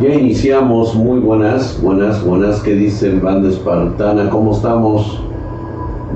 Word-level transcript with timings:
Ya 0.00 0.14
iniciamos, 0.14 0.94
muy 0.94 1.18
buenas, 1.18 1.82
buenas, 1.82 2.24
buenas, 2.24 2.60
¿qué 2.60 2.76
dicen 2.76 3.20
banda 3.20 3.48
espartana? 3.48 4.30
¿Cómo 4.30 4.54
estamos? 4.54 5.20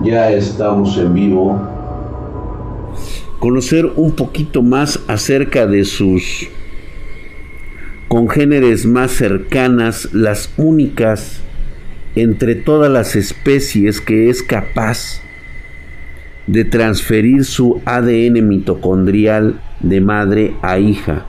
Ya 0.05 0.31
estamos 0.31 0.97
en 0.99 1.13
vivo. 1.13 1.61
Conocer 3.41 3.87
un 3.97 4.13
poquito 4.13 4.63
más 4.63 5.01
acerca 5.09 5.67
de 5.67 5.85
sus 5.85 6.49
congéneres 8.07 8.87
más 8.87 9.11
cercanas, 9.11 10.11
las 10.13 10.53
únicas 10.57 11.41
entre 12.15 12.55
todas 12.55 12.89
las 12.89 13.17
especies 13.17 14.01
que 14.01 14.31
es 14.31 14.45
capaz 14.45 15.21
de 16.47 16.65
transferir 16.65 17.45
su 17.45 17.81
ADN 17.85 18.47
mitocondrial 18.47 19.61
de 19.81 20.01
madre 20.01 20.55
a 20.63 20.79
hija 20.79 21.27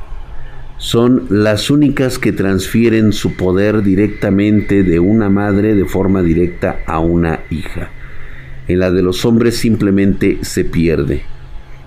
son 0.78 1.28
las 1.30 1.70
únicas 1.70 2.20
que 2.20 2.32
transfieren 2.32 3.14
su 3.14 3.36
poder 3.36 3.84
directamente 3.84 4.84
de 4.84 5.00
una 5.00 5.30
madre 5.30 5.76
de 5.76 5.86
forma 5.86 6.22
directa 6.22 6.80
a 6.86 7.00
una 7.00 7.42
hija. 7.50 7.92
En 8.68 8.80
la 8.80 8.92
de 8.92 9.02
los 9.02 9.26
hombres 9.26 9.58
simplemente 9.58 10.40
se 10.42 10.66
pierde. 10.66 11.22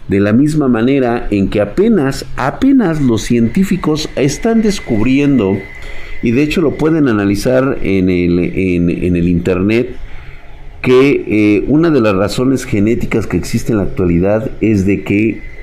De 0.08 0.20
la 0.20 0.32
misma 0.32 0.68
manera 0.68 1.26
en 1.30 1.48
que 1.48 1.60
apenas, 1.60 2.26
apenas 2.36 3.02
los 3.02 3.22
científicos 3.22 4.08
están 4.14 4.62
descubriendo, 4.62 5.58
y 6.22 6.30
de 6.30 6.42
hecho 6.42 6.60
lo 6.60 6.76
pueden 6.76 7.08
analizar 7.08 7.78
en 7.82 8.08
el, 8.08 8.38
en, 8.38 9.16
el 9.16 9.28
Internet, 9.28 9.96
que 10.80 11.24
eh, 11.26 11.64
una 11.66 11.90
de 11.90 12.00
las 12.00 12.14
razones 12.14 12.64
genéticas 12.64 13.26
que 13.26 13.36
existe 13.36 13.72
en 13.72 13.78
la 13.78 13.84
actualidad 13.84 14.52
es 14.60 14.86
de 14.86 15.02
que 15.02 15.55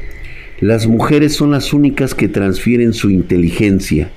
las 0.60 0.88
mujeres 0.88 1.36
son 1.36 1.52
las 1.52 1.74
únicas 1.74 2.14
que 2.14 2.28
transfieren 2.28 2.94
su 2.94 3.10
inteligencia 3.10 4.12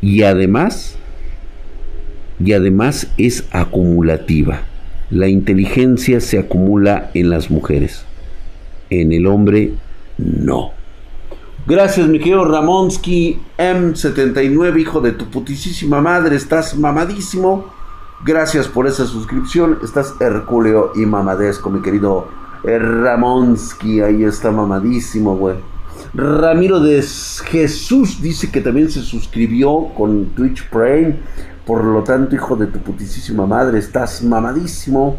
y 0.00 0.22
además, 0.22 0.96
y 2.42 2.52
además 2.52 3.08
es 3.18 3.44
acumulativa. 3.50 4.62
La 5.10 5.28
inteligencia 5.28 6.20
se 6.20 6.38
acumula 6.38 7.10
en 7.14 7.30
las 7.30 7.50
mujeres, 7.50 8.04
en 8.90 9.12
el 9.12 9.26
hombre 9.26 9.72
no. 10.18 10.70
Gracias, 11.66 12.08
mi 12.08 12.18
querido 12.18 12.44
Ramonsky 12.44 13.38
M79, 13.58 14.80
hijo 14.80 15.00
de 15.00 15.12
tu 15.12 15.26
putísima 15.26 16.00
madre, 16.00 16.36
estás 16.36 16.76
mamadísimo. 16.76 17.66
Gracias 18.24 18.66
por 18.66 18.86
esa 18.86 19.04
suscripción, 19.04 19.78
estás 19.84 20.14
hercúleo 20.20 20.92
y 20.96 21.06
mamadesco, 21.06 21.70
mi 21.70 21.82
querido 21.82 22.28
Ramonsky, 22.64 24.00
ahí 24.00 24.24
está 24.24 24.50
mamadísimo, 24.50 25.36
güey. 25.36 25.71
Ramiro 26.14 26.78
de 26.80 27.02
Jesús 27.02 28.20
dice 28.20 28.50
que 28.50 28.60
también 28.60 28.90
se 28.90 29.00
suscribió 29.00 29.88
con 29.96 30.26
Twitch 30.34 30.68
Prime. 30.68 31.16
Por 31.64 31.84
lo 31.84 32.02
tanto, 32.02 32.34
hijo 32.34 32.54
de 32.56 32.66
tu 32.66 32.80
putísima 32.80 33.46
madre, 33.46 33.78
estás 33.78 34.22
mamadísimo. 34.22 35.16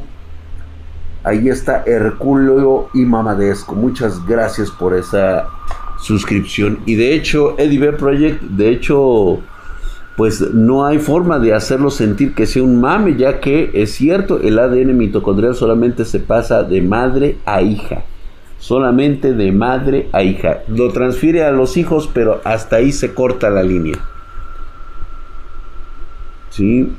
Ahí 1.24 1.50
está 1.50 1.84
Herculeo 1.88 2.90
y 2.94 3.06
Mamadesco. 3.06 3.74
Muchas 3.74 4.24
gracias 4.28 4.70
por 4.70 4.94
esa 4.94 5.48
suscripción. 6.00 6.80
Y 6.86 6.96
de 6.96 7.16
hecho, 7.16 7.58
Eddie 7.58 7.94
Project, 7.94 8.42
de 8.42 8.70
hecho, 8.70 9.40
pues 10.16 10.42
no 10.42 10.86
hay 10.86 11.00
forma 11.00 11.40
de 11.40 11.56
hacerlo 11.56 11.90
sentir 11.90 12.36
que 12.36 12.46
sea 12.46 12.62
un 12.62 12.80
mame, 12.80 13.16
ya 13.16 13.40
que 13.40 13.72
es 13.74 13.96
cierto, 13.96 14.40
el 14.42 14.60
ADN 14.60 14.96
mitocondrial 14.96 15.56
solamente 15.56 16.06
se 16.06 16.20
pasa 16.20 16.62
de 16.62 16.82
madre 16.82 17.38
a 17.46 17.64
hija 17.64 18.04
solamente 18.64 19.34
de 19.34 19.52
madre 19.52 20.08
a 20.14 20.24
hija. 20.24 20.64
Lo 20.70 20.94
transfiere 20.94 21.44
a 21.44 21.52
los 21.52 21.76
hijos, 21.76 22.10
pero 22.14 22.40
hasta 22.46 22.78
ahí 22.78 22.94
se 22.94 23.14
corta 23.14 23.50
la 23.50 23.62
línea. 23.62 23.96
¿Sí? 26.50 26.90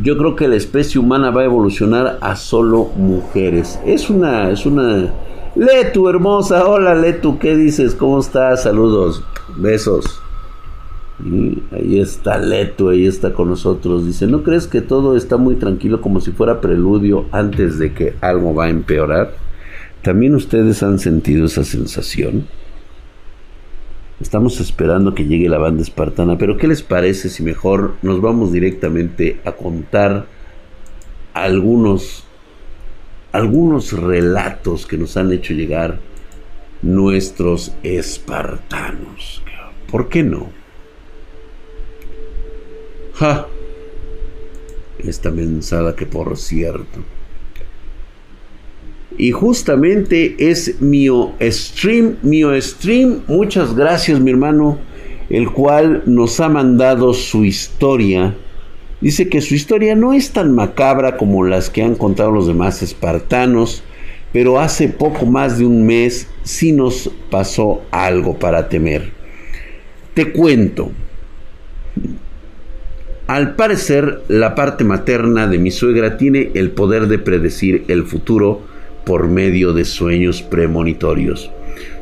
Yo 0.00 0.16
creo 0.16 0.36
que 0.36 0.46
la 0.46 0.54
especie 0.54 1.00
humana 1.00 1.32
va 1.32 1.40
a 1.40 1.46
evolucionar 1.46 2.18
a 2.20 2.36
solo 2.36 2.90
mujeres. 2.94 3.80
Es 3.84 4.08
una, 4.08 4.50
es 4.50 4.66
una... 4.66 5.12
Letu, 5.56 6.08
hermosa. 6.08 6.64
Hola, 6.64 6.94
Letu, 6.94 7.40
¿qué 7.40 7.56
dices? 7.56 7.96
¿Cómo 7.96 8.20
estás? 8.20 8.62
Saludos. 8.62 9.24
Besos. 9.56 10.20
ahí 11.72 11.98
está 11.98 12.38
Letu, 12.38 12.88
ahí 12.88 13.06
está 13.06 13.32
con 13.32 13.48
nosotros. 13.48 14.06
Dice, 14.06 14.28
¿no 14.28 14.44
crees 14.44 14.68
que 14.68 14.80
todo 14.80 15.16
está 15.16 15.38
muy 15.38 15.56
tranquilo 15.56 16.00
como 16.00 16.20
si 16.20 16.30
fuera 16.30 16.60
preludio 16.60 17.24
antes 17.32 17.80
de 17.80 17.92
que 17.92 18.14
algo 18.20 18.54
va 18.54 18.66
a 18.66 18.70
empeorar? 18.70 19.43
¿También 20.04 20.34
ustedes 20.34 20.82
han 20.82 20.98
sentido 20.98 21.46
esa 21.46 21.64
sensación? 21.64 22.46
Estamos 24.20 24.60
esperando 24.60 25.14
que 25.14 25.24
llegue 25.24 25.48
la 25.48 25.56
banda 25.56 25.82
espartana, 25.82 26.36
pero 26.36 26.58
¿qué 26.58 26.68
les 26.68 26.82
parece 26.82 27.30
si 27.30 27.42
mejor 27.42 27.94
nos 28.02 28.20
vamos 28.20 28.52
directamente 28.52 29.40
a 29.46 29.52
contar 29.52 30.26
algunos 31.32 32.24
algunos 33.32 33.92
relatos 33.92 34.86
que 34.86 34.98
nos 34.98 35.16
han 35.16 35.32
hecho 35.32 35.54
llegar 35.54 36.00
nuestros 36.82 37.72
espartanos? 37.82 39.42
¿Por 39.90 40.10
qué 40.10 40.22
no? 40.22 40.50
Ja. 43.14 43.46
Esta 44.98 45.30
mensada 45.30 45.96
que 45.96 46.04
por 46.04 46.36
cierto 46.36 47.00
y 49.16 49.30
justamente 49.30 50.34
es 50.38 50.80
Mio 50.80 51.32
Stream, 51.40 52.16
Mio 52.22 52.60
Stream, 52.60 53.22
muchas 53.28 53.74
gracias 53.74 54.20
mi 54.20 54.30
hermano, 54.30 54.78
el 55.30 55.50
cual 55.50 56.02
nos 56.06 56.40
ha 56.40 56.48
mandado 56.48 57.14
su 57.14 57.44
historia. 57.44 58.34
Dice 59.00 59.28
que 59.28 59.40
su 59.40 59.54
historia 59.54 59.94
no 59.94 60.12
es 60.12 60.30
tan 60.30 60.54
macabra 60.54 61.16
como 61.16 61.44
las 61.44 61.70
que 61.70 61.82
han 61.82 61.94
contado 61.94 62.30
los 62.30 62.46
demás 62.46 62.82
espartanos, 62.82 63.82
pero 64.32 64.58
hace 64.58 64.88
poco 64.88 65.26
más 65.26 65.58
de 65.58 65.66
un 65.66 65.86
mes 65.86 66.26
sí 66.42 66.72
nos 66.72 67.10
pasó 67.30 67.82
algo 67.90 68.38
para 68.38 68.68
temer. 68.68 69.12
Te 70.14 70.32
cuento. 70.32 70.90
Al 73.26 73.54
parecer, 73.54 74.22
la 74.28 74.54
parte 74.54 74.84
materna 74.84 75.46
de 75.46 75.58
mi 75.58 75.70
suegra 75.70 76.16
tiene 76.16 76.50
el 76.54 76.72
poder 76.72 77.06
de 77.06 77.18
predecir 77.18 77.84
el 77.88 78.04
futuro, 78.04 78.62
por 79.04 79.28
medio 79.28 79.72
de 79.72 79.84
sueños 79.84 80.42
premonitorios. 80.42 81.50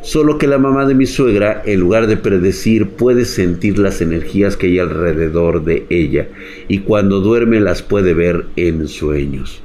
Solo 0.02 0.36
que 0.36 0.48
la 0.48 0.58
mamá 0.58 0.84
de 0.84 0.94
mi 0.94 1.06
suegra, 1.06 1.62
en 1.64 1.80
lugar 1.80 2.08
de 2.08 2.16
predecir, 2.16 2.88
puede 2.88 3.24
sentir 3.24 3.78
las 3.78 4.00
energías 4.00 4.56
que 4.56 4.66
hay 4.66 4.78
alrededor 4.80 5.64
de 5.64 5.86
ella 5.90 6.28
y 6.66 6.78
cuando 6.78 7.20
duerme 7.20 7.60
las 7.60 7.82
puede 7.82 8.12
ver 8.12 8.46
en 8.56 8.88
sueños. 8.88 9.62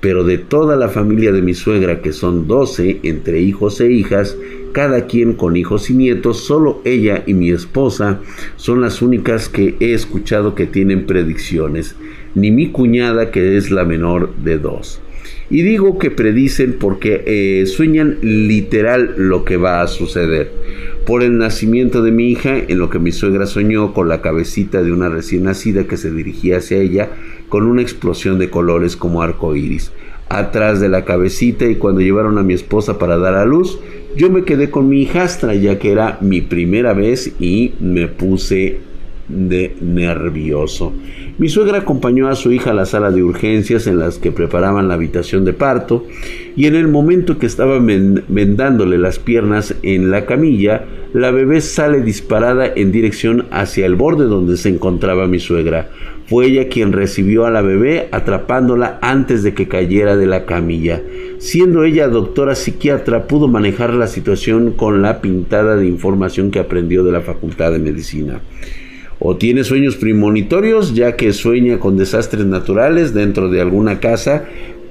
Pero 0.00 0.24
de 0.24 0.38
toda 0.38 0.76
la 0.76 0.88
familia 0.88 1.32
de 1.32 1.42
mi 1.42 1.54
suegra, 1.54 2.00
que 2.00 2.12
son 2.12 2.46
doce 2.46 3.00
entre 3.02 3.40
hijos 3.40 3.80
e 3.80 3.90
hijas, 3.90 4.36
cada 4.72 5.06
quien 5.06 5.34
con 5.34 5.56
hijos 5.56 5.90
y 5.90 5.94
nietos, 5.94 6.44
solo 6.44 6.80
ella 6.84 7.24
y 7.26 7.34
mi 7.34 7.50
esposa 7.50 8.20
son 8.56 8.80
las 8.80 9.02
únicas 9.02 9.48
que 9.48 9.74
he 9.80 9.92
escuchado 9.92 10.54
que 10.54 10.66
tienen 10.66 11.04
predicciones, 11.04 11.96
ni 12.34 12.52
mi 12.52 12.70
cuñada 12.70 13.32
que 13.32 13.56
es 13.56 13.72
la 13.72 13.84
menor 13.84 14.34
de 14.36 14.58
dos. 14.58 15.00
Y 15.50 15.62
digo 15.62 15.98
que 15.98 16.12
predicen 16.12 16.76
porque 16.78 17.24
eh, 17.26 17.66
sueñan 17.66 18.18
literal 18.22 19.14
lo 19.16 19.44
que 19.44 19.56
va 19.56 19.82
a 19.82 19.88
suceder. 19.88 20.52
Por 21.04 21.24
el 21.24 21.38
nacimiento 21.38 22.02
de 22.02 22.12
mi 22.12 22.30
hija, 22.30 22.56
en 22.56 22.78
lo 22.78 22.88
que 22.88 23.00
mi 23.00 23.10
suegra 23.10 23.46
soñó 23.46 23.92
con 23.92 24.08
la 24.08 24.22
cabecita 24.22 24.80
de 24.80 24.92
una 24.92 25.08
recién 25.08 25.42
nacida 25.42 25.88
que 25.88 25.96
se 25.96 26.12
dirigía 26.12 26.58
hacia 26.58 26.78
ella 26.78 27.10
con 27.48 27.66
una 27.66 27.82
explosión 27.82 28.38
de 28.38 28.48
colores 28.48 28.96
como 28.96 29.22
arco 29.22 29.56
iris. 29.56 29.90
Atrás 30.28 30.78
de 30.78 30.88
la 30.88 31.04
cabecita 31.04 31.64
y 31.64 31.74
cuando 31.74 32.00
llevaron 32.00 32.38
a 32.38 32.44
mi 32.44 32.54
esposa 32.54 33.00
para 33.00 33.18
dar 33.18 33.34
a 33.34 33.44
luz, 33.44 33.80
yo 34.16 34.30
me 34.30 34.44
quedé 34.44 34.70
con 34.70 34.88
mi 34.88 35.02
hijastra 35.02 35.54
ya 35.54 35.80
que 35.80 35.90
era 35.90 36.18
mi 36.20 36.40
primera 36.42 36.92
vez 36.92 37.32
y 37.40 37.72
me 37.80 38.06
puse 38.06 38.78
de 39.30 39.76
nervioso. 39.80 40.92
Mi 41.38 41.48
suegra 41.48 41.78
acompañó 41.78 42.28
a 42.28 42.34
su 42.34 42.52
hija 42.52 42.70
a 42.70 42.74
la 42.74 42.84
sala 42.84 43.10
de 43.10 43.22
urgencias 43.22 43.86
en 43.86 43.98
las 43.98 44.18
que 44.18 44.32
preparaban 44.32 44.88
la 44.88 44.94
habitación 44.94 45.44
de 45.44 45.52
parto 45.52 46.04
y 46.56 46.66
en 46.66 46.74
el 46.74 46.88
momento 46.88 47.38
que 47.38 47.46
estaban 47.46 47.86
vendándole 48.28 48.98
las 48.98 49.18
piernas 49.18 49.74
en 49.82 50.10
la 50.10 50.26
camilla, 50.26 50.84
la 51.14 51.30
bebé 51.30 51.60
sale 51.60 52.02
disparada 52.02 52.66
en 52.66 52.92
dirección 52.92 53.46
hacia 53.50 53.86
el 53.86 53.94
borde 53.94 54.24
donde 54.24 54.56
se 54.56 54.68
encontraba 54.68 55.26
mi 55.26 55.38
suegra. 55.38 55.90
Fue 56.26 56.46
ella 56.46 56.68
quien 56.68 56.92
recibió 56.92 57.46
a 57.46 57.50
la 57.50 57.62
bebé 57.62 58.08
atrapándola 58.12 58.98
antes 59.02 59.42
de 59.42 59.54
que 59.54 59.66
cayera 59.66 60.16
de 60.16 60.26
la 60.26 60.44
camilla. 60.44 61.02
Siendo 61.38 61.84
ella 61.84 62.06
doctora 62.06 62.54
psiquiatra, 62.54 63.26
pudo 63.26 63.48
manejar 63.48 63.94
la 63.94 64.06
situación 64.06 64.72
con 64.72 65.02
la 65.02 65.20
pintada 65.20 65.76
de 65.76 65.86
información 65.86 66.50
que 66.50 66.60
aprendió 66.60 67.02
de 67.02 67.12
la 67.12 67.22
Facultad 67.22 67.72
de 67.72 67.78
Medicina 67.78 68.40
o 69.20 69.36
tiene 69.36 69.62
sueños 69.64 69.96
premonitorios 69.96 70.94
ya 70.94 71.14
que 71.14 71.32
sueña 71.32 71.78
con 71.78 71.96
desastres 71.96 72.46
naturales 72.46 73.14
dentro 73.14 73.50
de 73.50 73.60
alguna 73.60 74.00
casa 74.00 74.46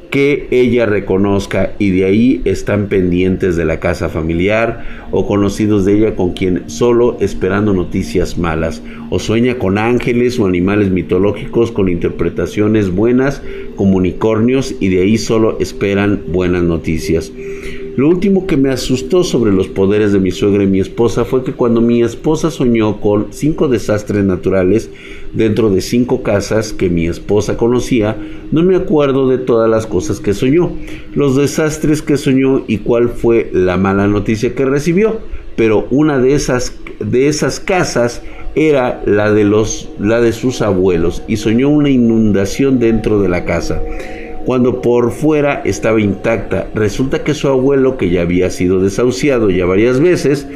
que 0.10 0.48
ella 0.50 0.88
reconozca 0.88 1.74
y 1.78 1.92
de 1.92 2.06
ahí 2.06 2.42
están 2.46 2.88
pendientes 2.88 3.56
de 3.56 3.66
la 3.66 3.80
casa 3.80 4.10
familiar 4.10 5.08
o 5.12 5.28
conocidos 5.28 5.86
de 5.86 5.98
ella 5.98 6.16
con 6.16 6.34
quien 6.34 6.70
solo 6.70 7.18
esperando 7.20 7.74
noticias 7.74 8.38
malas 8.38 8.82
o 9.12 9.20
sueña 9.20 9.60
con 9.60 9.78
ángeles 9.78 10.40
o 10.40 10.48
animales 10.48 10.90
mitológicos 10.90 11.72
con 11.72 11.90
interpretaciones 11.90 12.90
buenas 12.90 13.44
como 13.76 13.98
unicornios 13.98 14.74
y 14.80 14.90
de 14.90 15.04
ahí 15.04 15.18
solo 15.18 15.58
esperan 15.60 16.24
buenas 16.28 16.64
noticias. 16.64 17.32
Lo 17.96 18.08
último 18.08 18.48
que 18.48 18.58
me 18.58 18.70
asustó 18.70 19.24
sobre 19.24 19.52
los 19.52 19.68
poderes 19.68 20.14
de 20.14 20.20
mi 20.20 20.32
suegra 20.32 20.64
y 20.64 20.68
mi 20.68 20.80
esposa 20.80 21.26
fue 21.26 21.44
que 21.44 21.54
cuando 21.54 21.82
mi 21.82 22.02
esposa 22.02 22.50
soñó 22.52 23.02
con 23.02 23.28
cinco 23.32 23.68
desastres 23.68 24.24
naturales 24.24 24.90
dentro 25.34 25.70
de 25.70 25.82
cinco 25.82 26.24
casas 26.24 26.72
que 26.74 26.90
mi 26.90 27.08
esposa 27.08 27.58
conocía, 27.58 28.18
no 28.52 28.64
me 28.64 28.76
acuerdo 28.76 29.28
de 29.28 29.38
todas 29.38 29.70
las 29.70 29.86
cosas 29.86 30.20
que 30.20 30.34
soñó, 30.34 30.72
los 31.14 31.36
desastres 31.36 32.02
que 32.02 32.18
soñó 32.18 32.64
y 32.68 32.80
cuál 32.80 33.10
fue 33.10 33.50
la 33.54 33.78
mala 33.78 34.08
noticia 34.08 34.56
que 34.56 34.66
recibió, 34.66 35.20
pero 35.56 35.88
una 35.90 36.20
de 36.20 36.34
esas 36.34 36.76
de 37.00 37.28
esas 37.28 37.60
casas 37.60 38.22
era 38.56 39.02
la 39.06 39.32
de 39.32 39.44
los 39.44 39.90
la 40.00 40.20
de 40.22 40.34
sus 40.34 40.62
abuelos 40.62 41.24
y 41.28 41.38
soñó 41.38 41.70
una 41.70 41.90
inundación 41.90 42.80
dentro 42.80 43.22
de 43.22 43.30
la 43.30 43.46
casa 43.46 43.82
cuando 44.46 44.82
por 44.82 45.12
fuera 45.12 45.62
estaba 45.66 46.02
intacta. 46.02 46.70
Resulta 46.74 47.24
que 47.24 47.34
su 47.34 47.48
abuelo, 47.48 47.98
que 47.98 48.10
ya 48.10 48.22
había 48.22 48.50
sido 48.50 48.80
desahuciado 48.80 49.50
ya 49.50 49.66
varias 49.66 50.00
veces, 50.00 50.48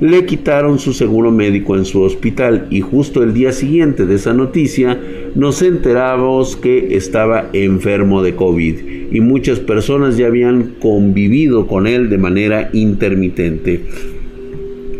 le 0.00 0.24
quitaron 0.24 0.78
su 0.78 0.92
seguro 0.92 1.30
médico 1.30 1.76
en 1.76 1.84
su 1.84 2.02
hospital 2.02 2.66
y 2.70 2.80
justo 2.80 3.22
el 3.22 3.34
día 3.34 3.52
siguiente 3.52 4.06
de 4.06 4.14
esa 4.14 4.32
noticia 4.32 4.98
nos 5.34 5.62
enteramos 5.62 6.56
que 6.56 6.96
estaba 6.96 7.50
enfermo 7.52 8.22
de 8.22 8.34
COVID 8.34 8.76
y 9.12 9.20
muchas 9.20 9.60
personas 9.60 10.16
ya 10.16 10.26
habían 10.26 10.74
convivido 10.80 11.66
con 11.66 11.86
él 11.86 12.08
de 12.08 12.18
manera 12.18 12.70
intermitente. 12.72 13.84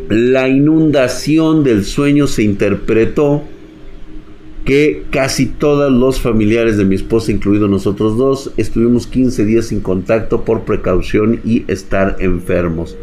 La 0.08 0.48
inundación 0.48 1.62
del 1.62 1.84
sueño 1.84 2.26
se 2.26 2.42
interpretó 2.42 3.44
que 4.70 5.02
casi 5.10 5.46
todos 5.46 5.90
los 5.90 6.20
familiares 6.20 6.76
de 6.76 6.84
mi 6.84 6.94
esposa, 6.94 7.32
incluidos 7.32 7.68
nosotros 7.68 8.16
dos, 8.16 8.52
estuvimos 8.56 9.08
15 9.08 9.44
días 9.44 9.64
sin 9.64 9.80
contacto 9.80 10.42
por 10.44 10.60
precaución 10.60 11.40
y 11.44 11.64
estar 11.66 12.18
enfermos. 12.20 12.96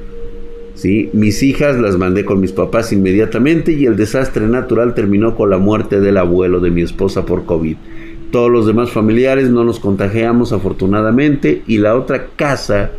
¿Sí? 0.75 1.09
Mis 1.11 1.43
hijas 1.43 1.77
las 1.77 1.97
mandé 1.97 2.23
con 2.23 2.39
mis 2.39 2.53
papás 2.53 2.93
inmediatamente 2.93 3.73
y 3.73 3.85
el 3.85 3.97
desastre 3.97 4.47
natural 4.47 4.93
terminó 4.93 5.35
con 5.35 5.49
la 5.49 5.57
muerte 5.57 5.99
del 5.99 6.15
abuelo 6.15 6.61
de 6.61 6.71
mi 6.71 6.83
esposa 6.83 7.25
por 7.25 7.43
COVID. 7.43 7.75
Todos 8.31 8.49
los 8.49 8.65
demás 8.65 8.91
familiares 8.91 9.49
no 9.49 9.65
nos 9.65 9.81
contagiamos 9.81 10.53
afortunadamente 10.53 11.63
y 11.67 11.79
la 11.79 11.97
otra 11.97 12.27
casa 12.37 12.91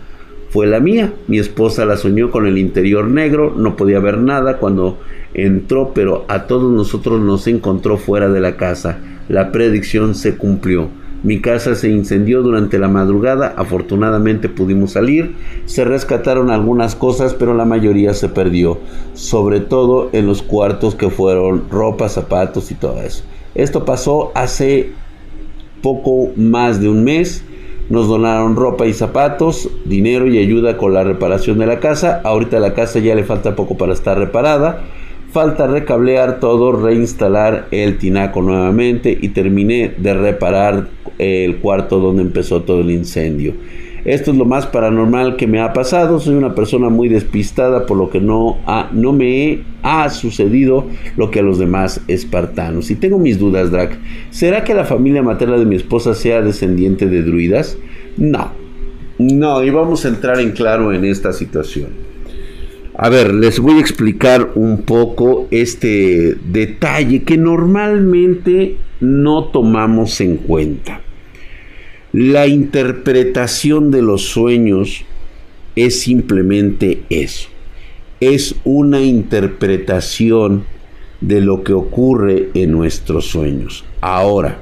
fue 0.50 0.67
la 0.67 0.79
mía. 0.79 1.15
Mi 1.26 1.38
esposa 1.38 1.87
la 1.87 1.97
soñó 1.97 2.31
con 2.31 2.47
el 2.47 2.59
interior 2.59 3.06
negro, 3.06 3.55
no 3.56 3.76
podía 3.76 3.99
ver 3.99 4.19
nada 4.19 4.59
cuando 4.59 4.99
entró, 5.34 5.92
pero 5.94 6.25
a 6.28 6.46
todos 6.46 6.72
nosotros 6.72 7.20
nos 7.20 7.46
encontró 7.46 7.96
fuera 7.98 8.28
de 8.28 8.40
la 8.40 8.56
casa. 8.56 8.98
La 9.28 9.52
predicción 9.52 10.14
se 10.14 10.36
cumplió. 10.36 10.88
Mi 11.25 11.40
casa 11.40 11.75
se 11.75 11.90
incendió 11.90 12.42
durante 12.42 12.78
la 12.78 12.86
madrugada, 12.86 13.52
afortunadamente 13.56 14.48
pudimos 14.48 14.92
salir, 14.92 15.34
se 15.66 15.84
rescataron 15.84 16.48
algunas 16.48 16.94
cosas, 16.94 17.34
pero 17.34 17.54
la 17.54 17.64
mayoría 17.64 18.14
se 18.14 18.28
perdió, 18.28 18.78
sobre 19.14 19.58
todo 19.58 20.10
en 20.12 20.26
los 20.26 20.42
cuartos 20.42 20.94
que 20.94 21.10
fueron 21.10 21.64
ropa, 21.70 22.08
zapatos 22.08 22.70
y 22.70 22.76
todo 22.76 23.02
eso. 23.02 23.24
Esto 23.56 23.84
pasó 23.84 24.31
hace 24.36 24.92
poco 25.82 26.31
más 26.36 26.81
de 26.81 26.88
un 26.88 27.02
mes, 27.02 27.42
nos 27.90 28.06
donaron 28.06 28.54
ropa 28.54 28.86
y 28.86 28.92
zapatos, 28.92 29.69
dinero 29.86 30.28
y 30.28 30.38
ayuda 30.38 30.76
con 30.76 30.94
la 30.94 31.02
reparación 31.02 31.58
de 31.58 31.66
la 31.66 31.81
casa, 31.81 32.20
ahorita 32.22 32.60
la 32.60 32.74
casa 32.74 33.00
ya 33.00 33.16
le 33.16 33.24
falta 33.24 33.56
poco 33.56 33.76
para 33.76 33.92
estar 33.92 34.16
reparada, 34.16 34.84
Falta 35.30 35.66
recablear 35.66 36.40
todo, 36.40 36.72
reinstalar 36.72 37.66
el 37.70 37.98
tinaco 37.98 38.40
nuevamente 38.40 39.16
y 39.20 39.28
terminé 39.28 39.92
de 39.98 40.14
reparar 40.14 40.88
el 41.19 41.56
cuarto 41.58 42.00
donde 42.00 42.22
empezó 42.22 42.62
todo 42.62 42.80
el 42.80 42.90
incendio. 42.90 43.54
Esto 44.06 44.30
es 44.30 44.38
lo 44.38 44.46
más 44.46 44.64
paranormal 44.64 45.36
que 45.36 45.46
me 45.46 45.60
ha 45.60 45.75
pasado. 45.75 46.19
Soy 46.19 46.34
una 46.34 46.54
persona 46.54 46.88
muy 46.88 47.08
despistada, 47.08 47.84
por 47.84 47.98
lo 47.98 48.08
que 48.08 48.20
no, 48.20 48.56
no 48.92 49.12
me 49.12 49.64
ha 49.82 50.08
sucedido 50.08 50.86
lo 51.19 51.31
que 51.31 51.40
a 51.40 51.42
los 51.42 51.58
demás 51.58 52.00
espartanos. 52.08 52.90
Y 52.90 52.94
tengo 52.94 53.19
mis 53.19 53.38
dudas, 53.38 53.70
Drac. 53.70 53.98
¿Será 54.31 54.64
que 54.64 54.72
la 54.72 54.84
familia 54.84 55.22
materna 55.22 55.58
de 55.58 55.66
mi 55.66 55.76
esposa 55.76 56.14
sea 56.14 56.40
descendiente 56.40 57.06
de 57.06 57.22
druidas? 57.22 57.76
No. 58.16 58.52
No, 59.19 59.62
y 59.62 59.69
vamos 59.69 60.06
a 60.06 60.08
entrar 60.08 60.40
en 60.40 60.52
claro 60.52 60.92
en 60.94 61.04
esta 61.04 61.34
situación. 61.34 62.07
A 63.00 63.10
ver, 63.10 63.32
les 63.32 63.60
voy 63.60 63.76
a 63.76 63.80
explicar 63.80 64.50
un 64.56 64.82
poco 64.82 65.46
este 65.52 66.36
detalle 66.50 67.22
que 67.22 67.36
normalmente 67.36 68.76
no 68.98 69.44
tomamos 69.44 70.20
en 70.20 70.36
cuenta. 70.36 71.00
La 72.12 72.48
interpretación 72.48 73.92
de 73.92 74.02
los 74.02 74.24
sueños 74.24 75.04
es 75.76 76.00
simplemente 76.00 77.04
eso. 77.08 77.48
Es 78.18 78.56
una 78.64 79.00
interpretación 79.00 80.64
de 81.20 81.40
lo 81.40 81.62
que 81.62 81.74
ocurre 81.74 82.48
en 82.54 82.72
nuestros 82.72 83.26
sueños. 83.26 83.84
Ahora, 84.00 84.58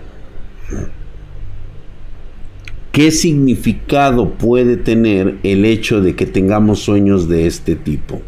¿Qué 2.97 3.11
significado 3.11 4.39
puede 4.39 4.79
tener 4.79 5.37
el 5.43 5.67
hecho 5.67 6.01
de 6.01 6.17
que 6.17 6.25
tengamos 6.25 6.79
sueños 6.79 7.29
de 7.29 7.47
este 7.47 7.77
tipo? 7.77 8.23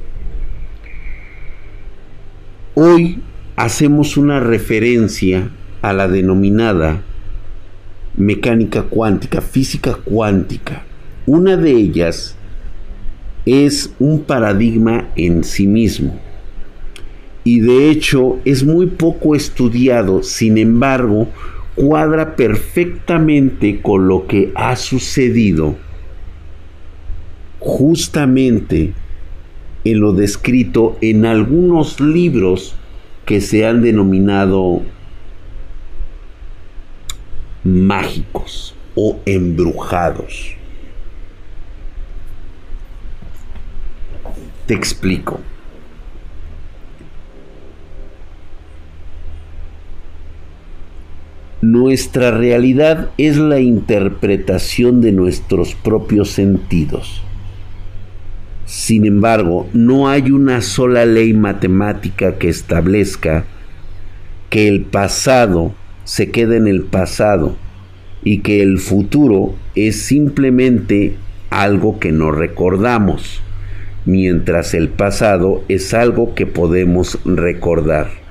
Hoy 2.75 3.23
hacemos 3.57 4.19
una 4.19 4.41
referencia 4.41 5.49
a 5.81 5.95
la 5.95 6.07
denominada 6.07 7.03
mecánica 8.15 8.83
cuántica, 8.83 9.41
física 9.41 9.95
cuántica. 9.95 10.85
Una 11.25 11.57
de 11.57 11.71
ellas 11.71 12.37
es 13.47 13.95
un 13.99 14.21
paradigma 14.21 15.09
en 15.17 15.45
sí 15.45 15.67
mismo 15.67 16.21
y 17.43 17.61
de 17.61 17.89
hecho 17.89 18.39
es 18.45 18.65
muy 18.65 18.85
poco 18.85 19.35
estudiado, 19.35 20.23
sin 20.23 20.59
embargo, 20.59 21.29
cuadra 21.79 22.35
perfectamente 22.35 23.81
con 23.81 24.09
lo 24.09 24.27
que 24.27 24.51
ha 24.57 24.75
sucedido 24.75 25.77
justamente 27.61 28.95
en 29.85 30.01
lo 30.01 30.13
descrito 30.13 30.99
en 31.01 31.25
algunos 31.25 32.01
libros 32.01 32.75
que 33.25 33.41
se 33.41 33.65
han 33.65 33.83
denominado 33.83 34.83
mágicos 37.63 38.75
o 38.97 39.21
embrujados. 39.25 40.57
Te 44.67 44.75
explico. 44.75 45.41
Nuestra 51.61 52.31
realidad 52.31 53.11
es 53.19 53.37
la 53.37 53.59
interpretación 53.59 55.01
de 55.01 55.11
nuestros 55.11 55.75
propios 55.75 56.31
sentidos. 56.31 57.21
Sin 58.65 59.07
embargo, 59.07 59.67
no 59.73 60.09
hay 60.09 60.31
una 60.31 60.61
sola 60.61 61.05
ley 61.05 61.33
matemática 61.33 62.39
que 62.39 62.49
establezca 62.49 63.45
que 64.51 64.69
el 64.69 64.83
pasado 64.83 65.75
se 66.05 66.31
quede 66.31 66.59
en 66.59 66.69
el 66.69 66.85
pasado 66.85 67.57
y 68.23 68.39
que 68.39 68.63
el 68.63 68.79
futuro 68.79 69.57
es 69.75 70.01
simplemente 70.01 71.17
algo 71.51 71.99
que 71.99 72.13
no 72.13 72.31
recordamos, 72.31 73.43
mientras 74.05 74.75
el 74.75 74.91
pasado 74.91 75.65
es 75.67 75.93
algo 75.93 76.37
que 76.37 76.47
podemos 76.47 77.19
recordar. 77.25 78.28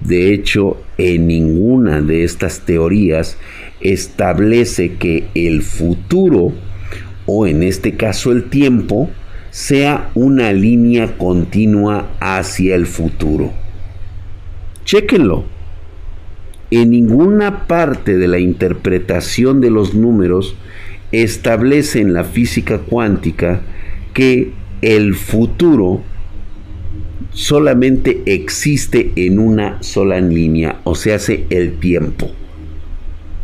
De 0.00 0.32
hecho, 0.32 0.82
en 0.98 1.26
ninguna 1.26 2.00
de 2.00 2.24
estas 2.24 2.60
teorías 2.60 3.36
establece 3.80 4.94
que 4.94 5.28
el 5.34 5.62
futuro, 5.62 6.52
o 7.26 7.46
en 7.46 7.62
este 7.62 7.96
caso 7.96 8.32
el 8.32 8.44
tiempo, 8.44 9.10
sea 9.50 10.10
una 10.14 10.52
línea 10.52 11.18
continua 11.18 12.10
hacia 12.20 12.74
el 12.74 12.86
futuro. 12.86 13.52
Chéquenlo. 14.84 15.44
En 16.70 16.90
ninguna 16.90 17.66
parte 17.66 18.16
de 18.16 18.28
la 18.28 18.38
interpretación 18.38 19.60
de 19.60 19.70
los 19.70 19.94
números 19.94 20.54
establece 21.10 22.00
en 22.00 22.12
la 22.12 22.22
física 22.22 22.78
cuántica 22.78 23.60
que 24.14 24.52
el 24.82 25.14
futuro 25.14 26.02
solamente 27.32 28.22
existe 28.26 29.12
en 29.16 29.38
una 29.38 29.82
sola 29.82 30.20
línea, 30.20 30.80
o 30.84 30.94
sea, 30.94 31.16
hace 31.16 31.46
el 31.50 31.78
tiempo. 31.78 32.30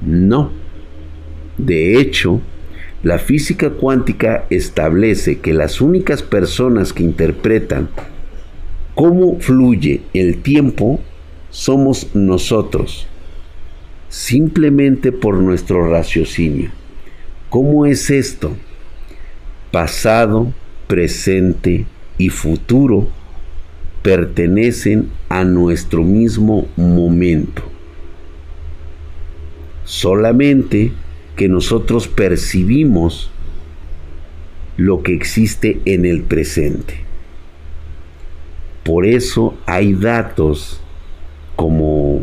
No. 0.02 0.52
De 1.58 1.98
hecho, 1.98 2.40
La 3.06 3.20
física 3.20 3.70
cuántica 3.70 4.46
establece 4.50 5.38
que 5.38 5.52
las 5.52 5.80
únicas 5.80 6.24
personas 6.24 6.92
que 6.92 7.04
interpretan 7.04 7.88
cómo 8.96 9.38
fluye 9.38 10.00
el 10.12 10.42
tiempo 10.42 10.98
somos 11.50 12.08
nosotros, 12.14 13.06
simplemente 14.08 15.12
por 15.12 15.36
nuestro 15.36 15.88
raciocinio. 15.88 16.70
¿Cómo 17.48 17.86
es 17.86 18.10
esto? 18.10 18.56
Pasado, 19.70 20.52
presente 20.88 21.86
y 22.18 22.30
futuro 22.30 23.06
pertenecen 24.06 25.10
a 25.28 25.42
nuestro 25.42 26.04
mismo 26.04 26.68
momento. 26.76 27.64
Solamente 29.84 30.92
que 31.34 31.48
nosotros 31.48 32.06
percibimos 32.06 33.32
lo 34.76 35.02
que 35.02 35.12
existe 35.12 35.80
en 35.86 36.06
el 36.06 36.22
presente. 36.22 37.00
Por 38.84 39.06
eso 39.06 39.58
hay 39.66 39.94
datos 39.94 40.80
como, 41.56 42.20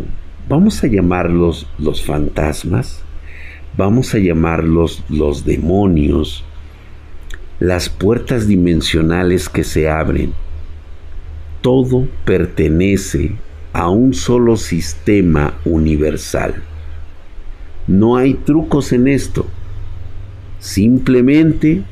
vamos 0.48 0.82
a 0.86 0.88
llamarlos 0.88 1.68
los 1.78 2.02
fantasmas, 2.02 3.04
vamos 3.76 4.16
a 4.16 4.20
llamarlos 4.20 5.04
los 5.10 5.44
demonios, 5.44 6.46
las 7.60 7.90
puertas 7.90 8.48
dimensionales 8.48 9.50
que 9.50 9.66
se 9.66 9.90
abren. 9.90 10.32
Todo 11.64 12.10
pertenece 12.26 13.38
a 13.72 13.90
un 13.90 14.14
solo 14.14 14.58
sistema 14.58 15.54
universal. 15.64 16.56
No 17.88 18.18
hay 18.18 18.34
trucos 18.34 18.92
en 18.92 19.08
esto. 19.08 19.46
Simplemente 20.60 21.84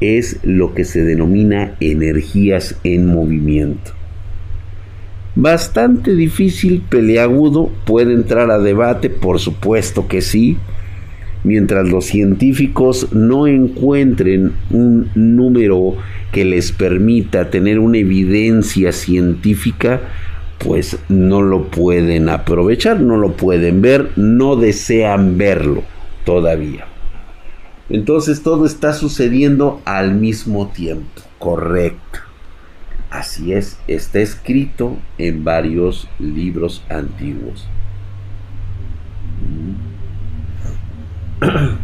es 0.00 0.40
lo 0.42 0.74
que 0.74 0.84
se 0.84 1.04
denomina 1.04 1.76
energías 1.78 2.74
en 2.82 3.06
movimiento. 3.06 3.92
Bastante 5.36 6.16
difícil, 6.16 6.82
peleagudo, 6.88 7.70
puede 7.86 8.14
entrar 8.14 8.50
a 8.50 8.58
debate, 8.58 9.10
por 9.10 9.38
supuesto 9.38 10.08
que 10.08 10.22
sí, 10.22 10.56
mientras 11.44 11.88
los 11.88 12.06
científicos 12.06 13.12
no 13.12 13.46
encuentren 13.46 14.52
un 14.70 15.10
número 15.14 15.96
que 16.32 16.44
les 16.44 16.72
permita 16.72 17.50
tener 17.50 17.78
una 17.78 17.98
evidencia 17.98 18.90
científica, 18.90 20.00
pues 20.58 20.98
no 21.08 21.42
lo 21.42 21.70
pueden 21.70 22.28
aprovechar, 22.28 23.00
no 23.00 23.16
lo 23.18 23.36
pueden 23.36 23.82
ver, 23.82 24.10
no 24.16 24.56
desean 24.56 25.38
verlo 25.38 25.84
todavía. 26.24 26.86
Entonces 27.90 28.42
todo 28.42 28.64
está 28.64 28.94
sucediendo 28.94 29.82
al 29.84 30.14
mismo 30.14 30.68
tiempo, 30.68 31.20
correcto. 31.38 32.20
Así 33.10 33.52
es, 33.52 33.78
está 33.86 34.20
escrito 34.20 34.96
en 35.18 35.44
varios 35.44 36.08
libros 36.18 36.82
antiguos. 36.88 37.68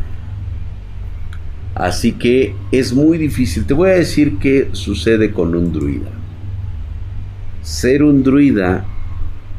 Así 1.74 2.12
que 2.12 2.54
es 2.72 2.92
muy 2.92 3.18
difícil. 3.18 3.64
Te 3.66 3.74
voy 3.74 3.90
a 3.90 3.94
decir 3.94 4.38
qué 4.38 4.70
sucede 4.72 5.32
con 5.32 5.54
un 5.54 5.72
druida. 5.72 6.10
Ser 7.62 8.02
un 8.02 8.22
druida 8.22 8.84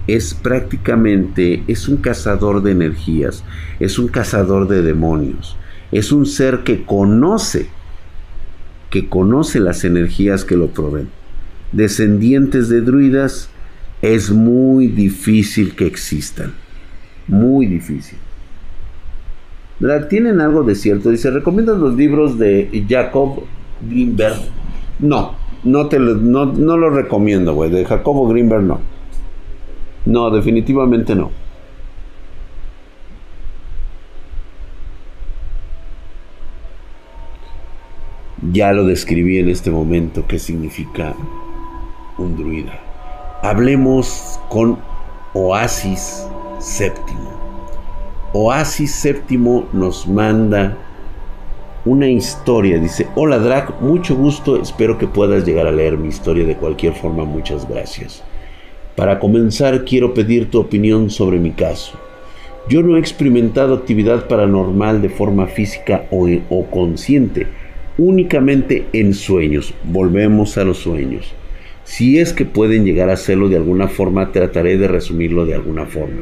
es 0.08 0.34
prácticamente, 0.34 1.64
es 1.68 1.88
un 1.88 1.98
cazador 1.98 2.62
de 2.62 2.72
energías, 2.72 3.44
es 3.80 4.00
un 4.00 4.08
cazador 4.08 4.68
de 4.68 4.82
demonios, 4.82 5.56
es 5.92 6.12
un 6.12 6.26
ser 6.26 6.60
que 6.60 6.84
conoce, 6.84 7.70
que 8.90 9.08
conoce 9.08 9.60
las 9.60 9.84
energías 9.84 10.44
que 10.44 10.58
lo 10.58 10.68
proveen 10.68 11.10
descendientes 11.72 12.70
de 12.70 12.82
druidas, 12.82 13.50
es 14.02 14.32
muy 14.32 14.88
difícil 14.88 15.76
que 15.76 15.86
existan. 15.86 16.54
Muy 17.28 17.66
difícil. 17.66 18.18
Tienen 20.10 20.42
algo 20.42 20.64
de 20.64 20.76
cierto. 20.76 21.10
Dice, 21.10 21.32
¿recomiendas 21.32 21.78
los 21.78 21.96
libros 21.96 22.38
de 22.38 22.86
Jacob 22.88 23.44
Greenberg? 23.82 24.38
No, 25.00 25.34
no, 25.64 25.88
te 25.88 26.00
lo, 26.00 26.16
no, 26.16 26.46
no 26.46 26.78
lo 26.78 26.90
recomiendo, 26.92 27.56
güey. 27.56 27.72
De 27.72 27.86
Jacobo 27.86 28.28
Greenberg 28.28 28.64
no. 28.64 28.80
No, 30.06 30.30
definitivamente 30.30 31.16
no. 31.16 31.32
Ya 38.52 38.74
lo 38.74 38.86
describí 38.86 39.38
en 39.38 39.50
este 39.50 39.70
momento 39.70 40.26
qué 40.28 40.40
significa 40.40 41.16
un 42.18 42.36
druida. 42.36 42.80
Hablemos 43.44 44.40
con 44.50 44.80
Oasis 45.34 46.28
Séptimo. 46.60 47.31
Oasis 48.34 48.92
Séptimo 48.92 49.68
nos 49.74 50.08
manda 50.08 50.78
una 51.84 52.08
historia. 52.08 52.80
Dice, 52.80 53.08
hola 53.16 53.40
Drac, 53.40 53.82
mucho 53.82 54.16
gusto, 54.16 54.56
espero 54.56 54.98
que 54.98 55.06
puedas 55.06 55.46
llegar 55.46 55.68
a 55.68 55.72
leer 55.72 55.98
mi 55.98 56.08
historia 56.08 56.46
de 56.46 56.56
cualquier 56.56 56.94
forma, 56.94 57.26
muchas 57.26 57.68
gracias. 57.68 58.24
Para 58.96 59.20
comenzar, 59.20 59.84
quiero 59.84 60.14
pedir 60.14 60.50
tu 60.50 60.62
opinión 60.62 61.10
sobre 61.10 61.40
mi 61.40 61.52
caso. 61.52 62.00
Yo 62.70 62.82
no 62.82 62.96
he 62.96 63.00
experimentado 63.00 63.74
actividad 63.74 64.30
paranormal 64.30 65.02
de 65.02 65.10
forma 65.10 65.48
física 65.48 66.06
o, 66.10 66.30
o 66.50 66.66
consciente, 66.68 67.48
únicamente 67.98 68.86
en 68.94 69.14
sueños. 69.14 69.74
Volvemos 69.84 70.58
a 70.58 70.64
los 70.64 70.78
sueños. 70.78 71.34
Si 71.84 72.18
es 72.20 72.32
que 72.32 72.46
pueden 72.46 72.86
llegar 72.86 73.10
a 73.10 73.14
hacerlo 73.14 73.50
de 73.50 73.58
alguna 73.58 73.90
forma, 73.90 74.32
trataré 74.32 74.78
de 74.78 74.88
resumirlo 74.88 75.46
de 75.46 75.56
alguna 75.56 75.86
forma. 75.86 76.22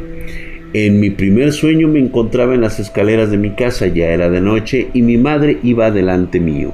En 0.74 1.00
mi 1.00 1.10
primer 1.10 1.52
sueño 1.52 1.88
me 1.88 1.98
encontraba 1.98 2.54
en 2.54 2.62
las 2.62 2.80
escaleras 2.80 3.32
de 3.32 3.38
mi 3.38 3.50
casa, 3.52 3.88
ya 3.88 4.10
era 4.10 4.30
de 4.30 4.40
noche 4.40 4.90
y 4.94 5.02
mi 5.02 5.18
madre 5.18 5.58
iba 5.64 5.90
delante 5.90 6.40
mío. 6.40 6.74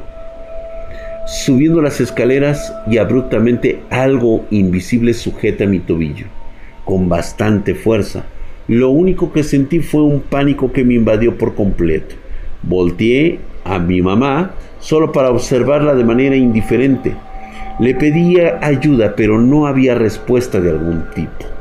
Subiendo 1.27 1.81
las 1.81 2.01
escaleras 2.01 2.73
y 2.91 2.97
abruptamente 2.97 3.79
algo 3.89 4.45
invisible 4.51 5.13
sujeta 5.13 5.65
mi 5.65 5.79
tobillo, 5.79 6.25
con 6.83 7.07
bastante 7.07 7.73
fuerza. 7.73 8.25
Lo 8.67 8.89
único 8.89 9.31
que 9.31 9.43
sentí 9.43 9.79
fue 9.79 10.01
un 10.03 10.19
pánico 10.19 10.73
que 10.73 10.83
me 10.83 10.95
invadió 10.95 11.37
por 11.37 11.55
completo. 11.55 12.15
Volteé 12.63 13.39
a 13.63 13.79
mi 13.79 14.01
mamá 14.01 14.55
solo 14.81 15.13
para 15.13 15.31
observarla 15.31 15.95
de 15.95 16.03
manera 16.03 16.35
indiferente. 16.35 17.13
Le 17.79 17.95
pedía 17.95 18.59
ayuda, 18.61 19.15
pero 19.15 19.39
no 19.39 19.67
había 19.67 19.95
respuesta 19.95 20.59
de 20.59 20.71
algún 20.71 21.05
tipo. 21.15 21.54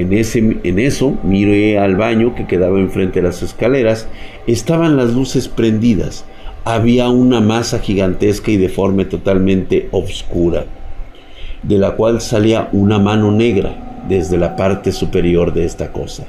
En, 0.00 0.12
ese, 0.12 0.58
en 0.62 0.78
eso 0.78 1.18
miré 1.22 1.78
al 1.78 1.96
baño 1.96 2.34
que 2.34 2.46
quedaba 2.46 2.78
enfrente 2.78 3.20
de 3.20 3.28
las 3.28 3.42
escaleras. 3.42 4.08
Estaban 4.46 4.96
las 4.96 5.14
luces 5.14 5.48
prendidas. 5.48 6.24
Había 6.64 7.08
una 7.08 7.40
masa 7.40 7.78
gigantesca 7.78 8.50
y 8.50 8.56
deforme 8.56 9.04
totalmente 9.04 9.88
oscura, 9.90 10.64
de 11.62 11.78
la 11.78 11.92
cual 11.92 12.20
salía 12.20 12.68
una 12.72 12.98
mano 12.98 13.32
negra 13.32 14.02
desde 14.08 14.38
la 14.38 14.56
parte 14.56 14.92
superior 14.92 15.52
de 15.52 15.64
esta 15.64 15.92
cosa. 15.92 16.24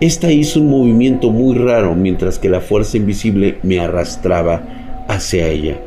Esta 0.00 0.32
hizo 0.32 0.60
un 0.60 0.70
movimiento 0.70 1.30
muy 1.30 1.56
raro 1.58 1.94
mientras 1.94 2.38
que 2.38 2.48
la 2.48 2.60
fuerza 2.60 2.96
invisible 2.96 3.58
me 3.62 3.80
arrastraba 3.80 4.62
hacia 5.08 5.48
ella. 5.48 5.78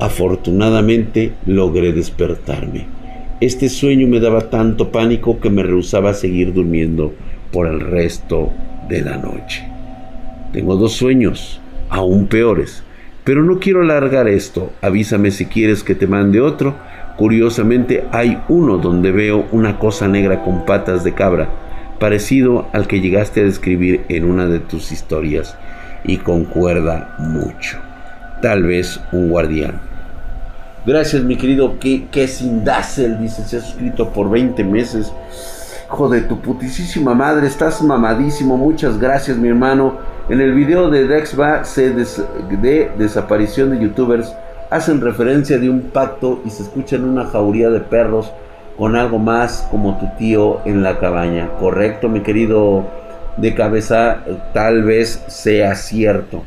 Afortunadamente 0.00 1.32
logré 1.46 1.92
despertarme. 1.92 3.01
Este 3.42 3.68
sueño 3.68 4.06
me 4.06 4.20
daba 4.20 4.50
tanto 4.50 4.92
pánico 4.92 5.40
que 5.40 5.50
me 5.50 5.64
rehusaba 5.64 6.10
a 6.10 6.14
seguir 6.14 6.52
durmiendo 6.52 7.12
por 7.50 7.66
el 7.66 7.80
resto 7.80 8.52
de 8.88 9.00
la 9.00 9.16
noche. 9.16 9.66
Tengo 10.52 10.76
dos 10.76 10.92
sueños, 10.92 11.60
aún 11.88 12.28
peores, 12.28 12.84
pero 13.24 13.42
no 13.42 13.58
quiero 13.58 13.82
alargar 13.82 14.28
esto. 14.28 14.70
Avísame 14.80 15.32
si 15.32 15.46
quieres 15.46 15.82
que 15.82 15.96
te 15.96 16.06
mande 16.06 16.40
otro. 16.40 16.76
Curiosamente 17.16 18.04
hay 18.12 18.38
uno 18.48 18.78
donde 18.78 19.10
veo 19.10 19.48
una 19.50 19.80
cosa 19.80 20.06
negra 20.06 20.44
con 20.44 20.64
patas 20.64 21.02
de 21.02 21.12
cabra, 21.12 21.50
parecido 21.98 22.68
al 22.72 22.86
que 22.86 23.00
llegaste 23.00 23.40
a 23.40 23.44
describir 23.44 24.02
en 24.08 24.22
una 24.22 24.46
de 24.46 24.60
tus 24.60 24.92
historias, 24.92 25.58
y 26.04 26.18
concuerda 26.18 27.16
mucho. 27.18 27.78
Tal 28.40 28.62
vez 28.62 29.00
un 29.10 29.30
guardián. 29.30 29.91
Gracias, 30.84 31.22
mi 31.22 31.36
querido 31.36 31.78
que, 31.78 32.06
que 32.10 32.26
sin 32.26 32.64
dice, 32.64 33.44
se 33.44 33.58
ha 33.58 33.60
suscrito 33.60 34.08
por 34.08 34.28
20 34.28 34.64
meses. 34.64 35.12
Hijo 35.86 36.08
de 36.08 36.22
tu 36.22 36.40
putísima 36.40 37.14
madre, 37.14 37.46
estás 37.46 37.80
mamadísimo. 37.82 38.56
Muchas 38.56 38.98
gracias, 38.98 39.36
mi 39.36 39.48
hermano. 39.48 39.98
En 40.28 40.40
el 40.40 40.52
video 40.54 40.90
de 40.90 41.06
Dexba 41.06 41.62
de 41.66 42.90
desaparición 42.98 43.70
de 43.70 43.78
youtubers 43.78 44.34
hacen 44.70 45.00
referencia 45.00 45.56
de 45.58 45.70
un 45.70 45.82
pacto 45.82 46.40
y 46.44 46.50
se 46.50 46.64
escuchan 46.64 47.04
una 47.04 47.26
jauría 47.26 47.70
de 47.70 47.80
perros 47.80 48.32
con 48.76 48.96
algo 48.96 49.20
más 49.20 49.68
como 49.70 49.98
tu 49.98 50.08
tío 50.18 50.62
en 50.64 50.82
la 50.82 50.98
cabaña. 50.98 51.48
Correcto, 51.60 52.08
mi 52.08 52.22
querido 52.22 52.86
de 53.36 53.54
cabeza, 53.54 54.24
tal 54.52 54.82
vez 54.82 55.22
sea 55.28 55.76
cierto. 55.76 56.42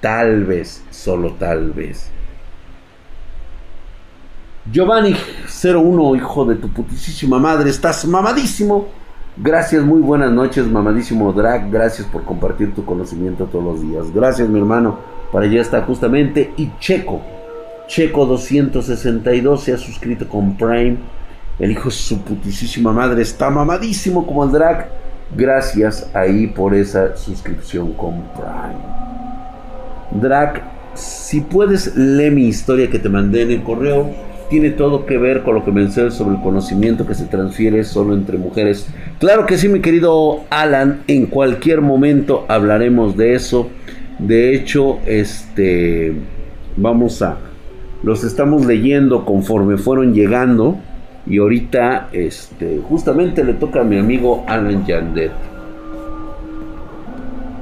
tal 0.00 0.44
vez, 0.44 0.82
solo 0.90 1.32
tal 1.32 1.72
vez. 1.72 2.13
Giovanni 4.72 5.14
01, 5.62 6.16
hijo 6.16 6.46
de 6.46 6.54
tu 6.54 6.70
putísima 6.70 7.38
madre, 7.38 7.68
estás 7.68 8.06
mamadísimo. 8.06 8.86
Gracias, 9.36 9.84
muy 9.84 10.00
buenas 10.00 10.32
noches, 10.32 10.66
mamadísimo 10.66 11.30
Drag. 11.34 11.70
Gracias 11.70 12.06
por 12.06 12.24
compartir 12.24 12.74
tu 12.74 12.82
conocimiento 12.82 13.44
todos 13.44 13.62
los 13.62 13.82
días. 13.82 14.10
Gracias, 14.14 14.48
mi 14.48 14.58
hermano. 14.58 14.98
Para 15.30 15.44
allá 15.44 15.60
está 15.60 15.82
justamente. 15.82 16.54
Y 16.56 16.70
Checo, 16.80 17.20
Checo 17.88 18.24
262 18.24 19.62
se 19.62 19.74
ha 19.74 19.76
suscrito 19.76 20.26
con 20.30 20.56
Prime. 20.56 20.96
El 21.58 21.72
hijo 21.72 21.90
de 21.90 21.94
su 21.94 22.22
putísima 22.22 22.90
madre 22.90 23.20
está 23.20 23.50
mamadísimo 23.50 24.26
como 24.26 24.44
el 24.44 24.52
Drag. 24.52 24.88
Gracias 25.36 26.08
ahí 26.14 26.46
por 26.46 26.74
esa 26.74 27.14
suscripción 27.18 27.92
con 27.92 28.22
Prime. 28.32 28.80
Drag, 30.22 30.62
si 30.94 31.42
puedes, 31.42 31.94
lee 31.96 32.30
mi 32.30 32.46
historia 32.46 32.88
que 32.88 32.98
te 32.98 33.10
mandé 33.10 33.42
en 33.42 33.50
el 33.50 33.62
correo 33.62 34.33
tiene 34.48 34.70
todo 34.70 35.06
que 35.06 35.18
ver 35.18 35.42
con 35.42 35.54
lo 35.54 35.64
que 35.64 35.72
mencioné 35.72 36.10
sobre 36.10 36.36
el 36.36 36.42
conocimiento 36.42 37.06
que 37.06 37.14
se 37.14 37.26
transfiere 37.26 37.84
solo 37.84 38.14
entre 38.14 38.38
mujeres. 38.38 38.86
Claro 39.18 39.46
que 39.46 39.58
sí, 39.58 39.68
mi 39.68 39.80
querido 39.80 40.40
Alan, 40.50 41.02
en 41.06 41.26
cualquier 41.26 41.80
momento 41.80 42.44
hablaremos 42.48 43.16
de 43.16 43.34
eso. 43.34 43.68
De 44.18 44.54
hecho, 44.54 44.98
este 45.06 46.12
vamos 46.76 47.22
a 47.22 47.38
los 48.02 48.22
estamos 48.24 48.66
leyendo 48.66 49.24
conforme 49.24 49.78
fueron 49.78 50.12
llegando 50.12 50.76
y 51.26 51.38
ahorita 51.38 52.08
este 52.12 52.80
justamente 52.86 53.42
le 53.44 53.54
toca 53.54 53.80
a 53.80 53.84
mi 53.84 53.98
amigo 53.98 54.44
Alan 54.46 54.84
Yandet. 54.84 55.32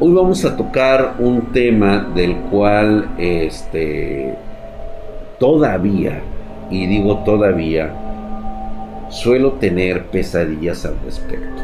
Hoy 0.00 0.12
vamos 0.12 0.44
a 0.44 0.56
tocar 0.56 1.14
un 1.20 1.52
tema 1.52 2.10
del 2.12 2.34
cual 2.50 3.08
este 3.18 4.34
todavía 5.38 6.20
y 6.73 6.87
digo 6.87 7.19
todavía, 7.19 7.95
suelo 9.11 9.52
tener 9.52 10.07
pesadillas 10.07 10.87
al 10.87 10.99
respecto. 11.05 11.62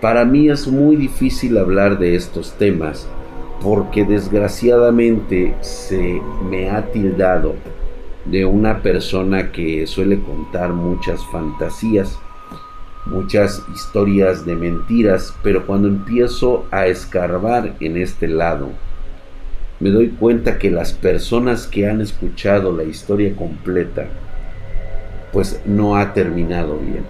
Para 0.00 0.24
mí 0.24 0.48
es 0.48 0.68
muy 0.68 0.96
difícil 0.96 1.58
hablar 1.58 1.98
de 1.98 2.14
estos 2.14 2.52
temas 2.52 3.08
porque 3.60 4.04
desgraciadamente 4.04 5.54
se 5.60 6.20
me 6.48 6.70
ha 6.70 6.82
tildado 6.92 7.54
de 8.24 8.44
una 8.44 8.82
persona 8.82 9.50
que 9.50 9.86
suele 9.86 10.20
contar 10.20 10.72
muchas 10.72 11.24
fantasías, 11.32 12.18
muchas 13.06 13.62
historias 13.74 14.46
de 14.46 14.54
mentiras, 14.54 15.34
pero 15.42 15.66
cuando 15.66 15.88
empiezo 15.88 16.66
a 16.70 16.86
escarbar 16.86 17.74
en 17.80 17.96
este 17.96 18.28
lado, 18.28 18.70
me 19.84 19.90
doy 19.90 20.08
cuenta 20.08 20.58
que 20.58 20.70
las 20.70 20.94
personas 20.94 21.66
que 21.66 21.86
han 21.86 22.00
escuchado 22.00 22.74
la 22.74 22.84
historia 22.84 23.36
completa, 23.36 24.06
pues 25.30 25.60
no 25.66 25.96
ha 25.96 26.14
terminado 26.14 26.78
bien. 26.78 27.04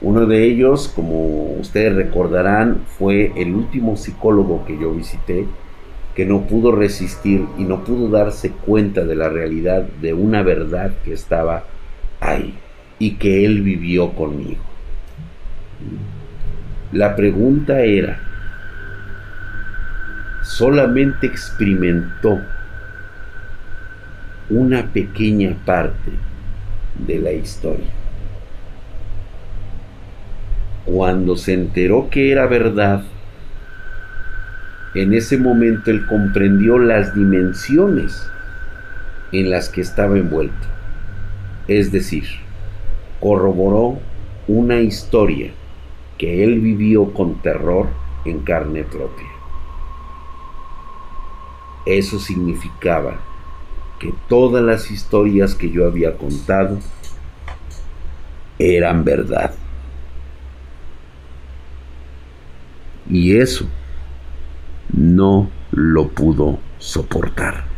Uno 0.00 0.26
de 0.26 0.42
ellos, 0.42 0.88
como 0.92 1.52
ustedes 1.52 1.94
recordarán, 1.94 2.80
fue 2.98 3.30
el 3.36 3.54
último 3.54 3.96
psicólogo 3.96 4.64
que 4.66 4.76
yo 4.76 4.94
visité, 4.94 5.46
que 6.16 6.26
no 6.26 6.40
pudo 6.40 6.72
resistir 6.72 7.46
y 7.56 7.62
no 7.62 7.84
pudo 7.84 8.08
darse 8.08 8.50
cuenta 8.50 9.04
de 9.04 9.14
la 9.14 9.28
realidad 9.28 9.82
de 10.02 10.12
una 10.12 10.42
verdad 10.42 10.90
que 11.04 11.12
estaba 11.12 11.62
ahí 12.18 12.58
y 12.98 13.12
que 13.12 13.44
él 13.44 13.62
vivió 13.62 14.10
conmigo. 14.14 14.64
La 16.90 17.14
pregunta 17.14 17.82
era, 17.82 18.33
solamente 20.44 21.26
experimentó 21.26 22.38
una 24.50 24.92
pequeña 24.92 25.56
parte 25.64 26.12
de 27.06 27.18
la 27.18 27.32
historia. 27.32 27.86
Cuando 30.84 31.36
se 31.36 31.54
enteró 31.54 32.10
que 32.10 32.30
era 32.30 32.46
verdad, 32.46 33.02
en 34.94 35.14
ese 35.14 35.38
momento 35.38 35.90
él 35.90 36.06
comprendió 36.06 36.78
las 36.78 37.14
dimensiones 37.14 38.30
en 39.32 39.50
las 39.50 39.70
que 39.70 39.80
estaba 39.80 40.18
envuelto. 40.18 40.68
Es 41.66 41.90
decir, 41.90 42.24
corroboró 43.18 43.98
una 44.46 44.80
historia 44.82 45.50
que 46.18 46.44
él 46.44 46.60
vivió 46.60 47.14
con 47.14 47.40
terror 47.40 47.88
en 48.26 48.40
carne 48.40 48.84
propia. 48.84 49.33
Eso 51.86 52.18
significaba 52.18 53.20
que 53.98 54.14
todas 54.28 54.62
las 54.62 54.90
historias 54.90 55.54
que 55.54 55.70
yo 55.70 55.86
había 55.86 56.16
contado 56.16 56.78
eran 58.58 59.04
verdad. 59.04 59.54
Y 63.08 63.36
eso 63.36 63.66
no 64.92 65.50
lo 65.72 66.08
pudo 66.08 66.58
soportar. 66.78 67.73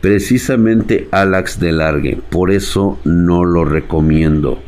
Precisamente 0.00 1.08
Alax 1.10 1.60
de 1.60 1.72
Largue, 1.72 2.18
por 2.30 2.50
eso 2.50 2.98
no 3.04 3.44
lo 3.44 3.64
recomiendo. 3.64 4.58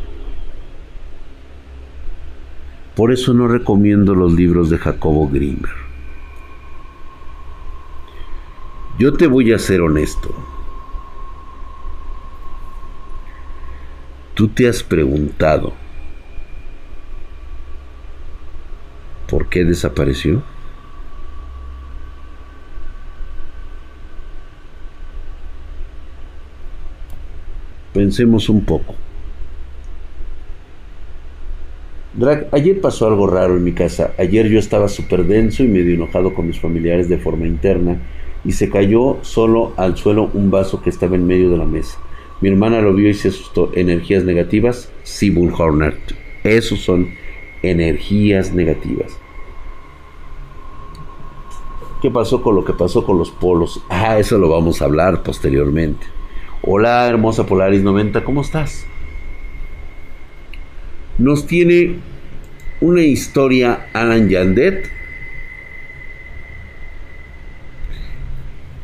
Por 2.94 3.10
eso 3.12 3.32
no 3.32 3.48
recomiendo 3.48 4.14
los 4.14 4.32
libros 4.32 4.68
de 4.68 4.78
Jacobo 4.78 5.28
Grimmer. 5.28 5.72
Yo 8.98 9.14
te 9.14 9.26
voy 9.26 9.52
a 9.52 9.58
ser 9.58 9.80
honesto. 9.80 10.34
Tú 14.34 14.48
te 14.48 14.68
has 14.68 14.82
preguntado 14.82 15.72
por 19.28 19.48
qué 19.48 19.64
desapareció. 19.64 20.42
Pensemos 28.12 28.50
un 28.50 28.62
poco. 28.62 28.94
Drag, 32.12 32.46
ayer 32.52 32.78
pasó 32.78 33.06
algo 33.06 33.26
raro 33.26 33.56
en 33.56 33.64
mi 33.64 33.72
casa. 33.72 34.12
Ayer 34.18 34.50
yo 34.50 34.58
estaba 34.58 34.88
súper 34.88 35.24
denso 35.24 35.64
y 35.64 35.68
medio 35.68 35.94
enojado 35.94 36.34
con 36.34 36.46
mis 36.46 36.60
familiares 36.60 37.08
de 37.08 37.16
forma 37.16 37.46
interna 37.46 38.02
y 38.44 38.52
se 38.52 38.68
cayó 38.68 39.16
solo 39.22 39.72
al 39.78 39.96
suelo 39.96 40.28
un 40.34 40.50
vaso 40.50 40.82
que 40.82 40.90
estaba 40.90 41.16
en 41.16 41.26
medio 41.26 41.48
de 41.48 41.56
la 41.56 41.64
mesa. 41.64 41.96
Mi 42.42 42.50
hermana 42.50 42.82
lo 42.82 42.92
vio 42.92 43.08
y 43.08 43.14
se 43.14 43.28
asustó. 43.28 43.70
¿Energías 43.72 44.24
negativas? 44.24 44.92
Sí, 45.04 45.30
Bullhorner. 45.30 45.96
Esos 46.44 46.80
son 46.80 47.08
energías 47.62 48.52
negativas. 48.52 49.16
¿Qué 52.02 52.10
pasó 52.10 52.42
con 52.42 52.56
lo 52.56 52.62
que 52.62 52.74
pasó 52.74 53.06
con 53.06 53.16
los 53.16 53.30
polos? 53.30 53.82
Ah, 53.88 54.18
eso 54.18 54.36
lo 54.36 54.50
vamos 54.50 54.82
a 54.82 54.84
hablar 54.84 55.22
posteriormente. 55.22 56.04
Hola, 56.64 57.08
hermosa 57.08 57.44
Polaris 57.44 57.82
90, 57.82 58.22
¿cómo 58.22 58.40
estás? 58.40 58.86
Nos 61.18 61.44
tiene 61.48 61.96
una 62.80 63.02
historia 63.02 63.88
Alan 63.92 64.28
Yandet. 64.28 64.88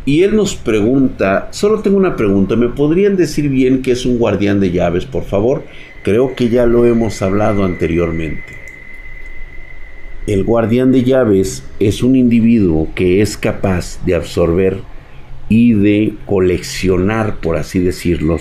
Y 0.05 0.25
él 0.25 0.35
nos 0.35 0.57
pregunta, 0.57 1.51
solo 1.53 1.81
tengo 1.81 1.99
una 1.99 2.17
pregunta, 2.17 2.57
¿me 2.57 2.69
podrían 2.69 3.15
decir 3.15 3.49
bien 3.49 3.81
qué 3.81 3.93
es 3.93 4.05
un 4.05 4.19
guardián 4.19 4.59
de 4.59 4.73
llaves, 4.73 5.07
por 5.07 5.23
favor? 5.23 5.63
Creo 6.03 6.35
que 6.35 6.49
ya 6.49 6.67
lo 6.67 6.85
hemos 6.85 7.23
hablado 7.23 7.65
anteriormente. 7.65 8.57
El 10.27 10.43
guardián 10.43 10.91
de 10.91 11.05
llaves 11.05 11.63
es 11.79 12.03
un 12.03 12.17
individuo 12.17 12.89
que 12.97 13.23
es 13.23 13.39
capaz 13.39 14.05
de 14.05 14.17
absorber 14.17 14.79
y 15.49 15.75
de 15.75 16.15
coleccionar, 16.27 17.37
por 17.37 17.57
así 17.57 17.79
decirlo, 17.79 18.39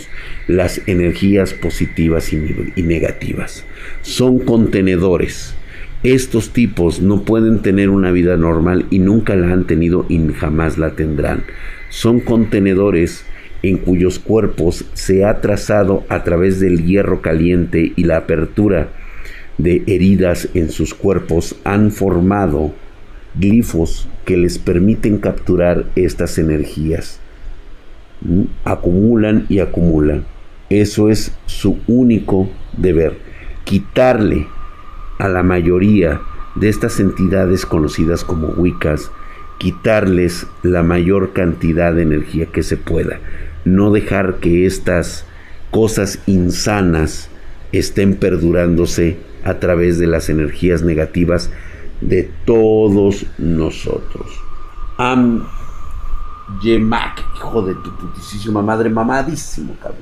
las 0.48 0.82
energías 0.88 1.54
positivas 1.54 2.34
y, 2.34 2.82
negativas. 2.82 3.66
Son 4.02 4.40
contenedores. 4.40 5.56
Estos 6.04 6.52
tipos 6.54 7.02
no 7.02 7.24
pueden 7.24 7.62
tener 7.62 7.90
una 7.90 8.12
vida 8.12 8.38
normal 8.38 8.86
y 8.92 9.00
nunca 9.00 9.36
la 9.36 9.52
han 9.52 9.66
tenido 9.66 10.06
y 10.10 10.20
jamás 10.34 10.78
la 10.78 10.92
tendrán. 10.92 11.44
Son 11.90 12.20
contenedores 12.20 13.26
en 13.64 13.78
cuyos 13.78 14.20
cuerpos 14.20 14.86
se 14.94 15.26
ha 15.26 15.42
trazado 15.42 16.06
a 16.10 16.24
través 16.24 16.60
del 16.60 16.86
hierro 16.86 17.22
caliente 17.22 17.94
y 17.96 18.04
la 18.04 18.18
apertura 18.18 18.90
de 19.58 19.84
heridas 19.88 20.50
en 20.54 20.70
sus 20.70 20.94
cuerpos 20.94 21.56
han 21.64 21.92
formado 21.92 22.74
glifos 23.40 24.08
que 24.26 24.38
les 24.38 24.58
permiten 24.58 25.18
capturar 25.18 25.86
estas 25.96 26.38
energías. 26.38 27.20
¿Mm? 28.22 28.44
Acumulan 28.66 29.46
y 29.50 29.60
acumulan. 29.60 30.26
Eso 30.70 31.10
es 31.10 31.32
su 31.46 31.80
único 31.88 32.50
deber. 32.76 33.18
Quitarle 33.64 34.48
a 35.20 35.28
la 35.28 35.44
mayoría 35.44 36.22
de 36.56 36.70
estas 36.70 37.00
entidades 37.00 37.66
conocidas 37.66 38.24
como 38.24 38.50
Wiccas, 38.50 39.12
quitarles 39.60 40.48
la 40.64 40.84
mayor 40.84 41.34
cantidad 41.34 41.94
de 41.94 42.04
energía 42.04 42.48
que 42.48 42.64
se 42.64 42.78
pueda. 42.78 43.20
No 43.66 43.92
dejar 43.92 44.36
que 44.36 44.66
estas 44.66 45.26
cosas 45.72 46.20
insanas 46.26 47.30
estén 47.72 48.16
perdurándose 48.16 49.18
a 49.44 49.60
través 49.60 50.00
de 50.00 50.08
las 50.08 50.30
energías 50.30 50.84
negativas 50.84 51.52
de 52.02 52.32
todos 52.46 53.26
nosotros. 53.38 54.28
Am 54.98 55.46
Yemak, 56.62 57.24
hijo 57.36 57.62
de 57.62 57.76
tu 57.76 57.96
putísima 57.98 58.62
madre, 58.62 58.90
mamadísimo, 58.90 59.76
cabrón. 59.82 60.02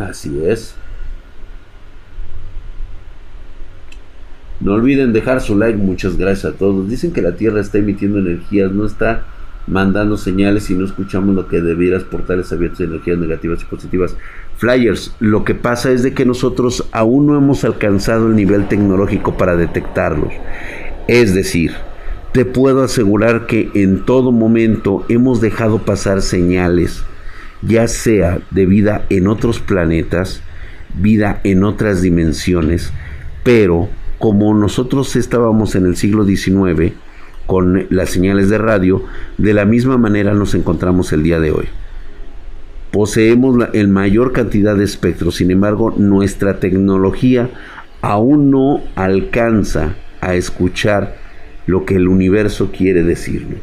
Así 0.00 0.44
es. 0.44 0.76
No 4.60 4.74
olviden 4.74 5.12
dejar 5.12 5.40
su 5.40 5.56
like, 5.56 5.78
muchas 5.78 6.16
gracias 6.16 6.54
a 6.54 6.56
todos. 6.56 6.88
Dicen 6.88 7.12
que 7.12 7.22
la 7.22 7.36
Tierra 7.36 7.60
está 7.60 7.78
emitiendo 7.78 8.18
energías, 8.18 8.72
no 8.72 8.86
está 8.86 9.24
mandando 9.66 10.16
señales 10.16 10.68
y 10.70 10.74
no 10.74 10.84
escuchamos 10.84 11.34
lo 11.34 11.46
que 11.46 11.60
debieras 11.60 12.02
portales 12.04 12.52
abiertos 12.52 12.78
de 12.78 12.86
energías 12.86 13.18
negativas 13.18 13.62
y 13.62 13.66
positivas. 13.66 14.16
Flyers, 14.58 15.14
lo 15.20 15.44
que 15.44 15.54
pasa 15.54 15.92
es 15.92 16.02
de 16.02 16.14
que 16.14 16.24
nosotros 16.24 16.88
aún 16.90 17.28
no 17.28 17.36
hemos 17.36 17.62
alcanzado 17.62 18.26
el 18.26 18.34
nivel 18.34 18.66
tecnológico 18.66 19.36
para 19.36 19.54
detectarlos. 19.54 20.32
Es 21.06 21.32
decir, 21.32 21.74
te 22.32 22.44
puedo 22.44 22.82
asegurar 22.82 23.46
que 23.46 23.70
en 23.74 24.04
todo 24.04 24.32
momento 24.32 25.06
hemos 25.08 25.40
dejado 25.40 25.78
pasar 25.78 26.22
señales, 26.22 27.04
ya 27.62 27.86
sea 27.86 28.40
de 28.50 28.66
vida 28.66 29.04
en 29.10 29.28
otros 29.28 29.60
planetas, 29.60 30.42
vida 30.92 31.40
en 31.44 31.62
otras 31.62 32.02
dimensiones, 32.02 32.92
pero 33.44 33.88
como 34.18 34.52
nosotros 34.54 35.14
estábamos 35.14 35.76
en 35.76 35.86
el 35.86 35.96
siglo 35.96 36.24
XIX 36.24 36.94
con 37.46 37.86
las 37.90 38.10
señales 38.10 38.50
de 38.50 38.58
radio, 38.58 39.04
de 39.38 39.54
la 39.54 39.64
misma 39.64 39.98
manera 39.98 40.34
nos 40.34 40.56
encontramos 40.56 41.12
el 41.12 41.22
día 41.22 41.38
de 41.38 41.52
hoy. 41.52 41.68
Poseemos 42.90 43.56
la 43.56 43.66
el 43.74 43.88
mayor 43.88 44.32
cantidad 44.32 44.74
de 44.74 44.84
espectros, 44.84 45.36
sin 45.36 45.50
embargo, 45.50 45.94
nuestra 45.96 46.58
tecnología 46.58 47.50
aún 48.00 48.50
no 48.50 48.80
alcanza 48.94 49.96
a 50.20 50.34
escuchar 50.34 51.16
lo 51.66 51.84
que 51.84 51.96
el 51.96 52.08
universo 52.08 52.70
quiere 52.72 53.02
decirnos. 53.02 53.60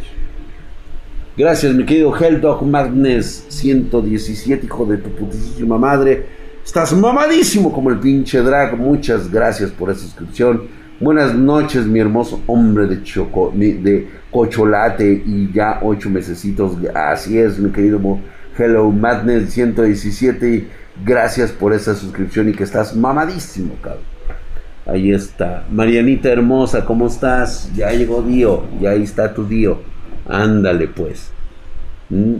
Gracias, 1.37 1.73
mi 1.73 1.85
querido 1.85 2.15
Helldog 2.15 2.65
Magnus 2.65 3.43
117, 3.49 4.67
hijo 4.67 4.85
de 4.85 4.97
tu 4.97 5.09
putísima 5.09 5.77
madre. 5.77 6.25
Estás 6.63 6.93
mamadísimo 6.93 7.73
como 7.73 7.89
el 7.89 7.99
pinche 7.99 8.39
drag. 8.39 8.77
Muchas 8.77 9.29
gracias 9.29 9.69
por 9.71 9.89
esa 9.89 10.01
suscripción. 10.01 10.63
Buenas 10.99 11.35
noches, 11.35 11.85
mi 11.85 11.99
hermoso 11.99 12.41
hombre 12.47 12.87
de 12.87 13.03
choco, 13.03 13.51
de 13.53 14.07
cocholate 14.31 15.23
y 15.25 15.51
ya 15.51 15.79
ocho 15.83 16.09
mesecitos. 16.09 16.77
Así 16.93 17.37
es, 17.37 17.59
mi 17.59 17.69
querido 17.69 17.99
Hello 18.57 18.89
Madness 18.91 19.53
117. 19.53 20.67
Gracias 21.03 21.51
por 21.51 21.73
esa 21.73 21.93
suscripción 21.93 22.49
y 22.49 22.53
que 22.53 22.63
estás 22.63 22.95
mamadísimo, 22.95 23.75
cabrón. 23.81 24.03
Ahí 24.85 25.11
está. 25.11 25.65
Marianita 25.69 26.29
hermosa, 26.29 26.85
¿cómo 26.85 27.07
estás? 27.07 27.69
Ya 27.75 27.91
llegó 27.91 28.21
Dio, 28.21 28.63
ya 28.79 28.91
ahí 28.91 29.03
está 29.03 29.33
tu 29.33 29.45
Dio. 29.45 29.81
Ándale 30.27 30.87
pues. 30.87 31.31
¿Mm? 32.09 32.35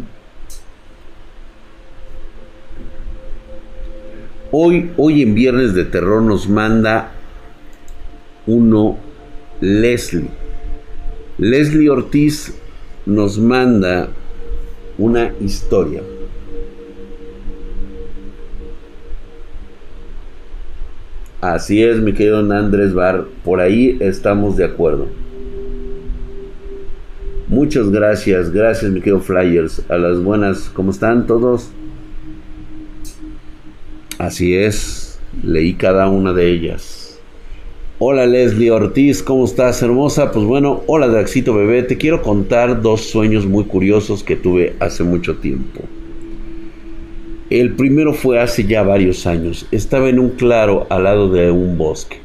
Hoy, 4.52 4.92
hoy 4.96 5.22
en 5.22 5.36
Viernes 5.36 5.74
de 5.74 5.84
Terror 5.84 6.22
nos 6.22 6.48
manda 6.48 7.12
uno 8.48 8.98
Leslie. 9.60 10.30
Leslie 11.38 11.90
Ortiz 11.90 12.54
nos 13.06 13.38
manda 13.38 14.08
una 14.98 15.34
historia. 15.42 16.02
Así 21.42 21.84
es, 21.84 22.00
mi 22.00 22.14
querido 22.14 22.40
Andrés 22.40 22.94
Bar, 22.94 23.26
por 23.44 23.60
ahí 23.60 23.98
estamos 24.00 24.58
de 24.58 24.66
acuerdo. 24.66 25.08
Muchas 27.48 27.92
gracias, 27.92 28.52
gracias 28.52 28.92
mi 28.92 29.00
querido 29.00 29.20
Flyers. 29.20 29.84
A 29.90 29.98
las 29.98 30.20
buenas, 30.20 30.72
¿cómo 30.74 30.90
están 30.90 31.28
todos? 31.28 31.70
Así 34.18 34.56
es, 34.56 35.20
leí 35.44 35.76
cada 35.76 36.10
una 36.10 36.34
de 36.34 36.50
ellas. 36.50 36.95
Hola 37.98 38.26
Leslie 38.26 38.72
Ortiz, 38.72 39.24
¿cómo 39.24 39.46
estás 39.46 39.82
hermosa? 39.82 40.34
Pues 40.34 40.44
bueno, 40.44 40.84
hola 40.86 41.08
Draxito 41.08 41.54
bebé, 41.54 41.82
te 41.82 41.96
quiero 41.96 42.22
contar 42.22 42.82
dos 42.82 43.06
sueños 43.06 43.46
muy 43.46 43.64
curiosos 43.64 44.22
que 44.22 44.36
tuve 44.36 44.76
hace 44.82 45.06
mucho 45.06 45.38
tiempo. 45.38 45.80
El 47.50 47.72
primero 47.76 48.12
fue 48.14 48.42
hace 48.42 48.66
ya 48.66 48.84
varios 48.84 49.26
años. 49.26 49.66
Estaba 49.72 50.10
en 50.10 50.20
un 50.20 50.32
claro 50.32 50.88
al 50.90 51.06
lado 51.06 51.32
de 51.32 51.52
un 51.52 51.78
bosque. 51.78 52.18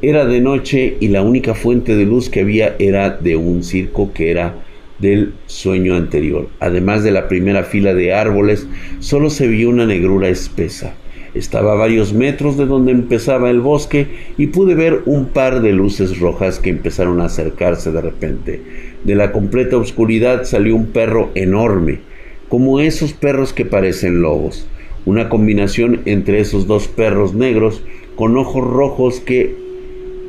Era 0.00 0.24
de 0.24 0.40
noche 0.40 0.96
y 1.00 1.08
la 1.08 1.20
única 1.20 1.52
fuente 1.52 1.96
de 1.96 2.06
luz 2.06 2.30
que 2.30 2.40
había 2.40 2.74
era 2.78 3.10
de 3.10 3.36
un 3.36 3.62
circo 3.62 4.14
que 4.14 4.30
era 4.30 4.54
del 5.00 5.34
sueño 5.44 5.96
anterior. 5.96 6.48
Además 6.60 7.04
de 7.04 7.10
la 7.10 7.28
primera 7.28 7.64
fila 7.64 7.92
de 7.92 8.14
árboles, 8.14 8.66
solo 9.00 9.28
se 9.28 9.48
vio 9.48 9.68
una 9.68 9.84
negrura 9.84 10.30
espesa. 10.30 10.94
Estaba 11.34 11.72
a 11.72 11.76
varios 11.76 12.12
metros 12.12 12.56
de 12.56 12.66
donde 12.66 12.90
empezaba 12.90 13.50
el 13.50 13.60
bosque 13.60 14.08
y 14.36 14.48
pude 14.48 14.74
ver 14.74 15.02
un 15.06 15.26
par 15.26 15.62
de 15.62 15.72
luces 15.72 16.18
rojas 16.18 16.58
que 16.58 16.70
empezaron 16.70 17.20
a 17.20 17.26
acercarse 17.26 17.92
de 17.92 18.00
repente. 18.00 18.62
De 19.04 19.14
la 19.14 19.30
completa 19.30 19.76
oscuridad 19.76 20.44
salió 20.44 20.74
un 20.74 20.86
perro 20.86 21.30
enorme, 21.34 22.00
como 22.48 22.80
esos 22.80 23.12
perros 23.12 23.52
que 23.52 23.64
parecen 23.64 24.22
lobos. 24.22 24.66
Una 25.06 25.28
combinación 25.28 26.00
entre 26.04 26.40
esos 26.40 26.66
dos 26.66 26.88
perros 26.88 27.32
negros 27.32 27.82
con 28.16 28.36
ojos 28.36 28.64
rojos 28.64 29.20
que, 29.20 29.54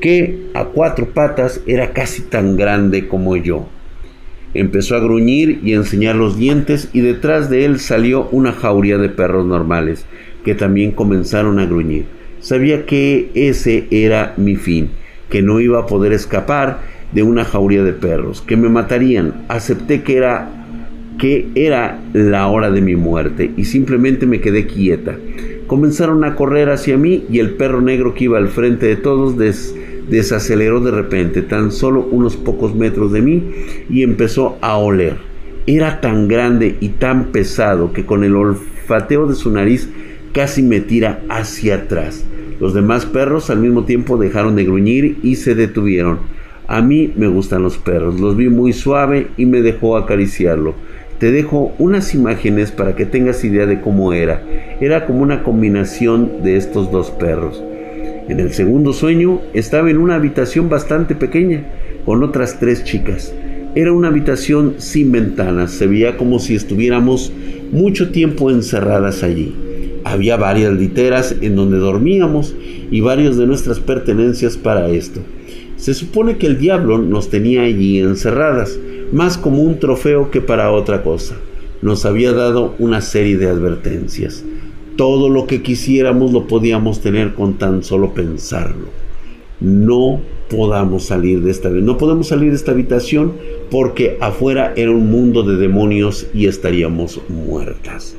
que 0.02 0.40
a 0.54 0.66
cuatro 0.66 1.10
patas 1.10 1.62
era 1.66 1.94
casi 1.94 2.22
tan 2.22 2.58
grande 2.58 3.08
como 3.08 3.36
yo. 3.36 3.66
Empezó 4.54 4.96
a 4.96 5.00
gruñir 5.00 5.62
y 5.64 5.74
enseñar 5.74 6.16
los 6.16 6.38
dientes 6.38 6.90
y 6.94 7.00
detrás 7.00 7.50
de 7.50 7.66
él 7.66 7.80
salió 7.80 8.28
una 8.32 8.52
jauría 8.52 8.98
de 8.98 9.10
perros 9.10 9.46
normales 9.46 10.06
que 10.44 10.56
también 10.56 10.92
comenzaron 10.92 11.60
a 11.60 11.66
gruñir. 11.66 12.06
Sabía 12.40 12.86
que 12.86 13.30
ese 13.36 13.88
era 13.92 14.34
mi 14.38 14.56
fin, 14.56 14.90
que 15.30 15.42
no 15.42 15.60
iba 15.60 15.80
a 15.80 15.86
poder 15.86 16.12
escapar 16.14 16.80
de 17.12 17.24
una 17.24 17.46
jauría 17.46 17.84
de 17.84 17.94
perros, 17.94 18.42
que 18.42 18.58
me 18.58 18.70
matarían. 18.70 19.46
Acepté 19.48 20.02
que 20.02 20.18
era 20.18 20.62
que 21.22 21.50
era 21.54 22.00
la 22.14 22.48
hora 22.48 22.72
de 22.72 22.82
mi 22.82 22.96
muerte 22.96 23.52
y 23.56 23.66
simplemente 23.66 24.26
me 24.26 24.42
quedé 24.42 24.66
quieta. 24.66 25.16
Comenzaron 25.68 26.24
a 26.24 26.36
correr 26.36 26.70
hacia 26.70 26.98
mí 26.98 27.26
y 27.30 27.38
el 27.38 27.52
perro 27.52 27.80
negro 27.80 28.16
que 28.16 28.24
iba 28.24 28.40
al 28.40 28.48
frente 28.48 28.88
de 28.88 28.96
todos 28.96 29.38
desaceleró 29.38 30.80
de 30.80 30.90
repente, 30.90 31.44
tan 31.44 31.72
solo 31.72 32.08
unos 32.10 32.38
pocos 32.38 32.74
metros 32.74 33.12
de 33.12 33.22
mí 33.22 33.44
y 33.88 34.02
empezó 34.02 34.58
a 34.62 34.78
oler. 34.78 35.18
Era 35.68 36.02
tan 36.02 36.28
grande 36.28 36.78
y 36.80 36.90
tan 36.90 37.26
pesado 37.26 37.94
que 37.94 38.04
con 38.04 38.24
el 38.24 38.36
olfateo 38.36 39.28
de 39.28 39.36
su 39.36 39.52
nariz 39.52 39.90
casi 40.34 40.62
me 40.62 40.82
tira 40.82 41.22
hacia 41.30 41.76
atrás. 41.76 42.26
Los 42.60 42.74
demás 42.74 43.06
perros 43.06 43.50
al 43.50 43.60
mismo 43.60 43.86
tiempo 43.86 44.18
dejaron 44.18 44.56
de 44.56 44.66
gruñir 44.66 45.18
y 45.24 45.36
se 45.36 45.56
detuvieron. 45.56 46.20
A 46.68 46.82
mí 46.82 47.12
me 47.16 47.28
gustan 47.28 47.64
los 47.64 47.78
perros, 47.78 48.20
los 48.20 48.38
vi 48.38 48.50
muy 48.50 48.72
suave 48.72 49.28
y 49.36 49.46
me 49.46 49.62
dejó 49.62 49.98
acariciarlo. 49.98 50.76
Te 51.20 51.32
dejo 51.32 51.74
unas 51.78 52.16
imágenes 52.16 52.72
para 52.72 52.96
que 52.96 53.06
tengas 53.06 53.44
idea 53.44 53.66
de 53.66 53.82
cómo 53.82 54.14
era. 54.14 54.44
Era 54.80 55.06
como 55.06 55.22
una 55.22 55.44
combinación 55.44 56.44
de 56.44 56.58
estos 56.58 56.92
dos 56.92 57.12
perros. 57.12 57.64
En 58.30 58.40
el 58.40 58.54
segundo 58.54 58.94
sueño 58.94 59.42
estaba 59.54 59.90
en 59.90 59.98
una 59.98 60.16
habitación 60.16 60.70
bastante 60.70 61.16
pequeña, 61.16 61.66
con 62.06 62.24
otras 62.24 62.60
tres 62.60 62.84
chicas. 62.84 63.34
Era 63.76 63.92
una 63.92 64.08
habitación 64.08 64.76
sin 64.78 65.12
ventanas, 65.12 65.72
se 65.72 65.88
veía 65.88 66.18
como 66.18 66.40
si 66.40 66.56
estuviéramos 66.56 67.32
mucho 67.72 68.12
tiempo 68.12 68.50
encerradas 68.50 69.24
allí. 69.24 69.54
Había 70.04 70.38
varias 70.38 70.74
literas 70.74 71.36
en 71.42 71.56
donde 71.56 71.78
dormíamos 71.78 72.56
y 72.90 73.02
varias 73.02 73.38
de 73.38 73.48
nuestras 73.48 73.80
pertenencias 73.80 74.58
para 74.58 74.90
esto. 74.90 75.22
Se 75.78 75.94
supone 75.94 76.38
que 76.38 76.48
el 76.48 76.60
diablo 76.60 76.98
nos 76.98 77.30
tenía 77.30 77.64
allí 77.64 78.00
encerradas, 78.00 78.78
más 79.12 79.38
como 79.38 79.64
un 79.64 79.80
trofeo 79.80 80.30
que 80.30 80.42
para 80.42 80.72
otra 80.72 81.04
cosa. 81.04 81.36
Nos 81.82 82.06
había 82.06 82.34
dado 82.34 82.76
una 82.78 83.02
serie 83.02 83.38
de 83.38 83.50
advertencias. 83.50 84.44
Todo 84.96 85.30
lo 85.30 85.48
que 85.48 85.64
quisiéramos 85.64 86.34
lo 86.34 86.46
podíamos 86.48 87.02
tener 87.02 87.34
con 87.34 87.56
tan 87.56 87.84
solo 87.84 88.14
pensarlo. 88.14 88.88
no 89.60 90.22
podamos 90.50 91.06
salir 91.06 91.42
de 91.42 91.50
esta 91.50 91.70
no 91.70 91.98
podemos 91.98 92.28
salir 92.28 92.50
de 92.50 92.58
esta 92.58 92.72
habitación 92.72 93.34
porque 93.70 94.18
afuera 94.20 94.74
era 94.76 94.92
un 94.92 95.10
mundo 95.10 95.44
de 95.44 95.56
demonios 95.56 96.28
y 96.34 96.46
estaríamos 96.48 97.22
muertas. 97.30 98.16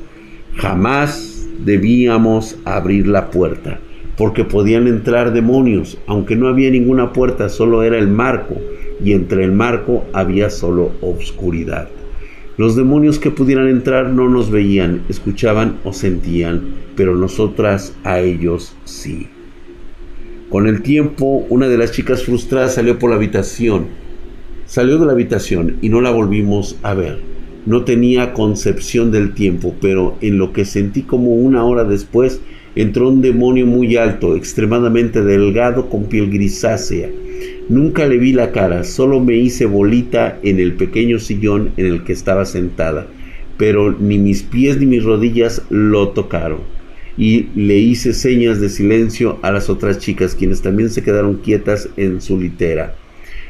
Jamás 0.55 1.32
debíamos 1.65 2.57
abrir 2.65 3.07
la 3.07 3.31
puerta 3.31 3.79
porque 4.17 4.43
podían 4.43 4.87
entrar 4.87 5.33
demonios, 5.33 5.97
aunque 6.05 6.35
no 6.35 6.47
había 6.47 6.69
ninguna 6.69 7.13
puerta, 7.13 7.49
solo 7.49 7.83
era 7.83 7.97
el 7.97 8.07
marco 8.07 8.55
y 9.03 9.13
entre 9.13 9.43
el 9.43 9.51
marco 9.51 10.05
había 10.13 10.49
solo 10.49 10.91
obscuridad. 11.01 11.89
Los 12.57 12.75
demonios 12.75 13.17
que 13.17 13.31
pudieran 13.31 13.67
entrar 13.67 14.09
no 14.09 14.29
nos 14.29 14.51
veían, 14.51 15.01
escuchaban 15.09 15.79
o 15.83 15.93
sentían, 15.93 16.75
pero 16.95 17.15
nosotras 17.15 17.95
a 18.03 18.19
ellos 18.19 18.75
sí. 18.85 19.27
Con 20.49 20.67
el 20.67 20.83
tiempo, 20.83 21.45
una 21.49 21.67
de 21.67 21.79
las 21.79 21.91
chicas 21.91 22.23
frustradas 22.23 22.75
salió 22.75 22.99
por 22.99 23.09
la 23.09 23.15
habitación. 23.15 23.87
Salió 24.67 24.99
de 24.99 25.07
la 25.07 25.13
habitación 25.13 25.77
y 25.81 25.89
no 25.89 25.99
la 25.99 26.11
volvimos 26.11 26.77
a 26.83 26.93
ver. 26.93 27.32
No 27.65 27.83
tenía 27.83 28.33
concepción 28.33 29.11
del 29.11 29.33
tiempo, 29.33 29.75
pero 29.79 30.17
en 30.21 30.37
lo 30.37 30.51
que 30.51 30.65
sentí 30.65 31.03
como 31.03 31.33
una 31.35 31.63
hora 31.63 31.83
después, 31.83 32.41
entró 32.75 33.09
un 33.09 33.21
demonio 33.21 33.65
muy 33.65 33.95
alto, 33.95 34.35
extremadamente 34.35 35.23
delgado, 35.23 35.89
con 35.89 36.05
piel 36.05 36.29
grisácea. 36.29 37.09
Nunca 37.69 38.05
le 38.07 38.17
vi 38.17 38.33
la 38.33 38.51
cara, 38.51 38.83
solo 38.83 39.19
me 39.19 39.37
hice 39.37 39.65
bolita 39.65 40.39
en 40.43 40.59
el 40.59 40.73
pequeño 40.73 41.19
sillón 41.19 41.71
en 41.77 41.85
el 41.85 42.03
que 42.03 42.13
estaba 42.13 42.45
sentada, 42.45 43.07
pero 43.57 43.91
ni 43.91 44.17
mis 44.17 44.43
pies 44.43 44.77
ni 44.79 44.85
mis 44.85 45.03
rodillas 45.03 45.61
lo 45.69 46.09
tocaron 46.09 46.73
y 47.17 47.47
le 47.55 47.77
hice 47.77 48.13
señas 48.13 48.59
de 48.59 48.69
silencio 48.69 49.39
a 49.41 49.51
las 49.51 49.69
otras 49.69 49.99
chicas, 49.99 50.35
quienes 50.35 50.61
también 50.61 50.89
se 50.89 51.03
quedaron 51.03 51.37
quietas 51.37 51.89
en 51.95 52.21
su 52.21 52.39
litera. 52.39 52.95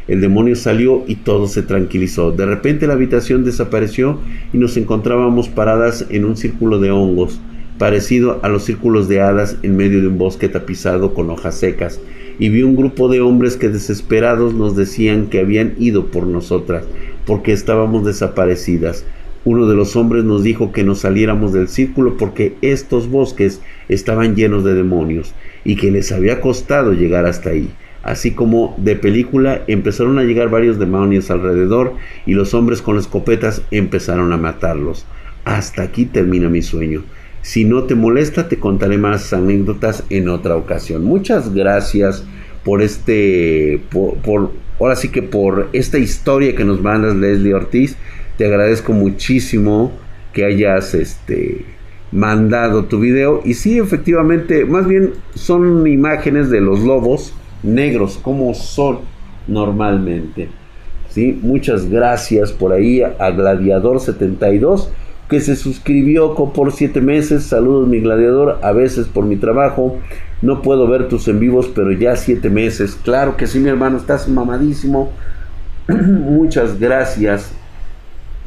El 0.08 0.20
demonio 0.20 0.56
salió 0.56 1.04
y 1.08 1.16
todo 1.16 1.48
se 1.48 1.62
tranquilizó. 1.62 2.32
De 2.32 2.46
repente 2.46 2.88
la 2.88 2.94
habitación 2.94 3.46
desapareció 3.46 4.20
y 4.52 4.58
nos 4.58 4.76
encontrábamos 4.76 5.48
paradas 5.48 6.06
en 6.10 6.26
un 6.26 6.36
círculo 6.36 6.80
de 6.80 6.92
hongos, 6.92 7.40
parecido 7.78 8.40
a 8.44 8.50
los 8.50 8.64
círculos 8.64 9.08
de 9.08 9.22
hadas 9.22 9.58
en 9.64 9.78
medio 9.78 10.02
de 10.02 10.08
un 10.08 10.18
bosque 10.18 10.50
tapizado 10.50 11.14
con 11.14 11.30
hojas 11.30 11.56
secas, 11.56 12.02
y 12.38 12.50
vi 12.50 12.64
un 12.64 12.76
grupo 12.76 13.08
de 13.08 13.22
hombres 13.22 13.56
que 13.56 13.70
desesperados 13.70 14.54
nos 14.54 14.76
decían 14.76 15.28
que 15.28 15.40
habían 15.40 15.74
ido 15.80 16.08
por 16.08 16.28
nosotras, 16.28 16.84
porque 17.26 17.54
estábamos 17.54 18.06
desaparecidas. 18.06 19.06
Uno 19.46 19.68
de 19.68 19.76
los 19.76 19.96
hombres 19.96 20.24
nos 20.24 20.44
dijo 20.44 20.72
que 20.72 20.84
nos 20.84 21.00
saliéramos 21.00 21.52
del 21.52 21.68
círculo 21.68 22.16
porque 22.18 22.56
estos 22.62 23.10
bosques 23.10 23.62
estaban 23.90 24.36
llenos 24.36 24.64
de 24.64 24.74
demonios 24.74 25.34
y 25.66 25.76
que 25.76 25.92
les 25.92 26.12
había 26.12 26.40
costado 26.40 26.94
llegar 26.94 27.26
hasta 27.26 27.50
ahí. 27.50 27.70
Así 28.04 28.32
como 28.32 28.76
de 28.78 28.98
película 28.98 29.62
empezaron 29.68 30.20
a 30.20 30.24
llegar 30.24 30.50
varios 30.50 30.78
demonios 30.78 31.32
alrededor 31.32 31.94
y 32.26 32.34
los 32.34 32.54
hombres 32.54 32.82
con 32.82 32.98
escopetas 32.98 33.62
empezaron 33.72 34.34
a 34.34 34.38
matarlos. 34.38 35.06
Hasta 35.46 35.84
aquí 35.84 36.06
termina 36.06 36.50
mi 36.50 36.62
sueño. 36.62 37.04
Si 37.42 37.64
no 37.64 37.84
te 37.84 37.96
molesta, 37.96 38.50
te 38.50 38.60
contaré 38.60 38.98
más 38.98 39.32
anécdotas 39.32 40.04
en 40.10 40.28
otra 40.28 40.58
ocasión. 40.58 41.06
Muchas 41.06 41.54
gracias 41.54 42.26
por 42.66 42.82
este, 42.82 43.82
por, 43.90 44.52
ahora 44.80 44.96
sí 44.98 45.10
que 45.10 45.24
por 45.24 45.70
esta 45.72 45.98
historia 45.98 46.56
que 46.56 46.66
nos 46.66 46.82
mandas 46.82 47.16
Leslie 47.16 47.54
Ortiz. 47.54 47.96
Te 48.38 48.46
agradezco 48.46 48.92
muchísimo 48.92 49.94
que 50.34 50.44
hayas 50.44 50.94
este 50.94 51.66
mandado 52.12 52.86
tu 52.86 53.00
video 53.00 53.42
y 53.44 53.56
sí 53.56 53.80
efectivamente 53.80 54.66
más 54.66 54.88
bien 54.88 55.14
son 55.36 55.88
imágenes 55.88 56.50
de 56.50 56.62
los 56.62 56.82
lobos 56.82 57.34
negros 57.64 58.20
como 58.22 58.54
son 58.54 59.00
normalmente 59.48 60.50
sí 61.10 61.40
muchas 61.42 61.90
gracias 61.90 62.52
por 62.52 62.74
ahí 62.74 63.02
a 63.02 63.32
gladiador 63.32 64.00
72 64.00 64.90
que 65.30 65.40
se 65.42 65.56
suscribió 65.56 66.36
por 66.36 66.72
siete 66.72 67.02
meses 67.02 67.44
saludos 67.44 67.88
mi 67.88 68.00
gladiador 68.00 68.60
a 68.62 68.72
veces 68.72 69.08
por 69.08 69.26
mi 69.26 69.38
trabajo 69.38 69.98
no 70.42 70.62
puedo 70.62 70.88
ver 70.88 71.08
tus 71.08 71.28
en 71.28 71.40
vivos 71.40 71.72
pero 71.74 71.92
ya 71.92 72.16
siete 72.16 72.50
meses 72.50 72.98
claro 73.04 73.38
que 73.38 73.48
sí 73.48 73.60
mi 73.60 73.70
hermano 73.70 73.98
estás 73.98 74.28
mamadísimo 74.28 75.12
muchas 75.88 76.80
gracias 76.80 77.52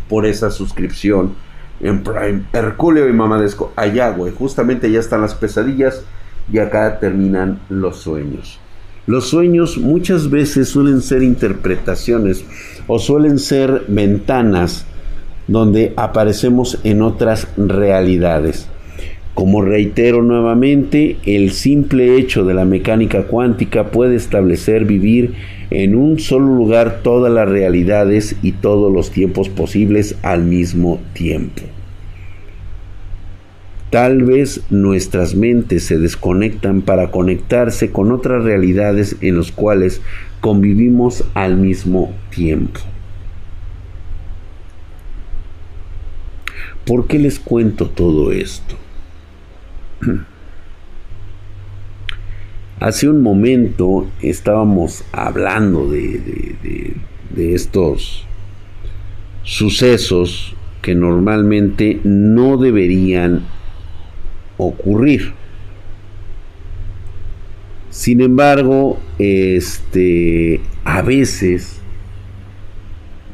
por 0.08 0.26
esa 0.26 0.50
suscripción 0.50 1.34
en 1.80 2.02
Prime. 2.02 2.44
Herculeo 2.52 3.08
y 3.08 3.12
Mamadesco, 3.12 3.72
allá, 3.76 4.10
güey. 4.10 4.32
Justamente 4.32 4.90
ya 4.90 5.00
están 5.00 5.20
las 5.20 5.34
pesadillas 5.34 6.02
y 6.50 6.58
acá 6.58 6.98
terminan 6.98 7.60
los 7.68 7.98
sueños. 7.98 8.60
Los 9.06 9.28
sueños 9.28 9.78
muchas 9.78 10.30
veces 10.30 10.68
suelen 10.68 11.00
ser 11.00 11.22
interpretaciones 11.22 12.44
o 12.88 12.98
suelen 12.98 13.38
ser 13.38 13.84
ventanas 13.86 14.84
donde 15.46 15.92
aparecemos 15.96 16.80
en 16.82 17.02
otras 17.02 17.46
realidades. 17.56 18.68
Como 19.34 19.62
reitero 19.62 20.22
nuevamente, 20.22 21.18
el 21.24 21.52
simple 21.52 22.16
hecho 22.16 22.44
de 22.44 22.54
la 22.54 22.64
mecánica 22.64 23.24
cuántica 23.24 23.92
puede 23.92 24.16
establecer 24.16 24.86
vivir 24.86 25.34
en 25.70 25.94
un 25.94 26.18
solo 26.18 26.46
lugar 26.46 27.00
todas 27.04 27.32
las 27.32 27.48
realidades 27.48 28.34
y 28.42 28.52
todos 28.52 28.92
los 28.92 29.10
tiempos 29.10 29.48
posibles 29.48 30.16
al 30.22 30.42
mismo 30.42 31.00
tiempo. 31.12 31.62
Tal 33.96 34.24
vez 34.24 34.60
nuestras 34.68 35.34
mentes 35.34 35.84
se 35.84 35.96
desconectan 35.96 36.82
para 36.82 37.10
conectarse 37.10 37.92
con 37.92 38.12
otras 38.12 38.44
realidades 38.44 39.16
en 39.22 39.38
las 39.38 39.52
cuales 39.52 40.02
convivimos 40.42 41.24
al 41.32 41.56
mismo 41.56 42.14
tiempo. 42.28 42.78
¿Por 46.84 47.06
qué 47.06 47.18
les 47.18 47.40
cuento 47.40 47.88
todo 47.88 48.32
esto? 48.32 48.76
Hace 52.80 53.08
un 53.08 53.22
momento 53.22 54.10
estábamos 54.20 55.06
hablando 55.10 55.88
de, 55.88 56.96
estos 57.34 58.26
sucesos 59.42 60.54
que 60.82 60.94
normalmente 60.94 61.98
no 62.04 62.58
deberían 62.58 63.56
ocurrir. 64.56 65.32
Sin 67.90 68.20
embargo, 68.20 68.98
este 69.18 70.60
a 70.84 71.02
veces 71.02 71.80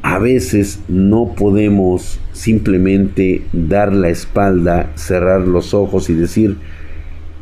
a 0.03 0.19
veces 0.19 0.81
no 0.89 1.33
podemos 1.35 2.19
simplemente 2.33 3.45
dar 3.53 3.93
la 3.93 4.09
espalda, 4.09 4.91
cerrar 4.95 5.41
los 5.41 5.73
ojos 5.73 6.09
y 6.09 6.13
decir 6.13 6.57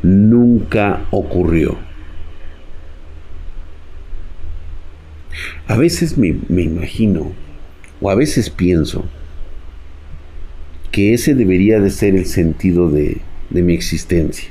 nunca 0.03 1.05
ocurrió. 1.09 1.77
A 5.67 5.75
veces 5.75 6.17
me, 6.17 6.27
imagino, 6.49 7.31
o 7.99 8.09
a 8.09 8.15
veces 8.15 8.49
pienso, 8.49 9.05
que 10.91 11.13
ese 11.13 11.33
debería 11.33 11.79
de 11.79 11.89
ser 11.89 12.15
el 12.15 12.25
sentido 12.25 12.89
de, 12.89 13.21
de 13.51 13.61
mi 13.61 13.73
existencia. 13.73 14.49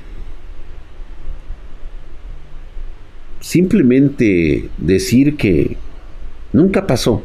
Simplemente 3.41 4.71
decir 4.79 5.37
que 5.37 5.77
nunca 6.53 6.87
pasó. 6.87 7.23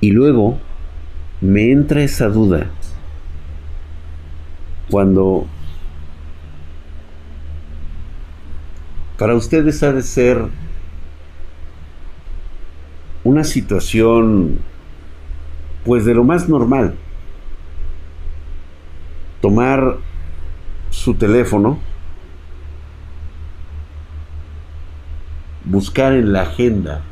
Y 0.00 0.10
luego 0.10 0.58
me 1.40 1.72
entra 1.72 2.02
esa 2.02 2.28
duda 2.28 2.70
cuando 4.90 5.46
Para 9.18 9.34
ustedes 9.34 9.82
ha 9.82 9.92
de 9.92 10.02
ser 10.02 10.44
una 13.24 13.44
situación 13.44 14.58
pues 15.86 16.04
de 16.04 16.14
lo 16.14 16.24
más 16.24 16.48
normal. 16.48 16.96
Tomar 19.40 19.98
su 20.90 21.14
teléfono, 21.14 21.78
buscar 25.64 26.12
en 26.14 26.32
la 26.32 26.42
agenda 26.42 27.02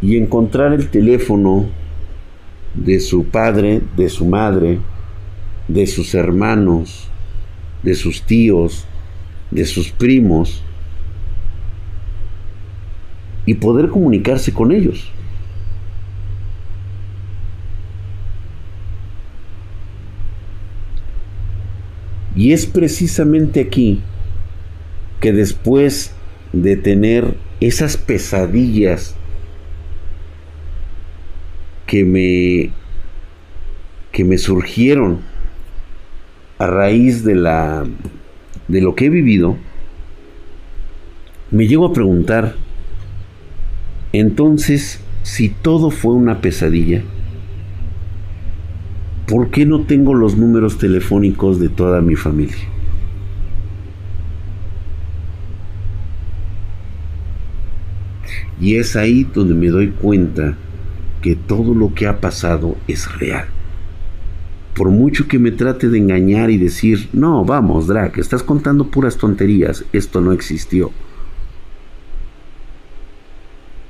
y 0.00 0.16
encontrar 0.16 0.72
el 0.72 0.88
teléfono 0.90 1.66
de 2.74 3.00
su 3.00 3.24
padre, 3.24 3.82
de 3.96 4.08
su 4.08 4.26
madre, 4.26 4.78
de 5.66 5.88
sus 5.88 6.14
hermanos, 6.14 7.08
de 7.82 7.96
sus 7.96 8.22
tíos, 8.22 8.86
de 9.50 9.64
sus 9.64 9.90
primos 9.90 10.62
y 13.44 13.54
poder 13.54 13.88
comunicarse 13.88 14.52
con 14.52 14.70
ellos. 14.70 15.10
Y 22.36 22.52
es 22.52 22.66
precisamente 22.66 23.60
aquí 23.60 24.02
que 25.20 25.32
después 25.32 26.12
de 26.52 26.76
tener 26.76 27.34
esas 27.60 27.96
pesadillas 27.96 29.16
que 31.86 32.04
me 32.04 32.70
que 34.12 34.24
me 34.24 34.38
surgieron 34.38 35.20
a 36.58 36.66
raíz 36.66 37.24
de 37.24 37.34
la 37.34 37.86
de 38.68 38.80
lo 38.80 38.94
que 38.94 39.06
he 39.06 39.10
vivido 39.10 39.56
me 41.50 41.66
llego 41.66 41.86
a 41.86 41.92
preguntar 41.92 42.54
entonces 44.12 45.00
si 45.22 45.48
todo 45.48 45.90
fue 45.90 46.14
una 46.14 46.40
pesadilla 46.40 47.02
¿por 49.26 49.50
qué 49.50 49.66
no 49.66 49.82
tengo 49.82 50.14
los 50.14 50.36
números 50.36 50.78
telefónicos 50.78 51.58
de 51.58 51.68
toda 51.68 52.00
mi 52.00 52.16
familia? 52.16 52.56
Y 58.60 58.76
es 58.76 58.96
ahí 58.96 59.24
donde 59.24 59.54
me 59.54 59.68
doy 59.68 59.88
cuenta 59.88 60.56
que 61.20 61.36
todo 61.36 61.74
lo 61.74 61.92
que 61.92 62.06
ha 62.06 62.20
pasado 62.20 62.76
es 62.88 63.12
real. 63.18 63.46
Por 64.74 64.90
mucho 64.90 65.26
que 65.26 65.38
me 65.38 65.50
trate 65.50 65.88
de 65.88 65.98
engañar 65.98 66.50
y 66.50 66.58
decir, 66.58 67.08
no, 67.12 67.44
vamos, 67.44 67.86
Drac, 67.86 68.18
estás 68.18 68.42
contando 68.42 68.90
puras 68.90 69.16
tonterías, 69.16 69.84
esto 69.92 70.20
no 70.20 70.32
existió. 70.32 70.90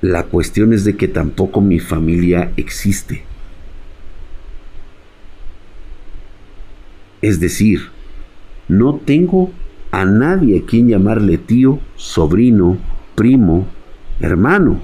La 0.00 0.24
cuestión 0.24 0.72
es 0.72 0.84
de 0.84 0.96
que 0.96 1.08
tampoco 1.08 1.60
mi 1.60 1.80
familia 1.80 2.52
existe. 2.56 3.24
Es 7.26 7.40
decir, 7.40 7.80
no 8.68 9.00
tengo 9.04 9.50
a 9.90 10.04
nadie 10.04 10.60
a 10.60 10.64
quien 10.64 10.86
llamarle 10.86 11.38
tío, 11.38 11.80
sobrino, 11.96 12.76
primo, 13.16 13.66
hermano. 14.20 14.78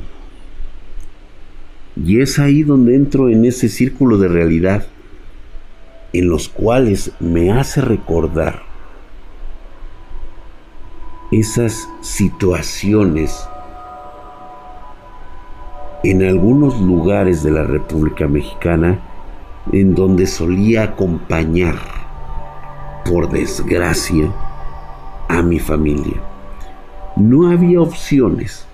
Y 1.95 2.21
es 2.21 2.41
ahí 2.41 2.65
donde 2.65 2.97
entro 2.97 3.29
en 3.29 3.45
ese 3.45 3.69
círculo 3.69 4.19
de 4.19 4.27
realidad, 4.27 4.89
en 6.13 6.29
los 6.29 6.49
cuales 6.49 7.13
me 7.21 7.53
hace 7.53 7.81
recordar 7.81 8.65
esas 11.31 11.89
situaciones 12.01 13.41
en 16.03 16.25
algunos 16.25 16.81
lugares 16.81 17.45
de 17.45 17.53
la 17.53 17.63
República 17.63 18.27
Mexicana 18.27 18.99
en 19.71 19.95
donde 19.95 20.27
solía 20.27 20.83
acompañar, 20.83 22.02
por 23.05 23.31
desgracia, 23.31 24.33
a 25.29 25.43
mi 25.43 25.59
familia. 25.59 26.21
No 27.17 27.51
había 27.51 27.81
opciones 27.81 28.67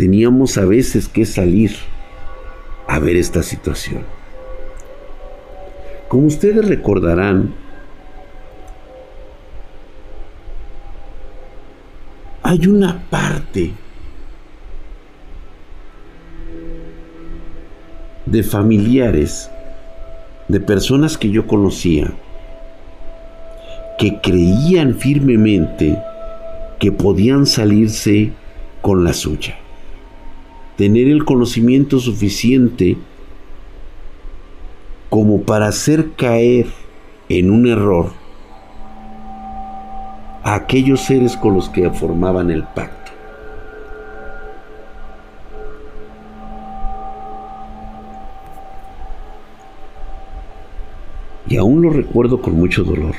teníamos 0.00 0.56
a 0.56 0.64
veces 0.64 1.08
que 1.08 1.26
salir 1.26 1.76
a 2.88 2.98
ver 2.98 3.16
esta 3.16 3.42
situación. 3.42 4.02
Como 6.08 6.26
ustedes 6.26 6.66
recordarán, 6.66 7.52
hay 12.42 12.66
una 12.66 13.10
parte 13.10 13.72
de 18.24 18.42
familiares, 18.42 19.50
de 20.48 20.60
personas 20.60 21.18
que 21.18 21.28
yo 21.28 21.46
conocía, 21.46 22.10
que 24.00 24.18
creían 24.20 24.94
firmemente 24.94 25.96
que 26.78 26.90
podían 26.90 27.44
salirse 27.44 28.32
con 28.80 29.04
la 29.04 29.12
suya 29.12 29.60
tener 30.80 31.08
el 31.08 31.26
conocimiento 31.26 32.00
suficiente 32.00 32.96
como 35.10 35.42
para 35.42 35.66
hacer 35.66 36.12
caer 36.12 36.68
en 37.28 37.50
un 37.50 37.66
error 37.66 38.12
a 40.42 40.54
aquellos 40.54 41.02
seres 41.02 41.36
con 41.36 41.52
los 41.52 41.68
que 41.68 41.90
formaban 41.90 42.50
el 42.50 42.64
pacto. 42.64 43.12
Y 51.46 51.58
aún 51.58 51.82
lo 51.82 51.90
recuerdo 51.90 52.40
con 52.40 52.54
mucho 52.54 52.84
dolor. 52.84 53.14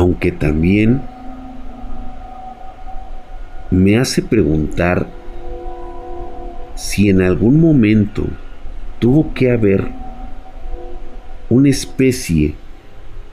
Aunque 0.00 0.32
también 0.32 1.02
me 3.70 3.98
hace 3.98 4.22
preguntar 4.22 5.06
si 6.74 7.10
en 7.10 7.20
algún 7.20 7.60
momento 7.60 8.24
tuvo 8.98 9.34
que 9.34 9.50
haber 9.50 9.88
una 11.50 11.68
especie 11.68 12.54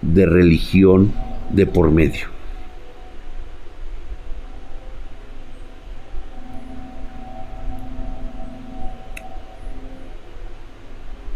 de 0.02 0.26
religión 0.26 1.14
de 1.52 1.66
por 1.66 1.90
medio. 1.90 2.28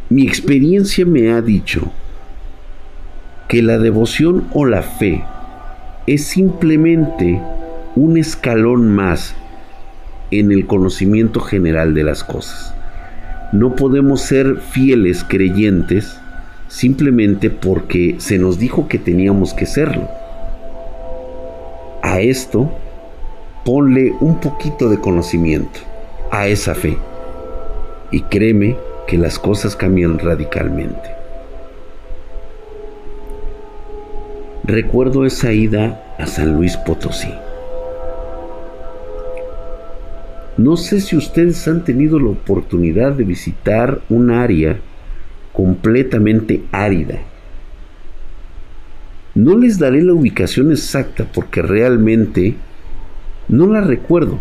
Mi 0.09 0.23
experiencia 0.23 1.05
me 1.05 1.31
ha 1.31 1.41
dicho 1.41 1.89
que 3.51 3.61
la 3.61 3.77
devoción 3.77 4.47
o 4.53 4.65
la 4.65 4.81
fe 4.81 5.25
es 6.07 6.23
simplemente 6.23 7.41
un 7.97 8.15
escalón 8.15 8.87
más 8.95 9.35
en 10.31 10.53
el 10.53 10.65
conocimiento 10.67 11.41
general 11.41 11.93
de 11.93 12.05
las 12.05 12.23
cosas. 12.23 12.73
No 13.51 13.75
podemos 13.75 14.21
ser 14.21 14.55
fieles 14.55 15.25
creyentes 15.25 16.17
simplemente 16.69 17.49
porque 17.49 18.15
se 18.19 18.37
nos 18.37 18.57
dijo 18.57 18.87
que 18.87 18.97
teníamos 18.97 19.53
que 19.53 19.65
serlo. 19.65 20.07
A 22.03 22.21
esto 22.21 22.71
ponle 23.65 24.13
un 24.21 24.39
poquito 24.39 24.87
de 24.87 25.01
conocimiento 25.01 25.81
a 26.31 26.47
esa 26.47 26.73
fe 26.73 26.97
y 28.11 28.21
créeme 28.21 28.77
que 29.07 29.17
las 29.17 29.37
cosas 29.37 29.75
cambian 29.75 30.19
radicalmente. 30.19 31.20
Recuerdo 34.63 35.25
esa 35.25 35.51
ida 35.53 36.15
a 36.19 36.27
San 36.27 36.53
Luis 36.53 36.77
Potosí. 36.77 37.33
No 40.55 40.77
sé 40.77 41.01
si 41.01 41.17
ustedes 41.17 41.67
han 41.67 41.83
tenido 41.83 42.19
la 42.19 42.29
oportunidad 42.29 43.13
de 43.13 43.23
visitar 43.23 44.01
un 44.07 44.29
área 44.29 44.77
completamente 45.51 46.61
árida. 46.71 47.21
No 49.33 49.57
les 49.57 49.79
daré 49.79 50.03
la 50.03 50.13
ubicación 50.13 50.71
exacta 50.71 51.25
porque 51.33 51.63
realmente 51.63 52.55
no 53.47 53.65
la 53.65 53.81
recuerdo. 53.81 54.39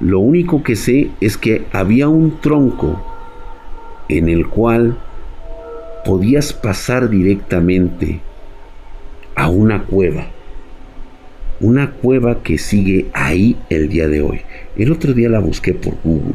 Lo 0.00 0.18
único 0.18 0.64
que 0.64 0.74
sé 0.74 1.12
es 1.20 1.36
que 1.36 1.64
había 1.72 2.08
un 2.08 2.40
tronco 2.40 3.06
en 4.08 4.28
el 4.28 4.48
cual 4.48 4.98
podías 6.04 6.52
pasar 6.52 7.08
directamente 7.08 8.25
a 9.36 9.48
una 9.48 9.84
cueva 9.84 10.26
una 11.60 11.90
cueva 11.90 12.42
que 12.42 12.58
sigue 12.58 13.06
ahí 13.14 13.56
el 13.70 13.88
día 13.88 14.08
de 14.08 14.20
hoy. 14.20 14.40
El 14.76 14.92
otro 14.92 15.14
día 15.14 15.28
la 15.28 15.38
busqué 15.38 15.72
por 15.72 15.94
Google 16.04 16.34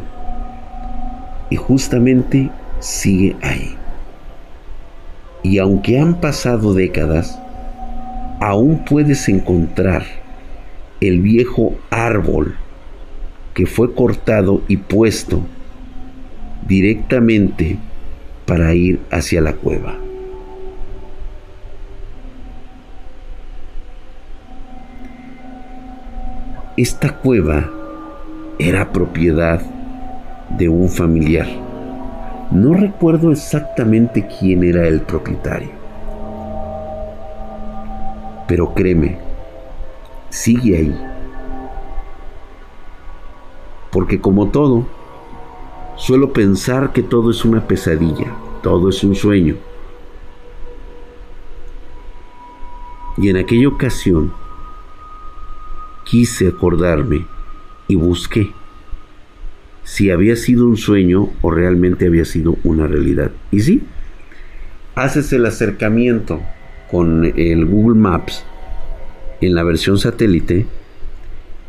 y 1.50 1.56
justamente 1.56 2.50
sigue 2.80 3.36
ahí. 3.42 3.76
Y 5.44 5.60
aunque 5.60 6.00
han 6.00 6.20
pasado 6.22 6.74
décadas, 6.74 7.40
aún 8.40 8.84
puedes 8.86 9.28
encontrar 9.30 10.04
el 11.02 11.20
viejo 11.20 11.76
árbol 11.90 12.56
que 13.54 13.66
fue 13.66 13.94
cortado 13.94 14.62
y 14.68 14.78
puesto 14.78 15.42
directamente 16.68 17.78
para 18.46 18.74
ir 18.74 19.00
hacia 19.12 19.42
la 19.42 19.54
cueva. 19.54 19.98
Esta 26.78 27.18
cueva 27.18 27.70
era 28.58 28.94
propiedad 28.94 29.62
de 30.58 30.70
un 30.70 30.88
familiar. 30.88 31.48
No 32.50 32.74
recuerdo 32.74 33.34
exactamente 33.34 34.26
quién 34.40 34.64
era 34.64 34.88
el 34.88 35.02
propietario. 35.02 35.70
Pero 38.48 38.74
créeme, 38.74 39.20
sigue 40.30 40.78
ahí. 40.78 41.02
Porque 43.92 44.22
como 44.22 44.48
todo, 44.48 44.86
suelo 45.98 46.32
pensar 46.32 46.94
que 46.94 47.04
todo 47.04 47.32
es 47.32 47.44
una 47.44 47.68
pesadilla. 47.68 48.34
todo 48.64 48.88
es 48.88 49.04
un 49.04 49.14
sueño. 49.16 49.56
Y 53.18 53.28
en 53.28 53.38
aquella 53.38 53.68
ocasión 53.68 54.41
quise 56.12 56.50
acordarme 56.50 57.26
y 57.88 57.96
busqué 57.96 58.52
si 59.86 60.12
había 60.12 60.36
sido 60.36 60.68
un 60.68 60.76
sueño 60.76 61.30
o 61.42 61.52
realmente 61.52 62.06
había 62.06 62.26
sido 62.26 62.58
una 62.66 62.86
realidad. 62.86 63.32
Y 63.50 63.62
sí, 63.62 63.84
haces 64.94 65.32
el 65.32 65.46
acercamiento 65.46 66.42
con 66.92 67.24
el 67.24 67.66
Google 67.66 67.98
Maps 67.98 68.44
en 69.40 69.56
la 69.56 69.64
versión 69.64 69.98
satélite 69.98 70.66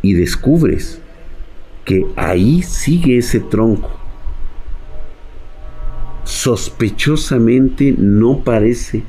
y 0.03 0.15
descubres 0.15 1.01
que 1.85 2.05
ahí 2.17 2.63
sigue 2.63 3.19
ese 3.19 3.39
tronco. 3.39 3.97
Sospechosamente 6.25 7.95
no 7.97 8.43
parece 8.43 9.05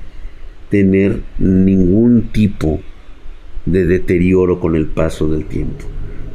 tener 0.70 1.24
ningún 1.40 2.30
tipo 2.32 2.78
de 2.78 2.93
deterioro 3.66 4.60
con 4.60 4.76
el 4.76 4.86
paso 4.88 5.28
del 5.28 5.46
tiempo. 5.46 5.86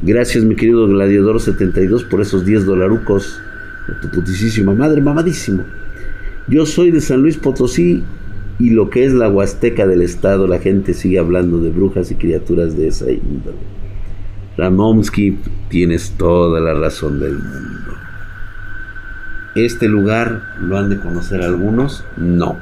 Gracias, 0.01 0.43
mi 0.43 0.55
querido 0.55 0.87
Gladiador 0.87 1.39
72, 1.39 2.05
por 2.05 2.21
esos 2.21 2.45
10 2.45 2.65
dolarucos 2.65 3.39
de 3.87 3.95
tu 3.95 4.09
putisísima 4.15 4.73
madre, 4.73 5.01
mamadísimo. 5.01 5.63
Yo 6.47 6.65
soy 6.65 6.91
de 6.91 7.01
San 7.01 7.21
Luis 7.21 7.37
Potosí 7.37 8.03
y 8.59 8.69
lo 8.71 8.89
que 8.89 9.05
es 9.05 9.13
la 9.13 9.29
Huasteca 9.29 9.85
del 9.85 10.01
Estado, 10.01 10.47
la 10.47 10.59
gente 10.59 10.93
sigue 10.93 11.19
hablando 11.19 11.59
de 11.59 11.69
brujas 11.69 12.11
y 12.11 12.15
criaturas 12.15 12.77
de 12.77 12.87
esa 12.87 13.11
índole. 13.11 13.57
Ramomsky, 14.57 15.37
tienes 15.69 16.11
toda 16.17 16.59
la 16.59 16.73
razón 16.73 17.19
del 17.19 17.33
mundo. 17.33 17.93
Este 19.55 19.87
lugar, 19.87 20.43
¿lo 20.61 20.77
han 20.77 20.89
de 20.89 20.99
conocer 20.99 21.41
algunos? 21.41 22.03
No. 22.17 22.57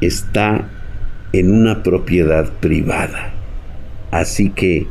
Está 0.00 0.68
en 1.38 1.52
una 1.52 1.82
propiedad 1.82 2.48
privada. 2.60 3.34
Así 4.12 4.50
que 4.50 4.86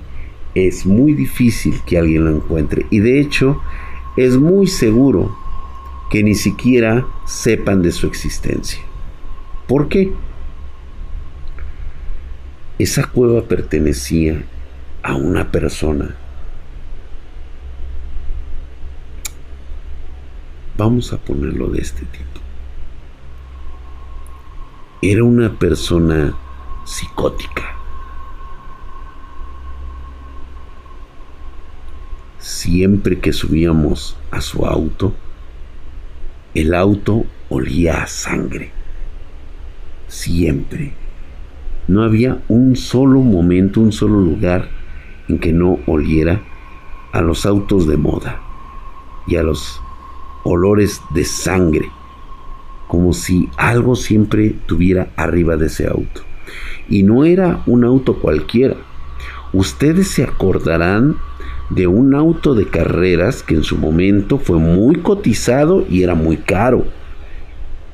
es 0.56 0.86
muy 0.86 1.14
difícil 1.14 1.80
que 1.86 1.98
alguien 1.98 2.26
lo 2.26 2.36
encuentre. 2.36 2.86
Y 2.90 3.00
de 3.00 3.22
hecho, 3.22 3.62
es 4.18 4.36
muy 4.36 4.68
seguro 4.68 5.34
que 6.10 6.22
ni 6.22 6.36
siquiera 6.36 7.06
sepan 7.26 7.82
de 7.82 7.94
su 7.94 8.08
existencia. 8.08 8.82
¿Por 9.68 9.88
qué? 9.88 10.12
Esa 12.78 13.06
cueva 13.08 13.44
pertenecía 13.44 14.44
a 15.02 15.16
una 15.16 15.50
persona. 15.50 16.14
Vamos 20.78 21.14
a 21.14 21.18
ponerlo 21.18 21.70
de 21.70 21.80
este 21.80 22.02
tipo. 22.02 22.33
Era 25.06 25.26
una 25.26 25.50
persona 25.50 26.34
psicótica. 26.86 27.76
Siempre 32.40 33.20
que 33.20 33.34
subíamos 33.34 34.16
a 34.32 34.40
su 34.40 34.66
auto, 34.66 35.14
el 36.54 36.74
auto 36.74 37.26
olía 37.50 38.04
a 38.04 38.08
sangre. 38.08 38.72
Siempre. 40.08 40.94
No 41.90 42.04
había 42.04 42.42
un 42.48 42.78
solo 42.78 43.20
momento, 43.20 43.82
un 43.82 43.92
solo 43.92 44.22
lugar 44.22 44.70
en 45.28 45.38
que 45.38 45.52
no 45.52 45.80
oliera 45.86 46.42
a 47.12 47.20
los 47.20 47.46
autos 47.46 47.88
de 47.88 47.98
moda 47.98 48.40
y 49.28 49.36
a 49.36 49.44
los 49.44 49.82
olores 50.46 51.02
de 51.14 51.26
sangre, 51.26 51.92
como 52.94 53.14
si 53.14 53.50
algo 53.58 53.96
siempre 53.96 54.54
tuviera 54.68 55.08
arriba 55.16 55.58
de 55.58 55.66
ese 55.66 55.88
auto. 55.88 56.22
Y 56.88 57.02
no 57.02 57.26
era 57.26 57.64
un 57.66 57.86
auto 57.86 58.20
cualquiera. 58.20 58.76
Ustedes 59.52 60.10
se 60.10 60.22
acordarán 60.22 61.16
de 61.72 61.88
un 61.88 62.14
auto 62.14 62.54
de 62.54 62.68
carreras 62.68 63.42
que 63.42 63.56
en 63.56 63.64
su 63.64 63.78
momento 63.78 64.38
fue 64.38 64.60
muy 64.60 64.98
cotizado 64.98 65.84
y 65.90 66.04
era 66.04 66.14
muy 66.14 66.38
caro, 66.38 66.86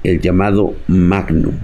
el 0.04 0.20
llamado 0.20 0.74
Magnum. 0.90 1.56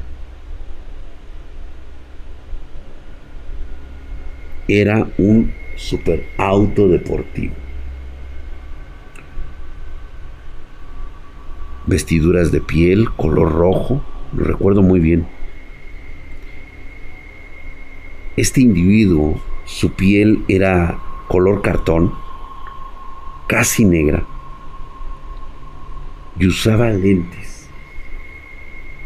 Era 4.69 5.09
un 5.17 5.51
super 5.75 6.23
auto 6.37 6.87
deportivo. 6.87 7.64
Vestiduras 11.87 12.51
de 12.51 12.61
piel, 12.61 13.09
color 13.11 13.51
rojo, 13.51 14.03
lo 14.35 14.43
recuerdo 14.43 14.81
muy 14.81 14.99
bien. 14.99 15.27
Este 18.37 18.61
individuo, 18.61 19.39
su 19.65 19.93
piel 19.93 20.43
era 20.47 20.99
color 21.27 21.61
cartón, 21.61 22.11
casi 23.47 23.85
negra, 23.85 24.25
y 26.39 26.47
usaba 26.47 26.89
lentes. 26.89 27.69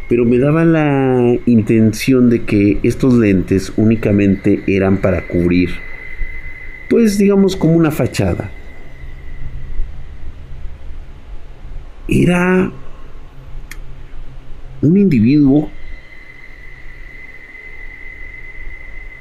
Pero 0.07 0.25
me 0.25 0.39
daba 0.39 0.65
la 0.65 1.37
intención 1.45 2.29
de 2.29 2.43
que 2.45 2.79
estos 2.83 3.13
lentes 3.13 3.73
únicamente 3.77 4.63
eran 4.67 4.97
para 4.97 5.27
cubrir, 5.27 5.69
pues 6.89 7.17
digamos 7.17 7.55
como 7.55 7.73
una 7.73 7.91
fachada. 7.91 8.51
Era 12.09 12.71
un 14.81 14.97
individuo 14.97 15.69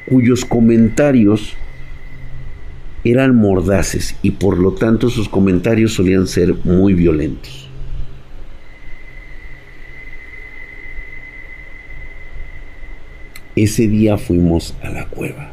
cuyos 0.06 0.46
comentarios 0.46 1.54
eran 3.04 3.36
mordaces 3.36 4.16
y 4.22 4.30
por 4.30 4.58
lo 4.58 4.72
tanto 4.72 5.10
sus 5.10 5.28
comentarios 5.28 5.92
solían 5.92 6.26
ser 6.26 6.54
muy 6.64 6.94
violentos. 6.94 7.68
Ese 13.54 13.86
día 13.86 14.16
fuimos 14.16 14.74
a 14.82 14.88
la 14.88 15.06
cueva. 15.06 15.52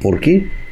¿Por 0.00 0.20
qué? 0.20 0.63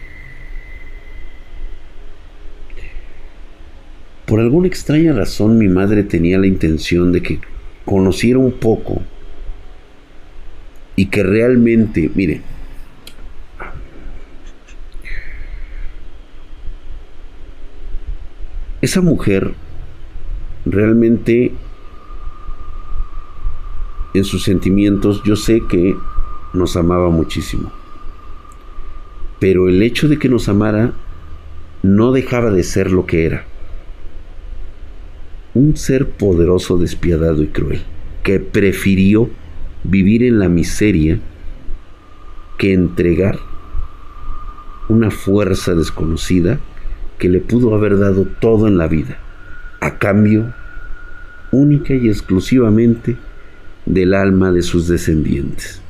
Por 4.32 4.40
alguna 4.40 4.66
extraña 4.66 5.12
razón 5.12 5.58
mi 5.58 5.68
madre 5.68 6.04
tenía 6.04 6.38
la 6.38 6.46
intención 6.46 7.12
de 7.12 7.22
que 7.22 7.38
conociera 7.84 8.38
un 8.38 8.52
poco 8.52 9.02
y 10.96 11.10
que 11.10 11.22
realmente, 11.22 12.10
mire, 12.14 12.40
esa 18.80 19.02
mujer 19.02 19.52
realmente 20.64 21.52
en 24.14 24.24
sus 24.24 24.44
sentimientos 24.44 25.22
yo 25.26 25.36
sé 25.36 25.60
que 25.68 25.94
nos 26.54 26.74
amaba 26.78 27.10
muchísimo. 27.10 27.70
Pero 29.38 29.68
el 29.68 29.82
hecho 29.82 30.08
de 30.08 30.18
que 30.18 30.30
nos 30.30 30.48
amara 30.48 30.94
no 31.82 32.12
dejaba 32.12 32.50
de 32.50 32.62
ser 32.62 32.90
lo 32.90 33.04
que 33.04 33.26
era. 33.26 33.51
Un 35.54 35.76
ser 35.76 36.08
poderoso, 36.08 36.78
despiadado 36.78 37.42
y 37.42 37.48
cruel, 37.48 37.82
que 38.22 38.40
prefirió 38.40 39.28
vivir 39.84 40.22
en 40.22 40.38
la 40.38 40.48
miseria 40.48 41.18
que 42.58 42.72
entregar 42.72 43.38
una 44.88 45.10
fuerza 45.10 45.74
desconocida 45.74 46.58
que 47.18 47.28
le 47.28 47.40
pudo 47.40 47.74
haber 47.74 47.98
dado 47.98 48.26
todo 48.40 48.66
en 48.66 48.78
la 48.78 48.88
vida, 48.88 49.18
a 49.80 49.98
cambio 49.98 50.54
única 51.50 51.94
y 51.94 52.08
exclusivamente 52.08 53.16
del 53.86 54.14
alma 54.14 54.50
de 54.50 54.62
sus 54.62 54.88
descendientes. 54.88 55.80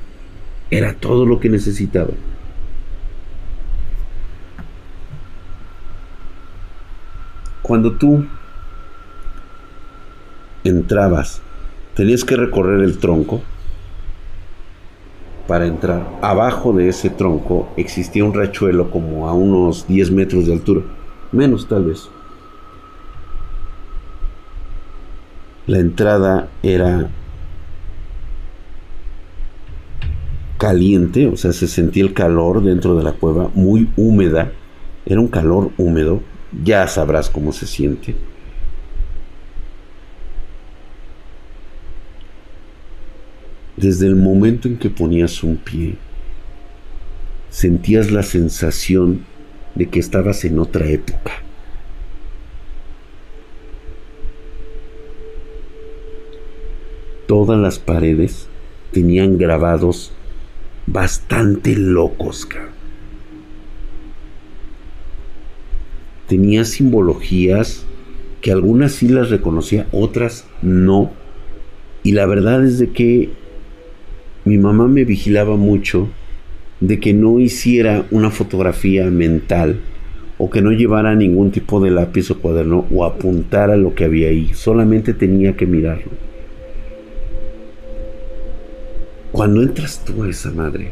Era 0.70 0.94
todo 0.94 1.24
lo 1.24 1.40
que 1.40 1.48
necesitaba. 1.48 2.12
Cuando 7.62 7.92
tú 7.92 8.26
entrabas, 10.64 11.42
tenías 11.94 12.24
que 12.24 12.36
recorrer 12.36 12.80
el 12.80 12.98
tronco 12.98 13.40
para 15.46 15.66
entrar. 15.66 16.18
Abajo 16.22 16.72
de 16.72 16.88
ese 16.88 17.10
tronco 17.10 17.68
existía 17.76 18.24
un 18.24 18.34
rachuelo 18.34 18.90
como 18.90 19.28
a 19.28 19.32
unos 19.32 19.86
10 19.86 20.10
metros 20.12 20.46
de 20.46 20.52
altura, 20.52 20.82
menos 21.32 21.68
tal 21.68 21.84
vez. 21.84 22.08
La 25.66 25.78
entrada 25.78 26.48
era 26.62 27.10
caliente, 30.58 31.26
o 31.26 31.36
sea, 31.36 31.52
se 31.52 31.66
sentía 31.66 32.04
el 32.04 32.14
calor 32.14 32.62
dentro 32.62 32.94
de 32.94 33.02
la 33.02 33.12
cueva, 33.12 33.50
muy 33.54 33.90
húmeda, 33.96 34.52
era 35.04 35.20
un 35.20 35.28
calor 35.28 35.70
húmedo, 35.76 36.20
ya 36.64 36.86
sabrás 36.86 37.28
cómo 37.28 37.52
se 37.52 37.66
siente. 37.66 38.14
Desde 43.82 44.06
el 44.06 44.14
momento 44.14 44.68
en 44.68 44.76
que 44.76 44.90
ponías 44.90 45.42
un 45.42 45.56
pie, 45.56 45.96
sentías 47.50 48.12
la 48.12 48.22
sensación 48.22 49.24
de 49.74 49.88
que 49.88 49.98
estabas 49.98 50.44
en 50.44 50.60
otra 50.60 50.86
época. 50.86 51.32
Todas 57.26 57.58
las 57.58 57.80
paredes 57.80 58.46
tenían 58.92 59.36
grabados 59.36 60.12
bastante 60.86 61.74
locos. 61.74 62.46
Tenía 66.28 66.64
simbologías 66.64 67.84
que 68.42 68.52
algunas 68.52 68.92
sí 68.92 69.08
las 69.08 69.30
reconocía, 69.30 69.88
otras 69.90 70.46
no. 70.62 71.10
Y 72.04 72.12
la 72.12 72.26
verdad 72.26 72.64
es 72.64 72.78
de 72.78 72.90
que 72.90 73.41
mi 74.44 74.58
mamá 74.58 74.88
me 74.88 75.04
vigilaba 75.04 75.56
mucho 75.56 76.08
de 76.80 76.98
que 76.98 77.12
no 77.12 77.38
hiciera 77.38 78.06
una 78.10 78.30
fotografía 78.30 79.04
mental 79.06 79.80
o 80.38 80.50
que 80.50 80.60
no 80.60 80.72
llevara 80.72 81.14
ningún 81.14 81.52
tipo 81.52 81.80
de 81.80 81.92
lápiz 81.92 82.30
o 82.32 82.38
cuaderno 82.38 82.86
o 82.90 83.04
apuntara 83.04 83.76
lo 83.76 83.94
que 83.94 84.04
había 84.04 84.28
ahí, 84.28 84.50
solamente 84.54 85.14
tenía 85.14 85.54
que 85.56 85.66
mirarlo. 85.66 86.10
Cuando 89.30 89.62
entras 89.62 90.04
tú 90.04 90.24
a 90.24 90.28
esa 90.28 90.50
madre, 90.50 90.90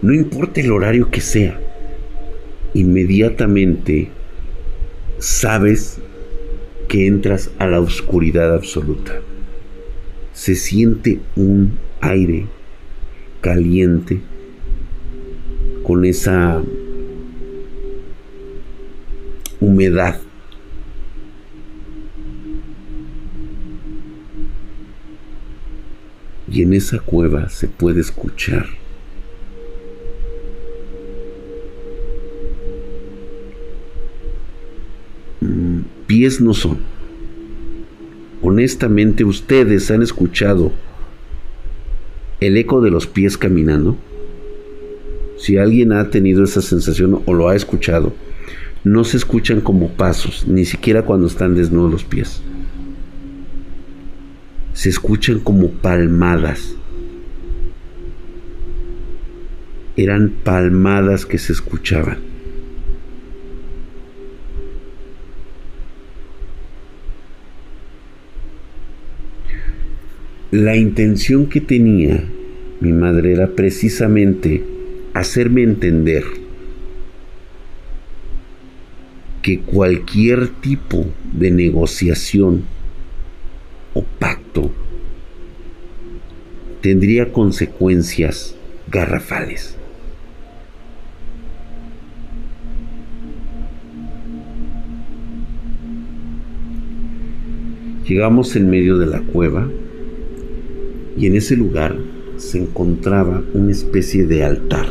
no 0.00 0.14
importa 0.14 0.60
el 0.60 0.70
horario 0.70 1.10
que 1.10 1.20
sea, 1.20 1.58
inmediatamente 2.74 4.10
sabes 5.18 5.98
que 6.88 7.06
entras 7.06 7.50
a 7.58 7.66
la 7.66 7.80
oscuridad 7.80 8.54
absoluta. 8.54 9.14
Se 10.32 10.54
siente 10.54 11.20
un 11.36 11.78
aire 12.04 12.46
caliente 13.40 14.20
con 15.82 16.04
esa 16.04 16.62
humedad. 19.60 20.20
Y 26.50 26.62
en 26.62 26.72
esa 26.72 27.00
cueva 27.00 27.48
se 27.48 27.66
puede 27.66 28.00
escuchar 28.00 28.66
mm, 35.40 35.80
pies 36.06 36.40
no 36.40 36.54
son. 36.54 36.78
Honestamente, 38.40 39.24
ustedes 39.24 39.90
han 39.90 40.02
escuchado 40.02 40.70
el 42.46 42.56
eco 42.56 42.80
de 42.80 42.90
los 42.90 43.06
pies 43.06 43.38
caminando. 43.38 43.96
Si 45.38 45.56
alguien 45.56 45.92
ha 45.92 46.10
tenido 46.10 46.44
esa 46.44 46.62
sensación 46.62 47.22
o 47.26 47.34
lo 47.34 47.48
ha 47.48 47.56
escuchado, 47.56 48.12
no 48.84 49.04
se 49.04 49.16
escuchan 49.16 49.60
como 49.60 49.88
pasos, 49.88 50.46
ni 50.46 50.64
siquiera 50.64 51.02
cuando 51.02 51.26
están 51.26 51.54
desnudos 51.54 51.90
los 51.90 52.04
pies. 52.04 52.42
Se 54.74 54.88
escuchan 54.88 55.38
como 55.38 55.70
palmadas. 55.70 56.74
Eran 59.96 60.30
palmadas 60.42 61.24
que 61.24 61.38
se 61.38 61.52
escuchaban. 61.52 62.33
La 70.54 70.76
intención 70.76 71.46
que 71.46 71.60
tenía 71.60 72.22
mi 72.78 72.92
madre 72.92 73.32
era 73.32 73.48
precisamente 73.48 74.62
hacerme 75.12 75.64
entender 75.64 76.22
que 79.42 79.58
cualquier 79.58 80.46
tipo 80.46 81.06
de 81.32 81.50
negociación 81.50 82.62
o 83.94 84.04
pacto 84.04 84.70
tendría 86.82 87.32
consecuencias 87.32 88.54
garrafales. 88.86 89.76
Llegamos 98.06 98.54
en 98.54 98.70
medio 98.70 98.98
de 98.98 99.06
la 99.06 99.18
cueva 99.20 99.68
y 101.16 101.26
en 101.26 101.36
ese 101.36 101.56
lugar 101.56 101.96
se 102.36 102.58
encontraba 102.58 103.42
una 103.54 103.72
especie 103.72 104.26
de 104.26 104.44
altar. 104.44 104.86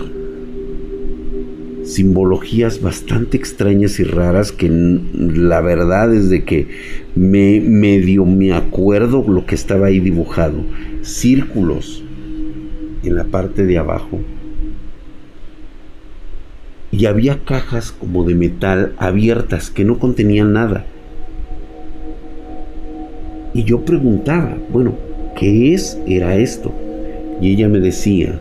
Simbologías 1.83 2.81
bastante 2.81 3.35
extrañas 3.35 3.99
y 3.99 4.03
raras 4.03 4.51
que 4.53 4.69
la 4.69 5.59
verdad 5.59 6.13
es 6.13 6.29
de 6.29 6.45
que 6.45 6.67
me 7.15 7.59
medio 7.59 8.25
me 8.25 8.53
acuerdo 8.53 9.25
lo 9.27 9.45
que 9.45 9.55
estaba 9.55 9.87
ahí 9.87 9.99
dibujado. 9.99 10.63
Círculos 11.01 12.03
en 13.03 13.15
la 13.15 13.25
parte 13.25 13.65
de 13.65 13.77
abajo. 13.77 14.21
Y 16.91 17.05
había 17.05 17.43
cajas 17.43 17.91
como 17.91 18.23
de 18.23 18.35
metal 18.35 18.93
abiertas 18.97 19.69
que 19.69 19.83
no 19.83 19.99
contenían 19.99 20.53
nada. 20.53 20.85
Y 23.53 23.63
yo 23.65 23.83
preguntaba, 23.83 24.57
bueno, 24.71 24.95
¿qué 25.37 25.73
es? 25.73 25.97
Era 26.07 26.37
esto. 26.37 26.73
Y 27.41 27.51
ella 27.51 27.67
me 27.67 27.79
decía 27.79 28.39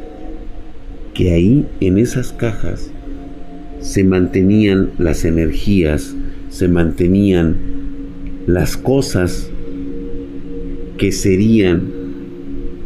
que 1.15 1.33
ahí 1.33 1.67
en 1.81 1.99
esas 1.99 2.33
cajas 2.33 2.91
se 3.81 4.05
mantenían 4.05 4.91
las 4.99 5.25
energías, 5.25 6.15
se 6.51 6.69
mantenían 6.69 7.57
las 8.47 8.77
cosas 8.77 9.51
que 10.99 11.11
serían 11.13 11.83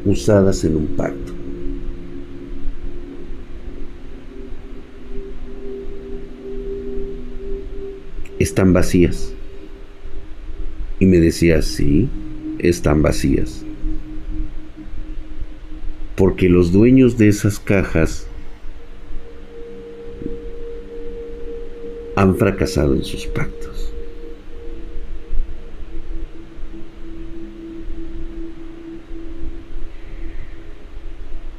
usadas 0.04 0.64
en 0.64 0.76
un 0.76 0.86
pacto. 0.86 1.32
Están 8.38 8.72
vacías. 8.72 9.32
Y 10.98 11.06
me 11.06 11.18
decía, 11.18 11.60
sí, 11.60 12.08
están 12.58 13.02
vacías 13.02 13.65
porque 16.16 16.48
los 16.48 16.72
dueños 16.72 17.18
de 17.18 17.28
esas 17.28 17.60
cajas 17.60 18.26
han 22.16 22.36
fracasado 22.36 22.94
en 22.94 23.04
sus 23.04 23.26
pactos. 23.26 23.92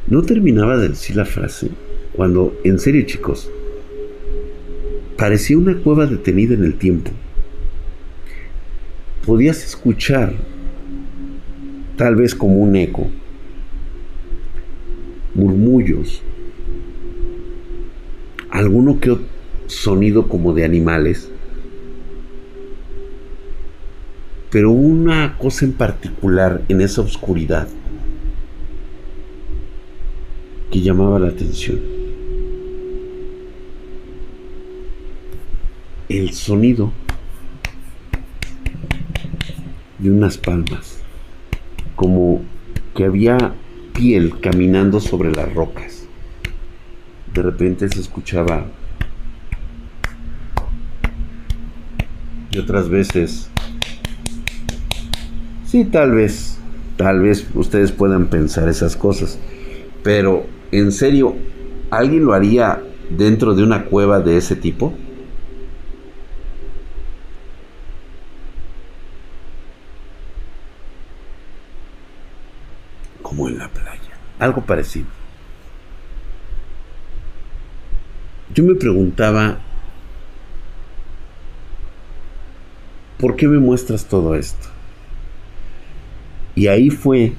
No 0.07 0.23
terminaba 0.23 0.77
de 0.77 0.89
decir 0.89 1.15
la 1.15 1.25
frase 1.25 1.69
cuando, 2.13 2.57
en 2.63 2.79
serio 2.79 3.05
chicos, 3.05 3.51
parecía 5.17 5.57
una 5.57 5.77
cueva 5.77 6.07
detenida 6.07 6.55
en 6.55 6.63
el 6.63 6.75
tiempo. 6.75 7.11
Podías 9.25 9.63
escuchar, 9.63 10.33
tal 11.97 12.15
vez 12.15 12.33
como 12.33 12.55
un 12.55 12.75
eco, 12.75 13.11
murmullos, 15.38 16.21
alguno 18.49 18.99
que 18.99 19.11
otro 19.11 19.38
sonido 19.67 20.27
como 20.27 20.53
de 20.53 20.65
animales, 20.65 21.29
pero 24.49 24.71
una 24.71 25.38
cosa 25.38 25.65
en 25.65 25.73
particular 25.73 26.61
en 26.69 26.81
esa 26.81 27.01
oscuridad 27.01 27.67
que 30.71 30.81
llamaba 30.81 31.19
la 31.19 31.27
atención. 31.27 31.79
El 36.09 36.33
sonido 36.33 36.91
de 39.99 40.09
unas 40.11 40.38
palmas, 40.38 41.01
como 41.95 42.41
que 42.95 43.03
había 43.03 43.53
piel 43.97 44.39
caminando 44.39 44.99
sobre 44.99 45.31
las 45.31 45.51
rocas. 45.53 46.05
De 47.33 47.41
repente 47.41 47.89
se 47.89 47.99
escuchaba 47.99 48.67
y 52.51 52.59
otras 52.59 52.89
veces 52.89 53.49
sí 55.65 55.83
tal 55.85 56.11
vez 56.11 56.57
tal 56.95 57.21
vez 57.21 57.45
ustedes 57.53 57.91
puedan 57.91 58.27
pensar 58.27 58.69
esas 58.69 58.95
cosas 58.95 59.37
pero 60.01 60.45
en 60.71 60.91
serio 60.91 61.35
alguien 61.91 62.23
lo 62.23 62.33
haría 62.33 62.81
dentro 63.09 63.53
de 63.53 63.63
una 63.63 63.85
cueva 63.85 64.21
de 64.21 64.37
ese 64.37 64.55
tipo 64.55 64.93
como 73.27 73.49
en 73.49 73.57
la 73.57 73.67
playa. 73.67 73.97
Algo 74.39 74.61
parecido. 74.65 75.07
Yo 78.53 78.63
me 78.63 78.75
preguntaba, 78.75 79.59
¿por 83.19 83.35
qué 83.35 83.47
me 83.47 83.59
muestras 83.59 84.05
todo 84.05 84.35
esto? 84.35 84.67
Y 86.55 86.67
ahí 86.67 86.89
fue 86.89 87.33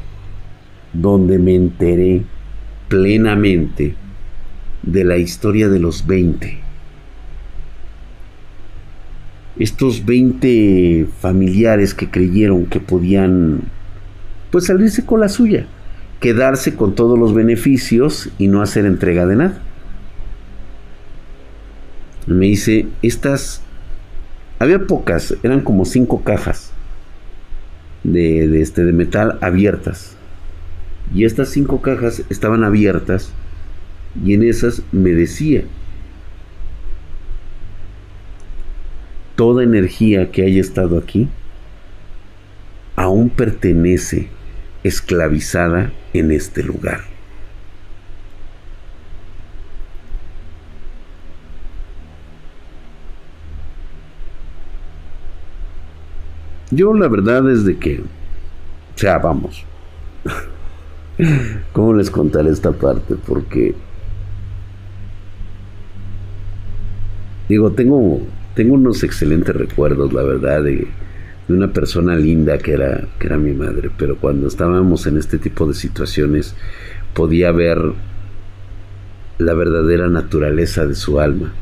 donde 0.93 1.39
me 1.39 1.55
enteré 1.55 2.23
plenamente 2.89 3.97
de 4.83 5.05
la 5.05 5.17
historia 5.17 5.69
de 5.69 5.81
los 5.81 6.07
20. 6.07 6.59
Estos 9.59 10.05
20 10.05 11.09
familiares 11.21 11.95
que 11.95 12.11
creyeron 12.11 12.67
que 12.67 12.79
podían 12.79 13.63
pues 14.51 14.67
salirse 14.67 15.05
con 15.05 15.21
la 15.21 15.29
suya, 15.29 15.67
quedarse 16.21 16.75
con 16.75 16.95
todos 16.95 17.19
los 17.19 17.35
beneficios 17.35 18.31
y 18.39 18.49
no 18.49 18.63
hacer 18.63 18.87
entrega 18.87 19.27
de 19.27 19.37
nada. 19.37 19.63
Me 22.27 22.47
dice, 22.47 22.87
estas, 23.03 23.63
había 24.59 24.87
pocas, 24.87 25.35
eran 25.43 25.61
como 25.61 25.85
cinco 25.85 26.23
cajas 26.23 26.73
de, 28.05 28.49
de, 28.49 28.61
este, 28.61 28.85
de 28.85 28.93
metal 28.93 29.39
abiertas. 29.41 30.17
Y 31.15 31.25
estas 31.25 31.49
cinco 31.49 31.81
cajas 31.81 32.23
estaban 32.29 32.65
abiertas 32.65 33.33
y 34.25 34.35
en 34.35 34.43
esas 34.43 34.83
me 34.93 35.11
decía, 35.11 35.65
toda 39.37 39.63
energía 39.63 40.31
que 40.31 40.43
haya 40.43 40.61
estado 40.61 40.99
aquí 40.99 41.29
aún 42.97 43.31
pertenece 43.31 44.29
esclavizada 44.85 45.93
en 46.13 46.31
este 46.31 46.63
lugar. 46.63 47.01
Yo 56.71 56.93
la 56.93 57.09
verdad 57.09 57.51
es 57.51 57.65
de 57.65 57.79
que, 57.79 58.01
o 58.01 58.99
sea, 58.99 59.19
vamos, 59.19 59.65
¿cómo 61.73 61.95
les 61.95 62.11
contaré 62.11 62.51
esta 62.51 62.73
parte? 62.73 63.15
Porque, 63.17 63.75
digo, 67.49 67.73
tengo, 67.73 68.21
tengo 68.55 68.75
unos 68.75 69.03
excelentes 69.03 69.57
recuerdos, 69.57 70.13
la 70.13 70.23
verdad, 70.23 70.63
de, 70.63 70.87
de 71.49 71.55
una 71.55 71.73
persona 71.73 72.15
linda 72.15 72.59
que 72.59 72.73
era, 72.73 73.09
que 73.19 73.27
era 73.27 73.39
mi 73.39 73.53
madre, 73.53 73.91
pero 73.97 74.19
cuando 74.19 74.47
estábamos 74.47 75.07
en 75.07 75.17
este 75.17 75.39
tipo 75.39 75.67
de 75.67 75.75
situaciones 75.75 76.55
podía 77.15 77.51
ver 77.53 77.79
la 79.39 79.55
verdadera 79.55 80.09
naturaleza 80.09 80.87
de 80.87 80.95
su 80.95 81.21
alma. 81.21 81.53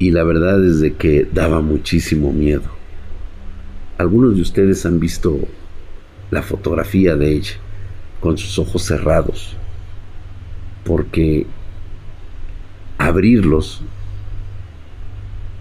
Y 0.00 0.10
la 0.10 0.24
verdad 0.24 0.64
es 0.64 0.80
de 0.80 0.94
que 0.94 1.28
daba 1.32 1.60
muchísimo 1.60 2.32
miedo. 2.32 2.70
Algunos 3.98 4.36
de 4.36 4.42
ustedes 4.42 4.84
han 4.86 5.00
visto 5.00 5.38
la 6.30 6.42
fotografía 6.42 7.16
de 7.16 7.32
ella 7.32 7.54
con 8.20 8.36
sus 8.36 8.58
ojos 8.58 8.82
cerrados, 8.82 9.56
porque 10.84 11.46
abrirlos 12.96 13.82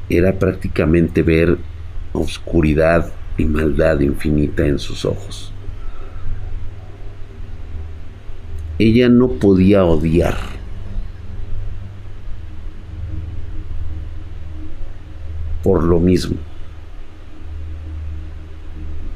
era 0.10 0.38
prácticamente 0.38 1.22
ver 1.22 1.58
oscuridad 2.14 3.12
y 3.38 3.46
maldad 3.46 4.00
infinita 4.00 4.66
en 4.66 4.80
sus 4.80 5.06
ojos. 5.06 5.54
Ella 8.80 9.10
no 9.10 9.28
podía 9.30 9.84
odiar. 9.84 10.38
Por 15.64 15.84
lo 15.84 16.00
mismo. 16.00 16.38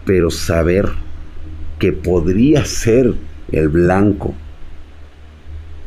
Pero 0.05 0.31
saber 0.31 0.89
que 1.79 1.91
podría 1.93 2.65
ser 2.65 3.13
el 3.51 3.69
blanco 3.69 4.33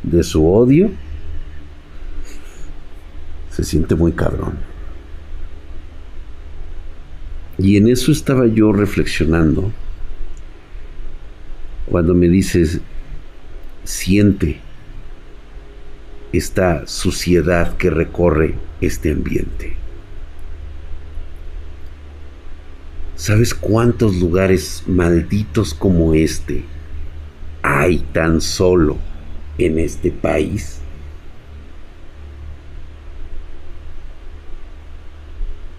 de 0.03 0.23
su 0.23 0.47
odio 0.47 0.91
se 3.51 3.65
siente 3.65 3.95
muy 3.95 4.13
cabrón. 4.13 4.74
Y 7.59 7.77
en 7.77 7.89
eso 7.89 8.11
estaba 8.11 8.47
yo 8.47 8.73
reflexionando 8.73 9.73
cuando 11.87 12.15
me 12.15 12.29
dices, 12.29 12.81
siente 13.85 14.61
esta 16.33 16.87
suciedad 16.87 17.77
que 17.77 17.91
recorre 17.91 18.55
este 18.81 19.13
ambiente. 19.13 19.77
¿Sabes 23.17 23.55
cuántos 23.55 24.17
lugares 24.17 24.83
malditos 24.87 25.73
como 25.73 26.15
este 26.15 26.65
hay 27.63 27.99
tan 28.13 28.41
solo 28.41 28.97
en 29.59 29.79
este 29.79 30.11
país? 30.11 30.81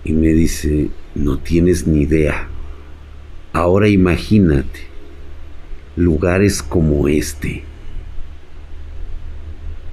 Y 0.06 0.14
me 0.14 0.28
dice, 0.30 0.90
no 1.16 1.40
tienes 1.40 1.88
ni 1.88 2.04
idea. 2.04 2.48
Ahora 3.52 3.88
imagínate 3.90 4.82
lugares 5.96 6.62
como 6.62 7.08
este 7.08 7.64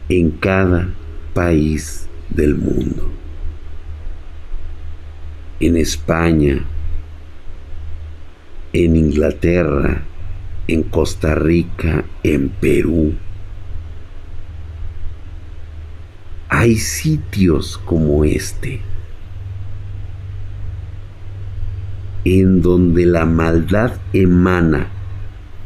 en 0.09 0.31
cada 0.33 0.93
país 1.33 2.09
del 2.29 2.57
mundo. 2.57 3.11
En 5.61 5.77
España, 5.77 6.65
en 8.73 8.97
Inglaterra, 8.97 10.03
en 10.69 10.83
Costa 10.83 11.35
Rica, 11.35 12.05
en 12.23 12.51
Perú. 12.51 13.15
Hay 16.49 16.77
sitios 16.77 17.79
como 17.79 18.25
este 18.25 18.81
en 22.25 22.63
donde 22.63 23.07
la 23.07 23.27
maldad 23.27 23.95
emana 24.13 24.89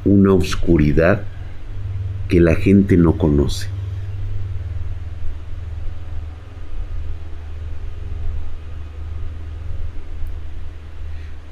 una 0.04 0.32
oscuridad 0.32 1.22
que 2.28 2.40
la 2.40 2.54
gente 2.54 2.96
no 2.96 3.18
conoce. 3.18 3.68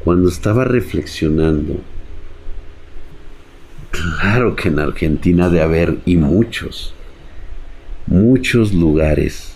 Cuando 0.02 0.28
estaba 0.28 0.64
reflexionando, 0.64 1.80
claro 3.90 4.55
que 4.55 4.68
en 4.68 4.78
Argentina 4.78 5.48
de 5.48 5.62
haber 5.62 5.98
y 6.05 6.16
muchos, 6.16 6.94
muchos 8.07 8.74
lugares, 8.74 9.55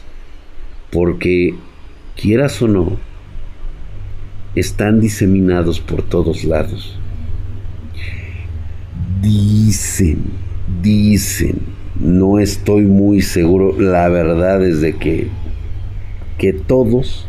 porque 0.90 1.54
quieras 2.16 2.62
o 2.62 2.68
no, 2.68 2.98
están 4.58 5.00
diseminados 5.00 5.80
por 5.80 6.02
todos 6.02 6.44
lados. 6.44 6.98
Dicen, 9.20 10.24
dicen, 10.82 11.58
no 12.00 12.38
estoy 12.38 12.82
muy 12.82 13.22
seguro, 13.22 13.78
la 13.78 14.08
verdad 14.08 14.64
es 14.64 14.80
de 14.80 14.96
que, 14.96 15.28
que 16.38 16.52
todos, 16.52 17.26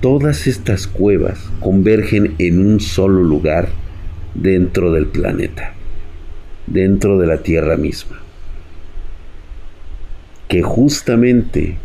todas 0.00 0.46
estas 0.46 0.86
cuevas 0.86 1.50
convergen 1.60 2.34
en 2.38 2.64
un 2.64 2.80
solo 2.80 3.22
lugar 3.22 3.68
dentro 4.34 4.92
del 4.92 5.06
planeta, 5.06 5.74
dentro 6.66 7.18
de 7.18 7.26
la 7.26 7.38
Tierra 7.38 7.76
misma. 7.76 8.20
Que 10.48 10.62
justamente 10.62 11.76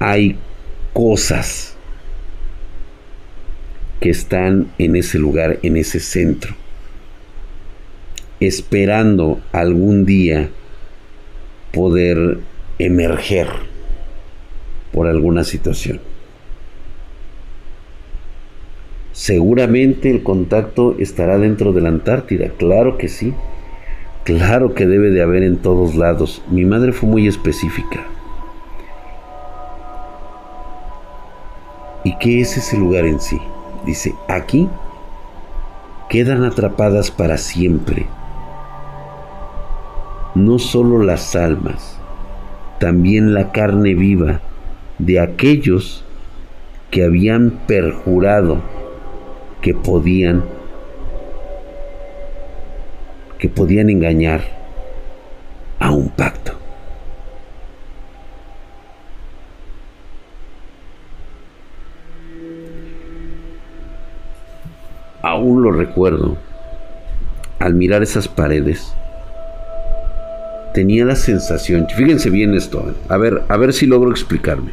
hay 0.00 0.36
cosas 0.92 1.73
que 4.04 4.10
están 4.10 4.66
en 4.76 4.96
ese 4.96 5.18
lugar, 5.18 5.60
en 5.62 5.78
ese 5.78 5.98
centro, 5.98 6.54
esperando 8.38 9.40
algún 9.50 10.04
día 10.04 10.50
poder 11.72 12.36
emerger 12.78 13.48
por 14.92 15.06
alguna 15.06 15.42
situación. 15.42 16.02
Seguramente 19.12 20.10
el 20.10 20.22
contacto 20.22 20.96
estará 20.98 21.38
dentro 21.38 21.72
de 21.72 21.80
la 21.80 21.88
Antártida, 21.88 22.50
claro 22.58 22.98
que 22.98 23.08
sí, 23.08 23.32
claro 24.24 24.74
que 24.74 24.84
debe 24.84 25.12
de 25.12 25.22
haber 25.22 25.44
en 25.44 25.56
todos 25.56 25.94
lados. 25.94 26.42
Mi 26.50 26.66
madre 26.66 26.92
fue 26.92 27.08
muy 27.08 27.26
específica. 27.26 28.04
¿Y 32.04 32.14
qué 32.18 32.42
es 32.42 32.54
ese 32.58 32.76
lugar 32.76 33.06
en 33.06 33.18
sí? 33.18 33.40
Dice, 33.84 34.14
aquí 34.28 34.68
quedan 36.08 36.44
atrapadas 36.44 37.10
para 37.10 37.36
siempre. 37.36 38.06
No 40.34 40.58
solo 40.58 41.02
las 41.02 41.36
almas, 41.36 41.98
también 42.80 43.34
la 43.34 43.52
carne 43.52 43.94
viva 43.94 44.40
de 44.98 45.20
aquellos 45.20 46.04
que 46.90 47.04
habían 47.04 47.50
perjurado 47.66 48.58
que 49.60 49.74
podían 49.74 50.44
que 53.38 53.48
podían 53.48 53.90
engañar 53.90 54.40
a 55.78 55.90
un 55.90 56.08
pacto. 56.08 56.63
Aún 65.44 65.62
lo 65.62 65.72
recuerdo. 65.72 66.38
Al 67.58 67.74
mirar 67.74 68.02
esas 68.02 68.28
paredes, 68.28 68.94
tenía 70.72 71.04
la 71.04 71.16
sensación, 71.16 71.86
fíjense 71.94 72.30
bien 72.30 72.54
esto, 72.54 72.80
¿eh? 72.88 72.94
a 73.10 73.18
ver, 73.18 73.42
a 73.48 73.56
ver 73.58 73.74
si 73.74 73.84
logro 73.84 74.10
explicarme. 74.10 74.70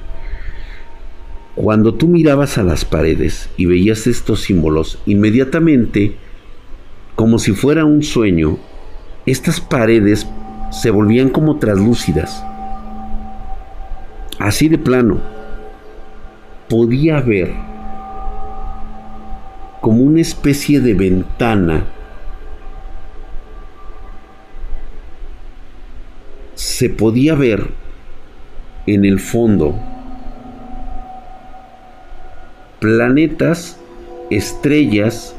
Cuando 1.55 1.93
tú 1.95 2.07
mirabas 2.07 2.57
a 2.57 2.63
las 2.63 2.85
paredes 2.85 3.49
y 3.57 3.65
veías 3.65 4.07
estos 4.07 4.43
símbolos, 4.43 4.99
inmediatamente, 5.05 6.15
como 7.15 7.37
si 7.37 7.51
fuera 7.51 7.83
un 7.83 8.01
sueño, 8.01 8.57
estas 9.25 9.59
paredes 9.59 10.25
se 10.71 10.89
volvían 10.89 11.27
como 11.29 11.59
traslúcidas. 11.59 12.45
Así 14.39 14.69
de 14.69 14.77
plano. 14.77 15.19
Podía 16.69 17.19
ver 17.19 17.51
como 19.81 20.03
una 20.03 20.21
especie 20.21 20.79
de 20.79 20.93
ventana 20.93 21.85
se 26.53 26.89
podía 26.89 27.33
ver 27.33 27.71
en 28.85 29.05
el 29.05 29.19
fondo 29.19 29.75
planetas, 32.79 33.79
estrellas 34.29 35.35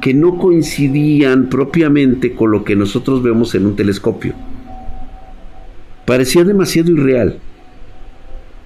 que 0.00 0.14
no 0.14 0.38
coincidían 0.38 1.48
propiamente 1.48 2.34
con 2.34 2.50
lo 2.50 2.64
que 2.64 2.76
nosotros 2.76 3.22
vemos 3.22 3.54
en 3.54 3.66
un 3.66 3.76
telescopio. 3.76 4.34
Parecía 6.06 6.44
demasiado 6.44 6.90
irreal. 6.90 7.38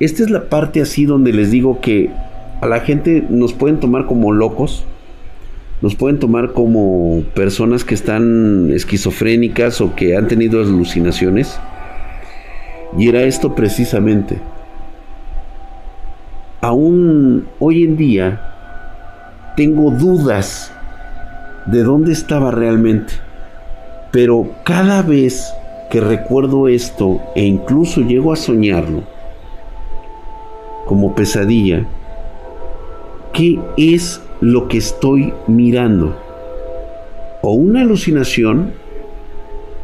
Esta 0.00 0.22
es 0.22 0.30
la 0.30 0.48
parte 0.48 0.80
así 0.80 1.04
donde 1.04 1.32
les 1.32 1.50
digo 1.50 1.80
que 1.80 2.10
a 2.60 2.66
la 2.66 2.80
gente 2.80 3.24
nos 3.28 3.52
pueden 3.52 3.80
tomar 3.80 4.06
como 4.06 4.32
locos, 4.32 4.84
nos 5.82 5.94
pueden 5.94 6.18
tomar 6.18 6.52
como 6.52 7.22
personas 7.34 7.84
que 7.84 7.94
están 7.94 8.70
esquizofrénicas 8.72 9.80
o 9.80 9.94
que 9.94 10.16
han 10.16 10.26
tenido 10.26 10.60
alucinaciones. 10.60 11.58
Y 12.96 13.08
era 13.08 13.22
esto 13.22 13.54
precisamente. 13.54 14.38
Aún 16.62 17.46
hoy 17.58 17.84
en 17.84 17.96
día 17.96 18.40
tengo 19.56 19.90
dudas 19.90 20.72
de 21.66 21.82
dónde 21.82 22.12
estaba 22.12 22.50
realmente. 22.50 23.12
Pero 24.12 24.48
cada 24.64 25.02
vez 25.02 25.52
que 25.90 26.00
recuerdo 26.00 26.68
esto 26.68 27.20
e 27.34 27.44
incluso 27.44 28.00
llego 28.00 28.32
a 28.32 28.36
soñarlo 28.36 29.02
como 30.86 31.14
pesadilla, 31.14 31.86
¿qué 33.36 33.60
es 33.76 34.22
lo 34.40 34.66
que 34.66 34.78
estoy 34.78 35.34
mirando? 35.46 36.16
¿O 37.42 37.52
una 37.52 37.82
alucinación 37.82 38.72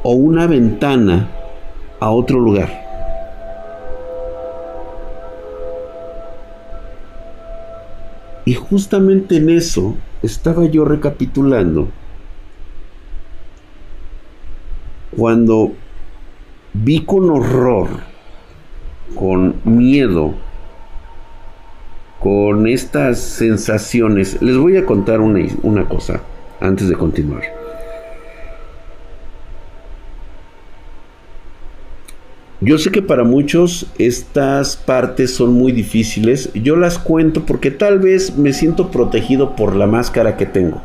o 0.03 0.13
una 0.13 0.47
ventana 0.47 1.31
a 2.01 2.11
otro 2.11 2.41
lugar? 2.41 2.71
Y 8.47 8.55
justamente 8.55 9.37
en 9.37 9.51
eso 9.51 9.97
estaba 10.23 10.65
yo 10.65 10.87
recapitulando 10.87 11.89
cuando 15.15 15.73
vi 16.73 17.05
con 17.05 17.29
horror, 17.29 17.89
con 19.15 19.57
miedo, 19.65 20.35
con 22.23 22.69
estas 22.69 23.19
sensaciones. 23.19 24.41
Les 24.41 24.57
voy 24.57 24.77
a 24.77 24.87
contar 24.87 25.21
una, 25.21 25.45
una 25.63 25.89
cosa 25.89 26.21
antes 26.61 26.89
de 26.89 26.95
continuar. 26.95 27.43
Yo 32.61 32.79
sé 32.79 32.93
que 32.93 33.03
para 33.03 33.25
muchos 33.25 33.87
estas 33.99 34.77
partes 34.77 35.35
son 35.35 35.53
muy 35.53 35.73
difíciles. 35.73 36.53
Yo 36.55 36.77
las 36.77 36.97
cuento 36.97 37.45
porque 37.45 37.73
tal 37.73 37.99
vez 37.99 38.37
me 38.37 38.53
siento 38.53 38.93
protegido 38.93 39.57
por 39.57 39.75
la 39.75 39.89
máscara 39.89 40.37
que 40.37 40.47
tengo. 40.47 40.81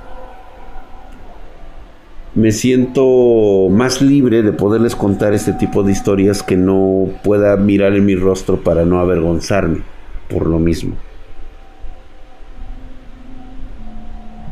Me 2.33 2.51
siento 2.51 3.69
más 3.69 4.01
libre 4.01 4.41
de 4.41 4.53
poderles 4.53 4.95
contar 4.95 5.33
este 5.33 5.53
tipo 5.53 5.83
de 5.83 5.91
historias 5.91 6.41
que 6.41 6.57
no 6.57 7.09
pueda 7.23 7.55
mirar 7.57 7.93
en 7.93 8.05
mi 8.05 8.15
rostro 8.15 8.63
para 8.63 8.83
no 8.83 8.99
avergonzarme 8.99 9.81
por 10.29 10.47
lo 10.47 10.57
mismo. 10.57 10.95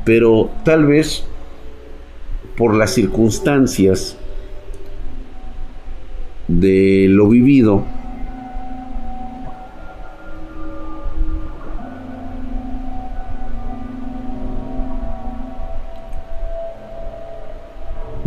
Pero 0.06 0.52
tal 0.64 0.86
vez 0.86 1.26
por 2.56 2.76
las 2.76 2.94
circunstancias 2.94 4.18
de 6.48 7.08
lo 7.10 7.28
vivido, 7.28 7.84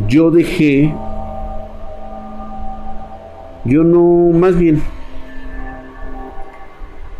yo 0.09 0.31
dejé, 0.33 0.93
yo 3.65 3.85
no, 3.85 4.37
más 4.37 4.59
bien, 4.59 4.83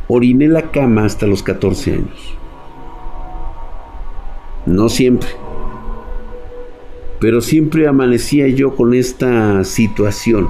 oriné 0.09 0.49
la 0.49 0.63
cama 0.71 1.05
hasta 1.05 1.27
los 1.27 1.43
14 1.43 1.93
años. 1.93 2.39
No 4.69 4.91
siempre. 4.91 5.31
Pero 7.21 7.41
siempre 7.41 7.89
amanecía 7.89 8.49
yo 8.49 8.77
con 8.77 8.93
esta 8.93 9.65
situación 9.65 10.47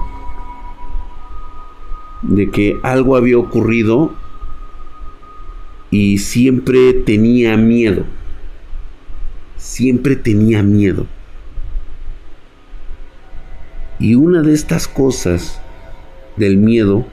de 2.22 2.50
que 2.50 2.76
algo 2.82 3.14
había 3.14 3.38
ocurrido 3.38 4.12
y 5.92 6.18
siempre 6.18 6.92
tenía 6.94 7.56
miedo. 7.56 8.04
Siempre 9.56 10.16
tenía 10.16 10.64
miedo. 10.64 11.06
Y 14.00 14.16
una 14.16 14.42
de 14.42 14.52
estas 14.52 14.88
cosas 14.88 15.60
del 16.36 16.56
miedo 16.56 17.06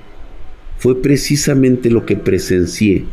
fue 0.80 1.00
precisamente 1.00 1.92
lo 1.92 2.08
que 2.08 2.16
presencié 2.16 3.06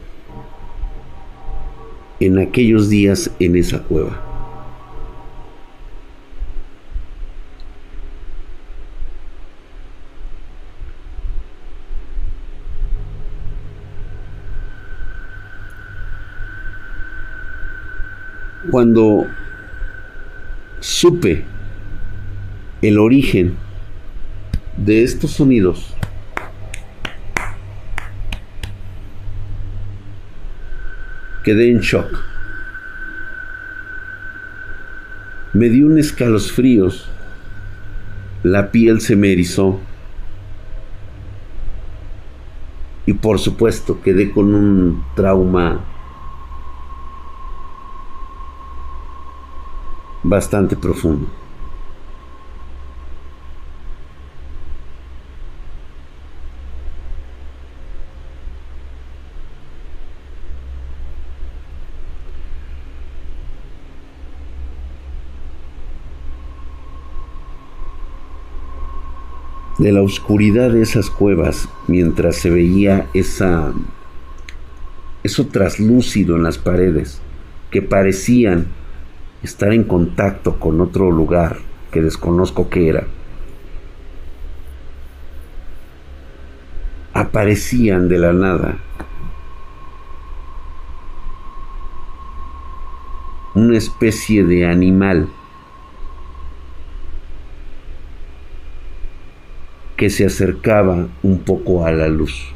en 2.26 2.38
aquellos 2.38 2.88
días 2.88 3.30
en 3.40 3.56
esa 3.56 3.82
cueva. 3.82 4.32
cuando 18.70 19.26
supe 20.80 21.44
el 22.80 22.98
origen 22.98 23.54
de 24.78 25.02
estos 25.02 25.32
sonidos, 25.32 25.94
quedé 31.42 31.70
en 31.70 31.80
shock. 31.80 32.18
Me 35.52 35.68
di 35.68 35.82
un 35.82 35.98
escalofríos, 35.98 37.08
la 38.42 38.70
piel 38.70 39.00
se 39.00 39.16
me 39.16 39.32
erizó 39.32 39.80
y 43.04 43.12
por 43.12 43.38
supuesto 43.38 44.00
quedé 44.00 44.30
con 44.30 44.54
un 44.54 45.04
trauma 45.14 45.80
bastante 50.22 50.76
profundo. 50.76 51.41
De 69.78 69.92
la 69.92 70.02
oscuridad 70.02 70.70
de 70.70 70.82
esas 70.82 71.10
cuevas, 71.10 71.68
mientras 71.88 72.36
se 72.36 72.50
veía 72.50 73.06
esa, 73.14 73.72
eso 75.22 75.46
traslúcido 75.46 76.36
en 76.36 76.42
las 76.42 76.58
paredes, 76.58 77.20
que 77.70 77.82
parecían 77.82 78.66
estar 79.42 79.72
en 79.72 79.84
contacto 79.84 80.60
con 80.60 80.80
otro 80.80 81.10
lugar 81.10 81.58
que 81.90 82.02
desconozco 82.02 82.68
qué 82.68 82.88
era. 82.88 83.06
Aparecían 87.14 88.08
de 88.08 88.18
la 88.18 88.32
nada 88.32 88.78
una 93.54 93.76
especie 93.76 94.44
de 94.44 94.66
animal 94.66 95.28
que 100.02 100.10
se 100.10 100.26
acercaba 100.26 101.06
un 101.22 101.38
poco 101.38 101.86
a 101.86 101.92
la 101.92 102.08
luz. 102.08 102.52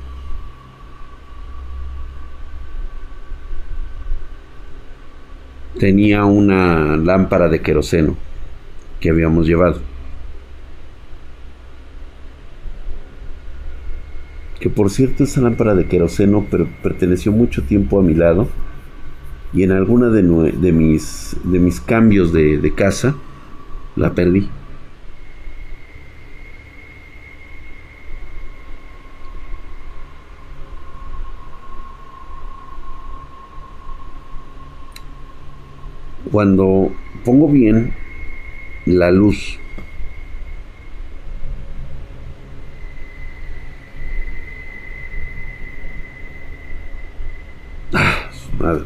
Tenía 5.79 6.25
una 6.25 6.97
lámpara 6.97 7.49
de 7.49 7.61
queroseno 7.61 8.17
que 8.99 9.11
habíamos 9.11 9.47
llevado. 9.47 9.81
Que 14.59 14.69
por 14.69 14.91
cierto 14.91 15.23
esa 15.23 15.41
lámpara 15.41 15.77
de 15.77 15.87
queroseno 15.87 16.45
perteneció 16.83 17.31
mucho 17.31 17.63
tiempo 17.63 18.01
a 18.01 18.03
mi 18.03 18.15
lado 18.15 18.49
y 19.53 19.63
en 19.63 19.71
alguna 19.71 20.09
de, 20.09 20.25
mis, 20.73 21.37
de 21.45 21.61
mis 21.61 21.81
cambios 21.81 22.33
de, 22.33 22.59
de 22.59 22.75
casa 22.75 23.15
la 23.95 24.17
perdí. 24.17 24.49
Cuando 36.37 36.95
pongo 37.25 37.49
bien 37.49 37.95
la 38.85 39.11
luz 39.11 39.59
ah, 47.95 48.29
madre. 48.59 48.85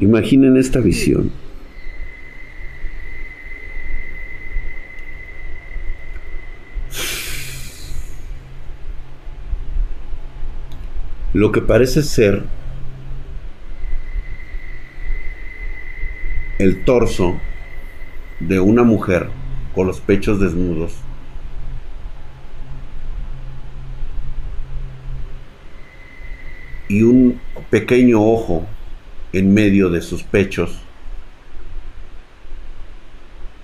Imaginen 0.00 0.58
esta 0.58 0.80
visión. 0.80 1.32
Lo 11.32 11.50
que 11.52 11.62
parece 11.62 12.02
ser 12.02 12.59
el 16.60 16.84
torso 16.84 17.40
de 18.38 18.60
una 18.60 18.82
mujer 18.82 19.30
con 19.74 19.86
los 19.86 19.98
pechos 19.98 20.38
desnudos. 20.38 20.92
Y 26.86 27.02
un 27.02 27.40
pequeño 27.70 28.22
ojo 28.22 28.66
en 29.32 29.54
medio 29.54 29.88
de 29.88 30.02
sus 30.02 30.22
pechos, 30.22 30.78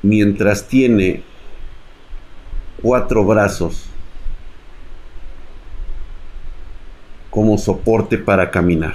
mientras 0.00 0.66
tiene 0.66 1.22
cuatro 2.80 3.26
brazos 3.26 3.90
como 7.28 7.58
soporte 7.58 8.16
para 8.16 8.50
caminar. 8.50 8.94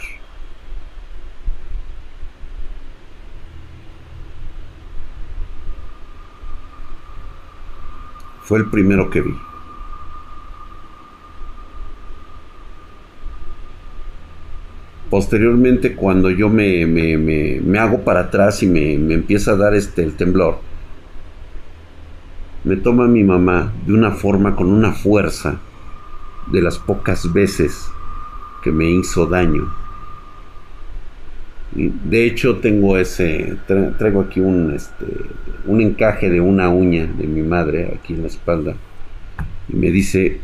Fue 8.52 8.60
el 8.60 8.66
primero 8.66 9.10
que 9.10 9.22
vi. 9.22 9.34
Posteriormente, 15.10 15.96
cuando 15.96 16.30
yo 16.30 16.50
me, 16.50 16.86
me, 16.86 17.80
hago 17.80 18.02
para 18.02 18.20
atrás 18.20 18.62
y 18.62 18.68
me, 18.68 18.96
empieza 18.96 19.52
a 19.52 19.56
dar 19.56 19.74
este, 19.74 20.04
el 20.04 20.18
temblor, 20.18 20.58
me 22.66 22.76
toma 22.76 23.08
mi 23.08 23.24
mamá 23.24 23.72
de 23.86 23.94
una 23.94 24.12
forma, 24.12 24.54
con 24.58 24.68
una 24.68 24.92
fuerza, 24.92 25.62
de 26.52 26.62
las 26.62 26.78
pocas 26.78 27.32
veces 27.32 27.90
que 28.62 28.74
me 28.74 28.92
hizo 28.92 29.28
daño. 29.28 29.74
De 31.74 32.26
hecho 32.26 32.58
tengo 32.58 32.98
ese, 32.98 33.56
traigo 33.98 34.22
aquí 34.22 34.42
un, 34.42 34.74
este, 34.74 35.06
un 35.66 35.80
encaje 35.80 36.30
de 36.30 36.42
una 36.42 36.70
uña 36.70 37.06
de 37.06 37.28
mi 37.28 37.42
madre 37.42 37.94
aquí 37.96 38.14
en 38.14 38.24
la 38.24 38.28
espalda. 38.28 38.76
Y 39.70 39.76
me 39.76 39.90
dice, 39.90 40.42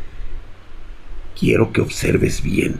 quiero 1.38 1.70
que 1.70 1.82
observes 1.82 2.42
bien. 2.42 2.76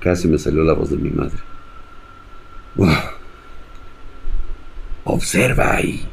Casi 0.00 0.26
me 0.26 0.38
salió 0.38 0.64
la 0.64 0.72
voz 0.72 0.90
de 0.90 0.96
mi 0.96 1.10
madre. 1.10 1.38
Observa 5.04 5.76
ahí. 5.76 6.04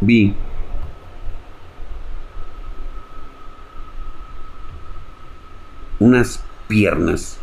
Vi 0.00 0.34
unas 6.02 6.42
piernas 6.68 7.38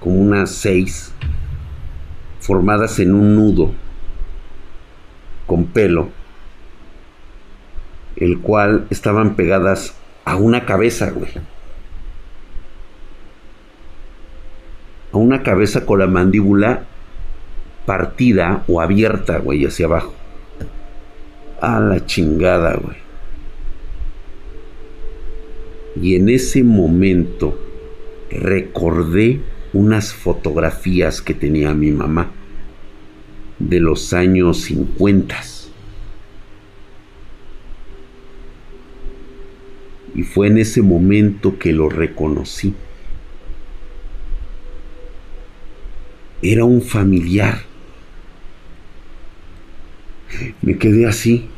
como 0.00 0.16
unas 0.16 0.50
seis 0.50 1.12
formadas 2.40 2.98
en 3.00 3.14
un 3.14 3.34
nudo 3.34 3.72
con 5.46 5.66
pelo 5.66 6.10
el 8.16 8.40
cual 8.40 8.86
estaban 8.90 9.36
pegadas 9.36 9.94
a 10.24 10.36
una 10.36 10.64
cabeza, 10.64 11.10
güey. 11.10 11.30
A 15.12 15.18
una 15.18 15.42
cabeza 15.42 15.86
con 15.86 15.98
la 15.98 16.06
mandíbula 16.06 16.84
partida 17.84 18.64
o 18.66 18.80
abierta, 18.80 19.38
güey, 19.38 19.64
hacia 19.66 19.86
abajo. 19.86 20.14
A 21.60 21.78
la 21.78 22.04
chingada, 22.04 22.74
güey. 22.74 23.05
Y 26.00 26.16
en 26.16 26.28
ese 26.28 26.62
momento 26.62 27.58
recordé 28.30 29.40
unas 29.72 30.12
fotografías 30.12 31.22
que 31.22 31.34
tenía 31.34 31.74
mi 31.74 31.90
mamá 31.90 32.30
de 33.58 33.80
los 33.80 34.12
años 34.12 34.60
50 34.62 35.56
y 40.16 40.22
fue 40.22 40.46
en 40.46 40.56
ese 40.56 40.80
momento 40.80 41.58
que 41.58 41.74
lo 41.74 41.90
reconocí. 41.90 42.74
Era 46.40 46.64
un 46.64 46.80
familiar. 46.80 47.60
Me 50.62 50.78
quedé 50.78 51.06
así. 51.06 51.50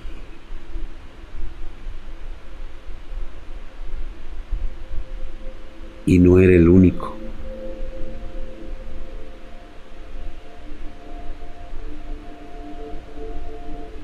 Y 6.08 6.20
no 6.20 6.38
era 6.38 6.54
el 6.54 6.70
único. 6.70 7.14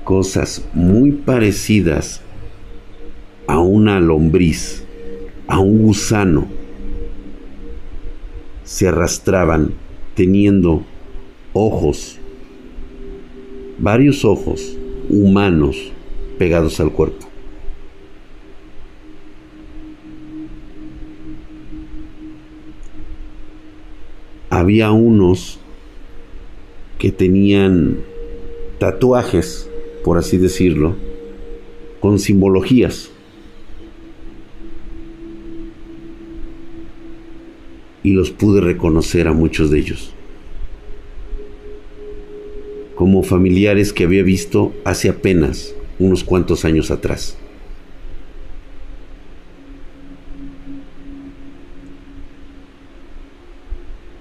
Cosas 0.03 0.63
muy 0.75 1.13
parecidas 1.13 2.21
a 3.47 3.57
una 3.57 3.99
lombriz, 3.99 4.83
a 5.47 5.57
un 5.57 5.81
gusano, 5.81 6.45
se 8.63 8.87
arrastraban 8.87 9.73
teniendo 10.13 10.83
ojos, 11.53 12.19
varios 13.79 14.23
ojos 14.25 14.77
humanos 15.09 15.91
pegados 16.37 16.79
al 16.79 16.91
cuerpo. 16.91 17.34
Había 24.65 24.89
unos 24.89 25.59
que 26.97 27.11
tenían 27.11 27.99
tatuajes, 28.79 29.69
por 30.03 30.17
así 30.17 30.37
decirlo, 30.37 30.95
con 31.99 32.17
simbologías. 32.17 33.11
y 38.01 38.13
los 38.13 38.31
pude 38.31 38.61
reconocer 38.61 39.27
a 39.27 39.33
muchos 39.33 39.71
de 39.71 39.79
ellos 39.79 40.13
como 42.95 43.23
familiares 43.23 43.93
que 43.93 44.03
había 44.03 44.21
visto 44.21 44.73
hace 44.83 45.09
apenas 45.09 45.75
unos 45.97 46.23
cuantos 46.23 46.65
años 46.65 46.91
atrás. 46.91 47.35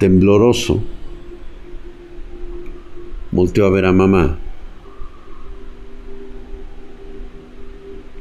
Tembloroso, 0.05 0.83
volteó 3.31 3.65
a 3.65 3.71
ver 3.71 3.87
a 3.87 3.93
mamá 3.95 4.39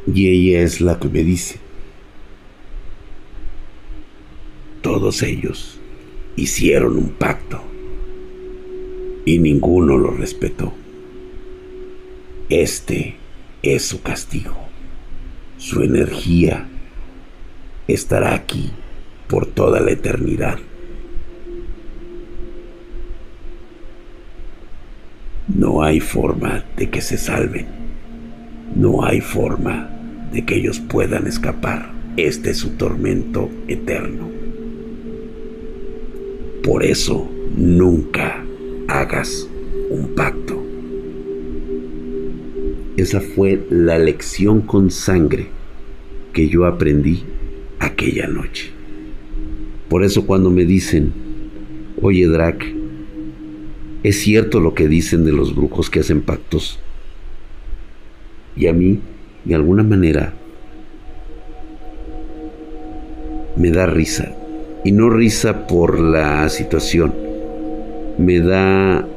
y 0.07 0.29
ella 0.29 0.61
es 0.61 0.79
la 0.79 0.97
que 0.97 1.09
me 1.09 1.25
dice, 1.25 1.59
todos 4.81 5.23
ellos 5.23 5.77
hicieron 6.37 6.95
un 6.95 7.09
pacto 7.09 7.61
y 9.25 9.39
ninguno 9.39 9.97
lo 9.97 10.11
respetó. 10.11 10.71
Este 12.47 13.17
es 13.61 13.83
su 13.83 14.01
castigo. 14.01 14.55
Su 15.57 15.81
energía 15.81 16.65
estará 17.89 18.35
aquí 18.35 18.71
por 19.27 19.47
toda 19.47 19.81
la 19.81 19.91
eternidad. 19.91 20.59
No 25.63 25.81
hay 25.81 26.01
forma 26.01 26.65
de 26.75 26.89
que 26.89 26.99
se 26.99 27.17
salven. 27.17 27.65
No 28.75 29.05
hay 29.05 29.21
forma 29.21 29.89
de 30.33 30.43
que 30.43 30.57
ellos 30.57 30.81
puedan 30.81 31.25
escapar. 31.25 31.89
Este 32.17 32.49
es 32.49 32.57
su 32.57 32.71
tormento 32.71 33.49
eterno. 33.69 34.27
Por 36.63 36.83
eso 36.83 37.31
nunca 37.55 38.43
hagas 38.89 39.47
un 39.89 40.13
pacto. 40.15 40.61
Esa 42.97 43.21
fue 43.21 43.65
la 43.69 43.97
lección 43.97 44.59
con 44.59 44.91
sangre 44.91 45.47
que 46.33 46.49
yo 46.49 46.65
aprendí 46.65 47.23
aquella 47.79 48.27
noche. 48.27 48.69
Por 49.87 50.03
eso 50.03 50.25
cuando 50.25 50.49
me 50.49 50.65
dicen, 50.65 51.13
oye 52.01 52.27
Drac, 52.27 52.82
es 54.03 54.19
cierto 54.19 54.59
lo 54.59 54.73
que 54.73 54.89
dicen 54.89 55.23
de 55.23 55.31
los 55.31 55.55
brujos 55.55 55.89
que 55.89 56.01
hacen 56.01 56.21
pactos. 56.21 56.79
Y 58.55 58.67
a 58.67 58.73
mí, 58.73 58.99
de 59.45 59.55
alguna 59.55 59.83
manera, 59.83 60.33
me 63.55 63.71
da 63.71 63.85
risa. 63.85 64.35
Y 64.83 64.91
no 64.91 65.09
risa 65.09 65.67
por 65.67 65.99
la 65.99 66.49
situación, 66.49 67.13
me 68.17 68.39
da 68.41 69.07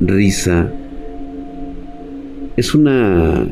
risa. 0.00 0.72
Es 2.56 2.74
una... 2.74 3.46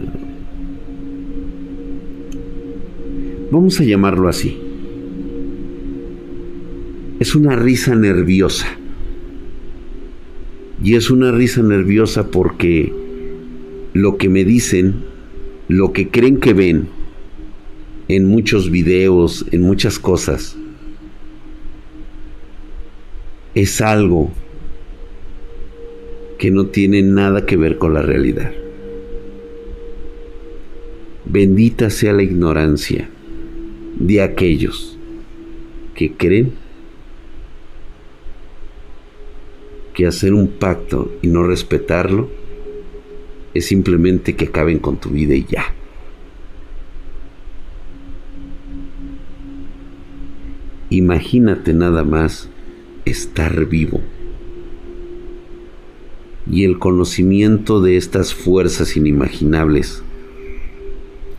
Vamos 3.51 3.79
a 3.79 3.85
llamarlo 3.85 4.29
así. 4.29 4.64
Es 7.25 7.35
una 7.35 7.57
risa 7.57 7.95
nerviosa. 7.95 8.66
Y 10.83 10.95
es 10.95 11.11
una 11.11 11.33
risa 11.33 11.62
nerviosa 11.62 12.31
porque 12.31 12.93
lo 13.95 14.18
que 14.18 14.29
me 14.29 14.45
dicen, 14.45 14.97
lo 15.68 15.95
que 15.95 16.11
creen 16.11 16.39
que 16.39 16.53
ven 16.53 16.87
en 18.09 18.27
muchos 18.27 18.70
videos, 18.70 19.47
en 19.53 19.62
muchas 19.62 19.99
cosas, 19.99 20.55
es 23.55 23.81
algo 23.81 24.31
que 26.39 26.51
no 26.51 26.66
tiene 26.66 27.01
nada 27.01 27.47
que 27.47 27.57
ver 27.57 27.79
con 27.79 27.95
la 27.95 28.03
realidad. 28.03 28.53
Bendita 31.25 31.89
sea 31.89 32.12
la 32.12 32.22
ignorancia 32.22 33.09
de 33.99 34.20
aquellos 34.20 34.99
que 35.95 36.12
creen 36.12 36.64
que 39.95 40.07
hacer 40.07 40.34
un 40.34 40.49
pacto 40.49 41.11
y 41.22 41.28
no 41.28 41.45
respetarlo 41.45 42.28
es 43.55 43.66
simplemente 43.66 44.34
que 44.34 44.47
acaben 44.47 44.78
con 44.78 44.99
tu 44.99 45.11
vida 45.11 45.34
y 45.34 45.45
ya. 45.45 45.74
Imagínate 50.90 51.72
nada 51.72 52.05
más 52.05 52.49
estar 53.05 53.66
vivo. 53.66 54.01
Y 56.51 56.64
el 56.64 56.78
conocimiento 56.78 57.80
de 57.80 57.97
estas 57.97 58.34
fuerzas 58.34 58.97
inimaginables 58.97 60.03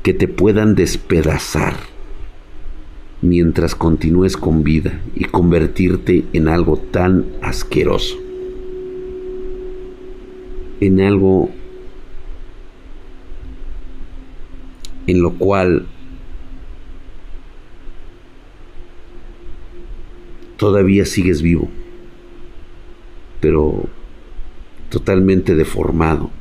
que 0.03 0.13
te 0.13 0.27
puedan 0.27 0.75
despedazar 0.75 1.75
mientras 3.21 3.75
continúes 3.75 4.37
con 4.37 4.63
vida 4.63 4.99
y 5.15 5.25
convertirte 5.25 6.25
en 6.33 6.47
algo 6.47 6.77
tan 6.77 7.25
asqueroso, 7.41 8.17
en 10.79 11.01
algo 11.01 11.49
en 15.07 15.21
lo 15.21 15.33
cual 15.33 15.85
todavía 20.57 21.05
sigues 21.05 21.41
vivo, 21.41 21.69
pero 23.39 23.87
totalmente 24.89 25.55
deformado. 25.55 26.31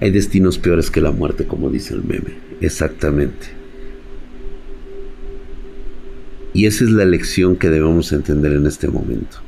Hay 0.00 0.10
destinos 0.10 0.58
peores 0.58 0.90
que 0.90 1.02
la 1.02 1.10
muerte, 1.10 1.46
como 1.46 1.68
dice 1.68 1.92
el 1.92 2.02
meme. 2.02 2.38
Exactamente. 2.62 3.59
Y 6.52 6.66
esa 6.66 6.84
es 6.84 6.90
la 6.90 7.04
lección 7.04 7.56
que 7.56 7.70
debemos 7.70 8.12
entender 8.12 8.52
en 8.52 8.66
este 8.66 8.88
momento. 8.88 9.38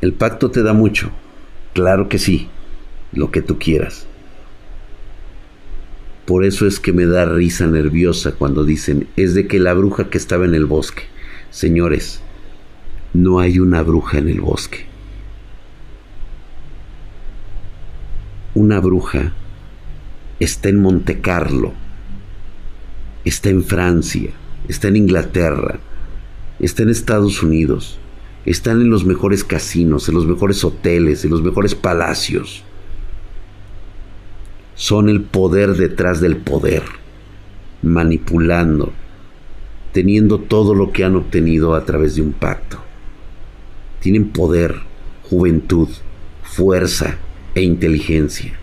El 0.00 0.12
pacto 0.12 0.50
te 0.50 0.62
da 0.62 0.72
mucho. 0.72 1.10
Claro 1.74 2.08
que 2.08 2.18
sí. 2.18 2.48
Lo 3.12 3.30
que 3.30 3.42
tú 3.42 3.58
quieras. 3.58 4.06
Por 6.26 6.44
eso 6.44 6.66
es 6.66 6.78
que 6.78 6.92
me 6.92 7.06
da 7.06 7.24
risa 7.24 7.66
nerviosa 7.66 8.32
cuando 8.32 8.64
dicen, 8.64 9.08
es 9.16 9.34
de 9.34 9.48
que 9.48 9.58
la 9.58 9.74
bruja 9.74 10.10
que 10.10 10.18
estaba 10.18 10.44
en 10.44 10.54
el 10.54 10.64
bosque. 10.64 11.02
Señores, 11.50 12.20
no 13.12 13.40
hay 13.40 13.58
una 13.58 13.82
bruja 13.82 14.18
en 14.18 14.28
el 14.28 14.40
bosque. 14.40 14.86
Una 18.54 18.80
bruja 18.80 19.32
está 20.38 20.68
en 20.68 20.80
Monte 20.80 21.20
Carlo, 21.20 21.72
está 23.24 23.48
en 23.48 23.64
Francia, 23.64 24.30
está 24.70 24.88
en 24.88 24.96
Inglaterra, 24.96 25.78
está 26.58 26.82
en 26.82 26.90
Estados 26.90 27.42
Unidos, 27.42 27.98
están 28.46 28.80
en 28.80 28.90
los 28.90 29.04
mejores 29.04 29.44
casinos, 29.44 30.08
en 30.08 30.14
los 30.14 30.26
mejores 30.26 30.64
hoteles, 30.64 31.24
en 31.24 31.30
los 31.30 31.42
mejores 31.42 31.74
palacios 31.74 32.64
son 34.80 35.10
el 35.10 35.20
poder 35.20 35.74
detrás 35.74 36.22
del 36.22 36.38
poder, 36.38 36.82
manipulando, 37.82 38.94
teniendo 39.92 40.38
todo 40.38 40.74
lo 40.74 40.90
que 40.90 41.04
han 41.04 41.16
obtenido 41.16 41.74
a 41.74 41.84
través 41.84 42.14
de 42.14 42.22
un 42.22 42.32
pacto. 42.32 42.78
Tienen 44.00 44.30
poder, 44.30 44.76
juventud, 45.24 45.90
fuerza 46.42 47.18
e 47.54 47.60
inteligencia. 47.60 48.54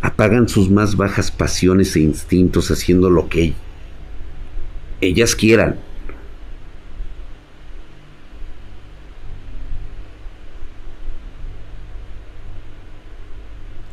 Apagan 0.00 0.48
sus 0.48 0.68
más 0.68 0.96
bajas 0.96 1.30
pasiones 1.30 1.94
e 1.94 2.00
instintos 2.00 2.72
haciendo 2.72 3.08
lo 3.08 3.28
que 3.28 3.54
ellas 5.02 5.34
quieran 5.34 5.76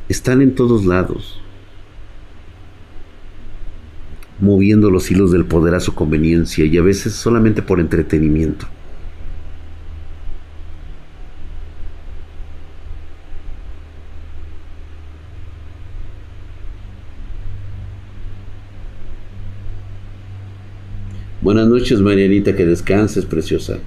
están 0.07 0.41
en 0.41 0.55
todos 0.55 0.85
lados, 0.85 1.39
moviendo 4.39 4.89
los 4.89 5.09
hilos 5.11 5.31
del 5.31 5.45
poder 5.45 5.75
a 5.75 5.79
su 5.79 5.93
conveniencia 5.93 6.65
y 6.65 6.77
a 6.77 6.81
veces 6.81 7.13
solamente 7.13 7.61
por 7.61 7.79
entretenimiento. 7.79 8.67
Buenas 21.41 21.67
noches, 21.67 22.01
Marianita, 22.01 22.53
que 22.53 22.65
descanses, 22.65 23.25
preciosa. 23.25 23.77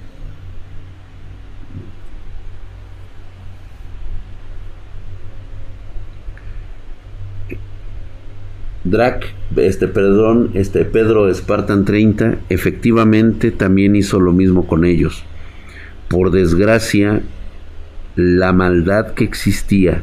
Drac, 8.85 9.27
este, 9.57 9.87
perdón, 9.87 10.51
este 10.55 10.87
Pedro 10.87 11.33
Spartan 11.33 11.85
30, 11.85 12.39
efectivamente 12.49 13.51
también 13.51 13.97
hizo 13.97 14.19
lo 14.19 14.33
mismo 14.33 14.67
con 14.67 14.87
ellos. 14.87 15.23
Por 16.09 16.31
desgracia, 16.31 17.21
la 18.17 18.55
maldad 18.55 19.13
que 19.13 19.25
existía 19.25 20.03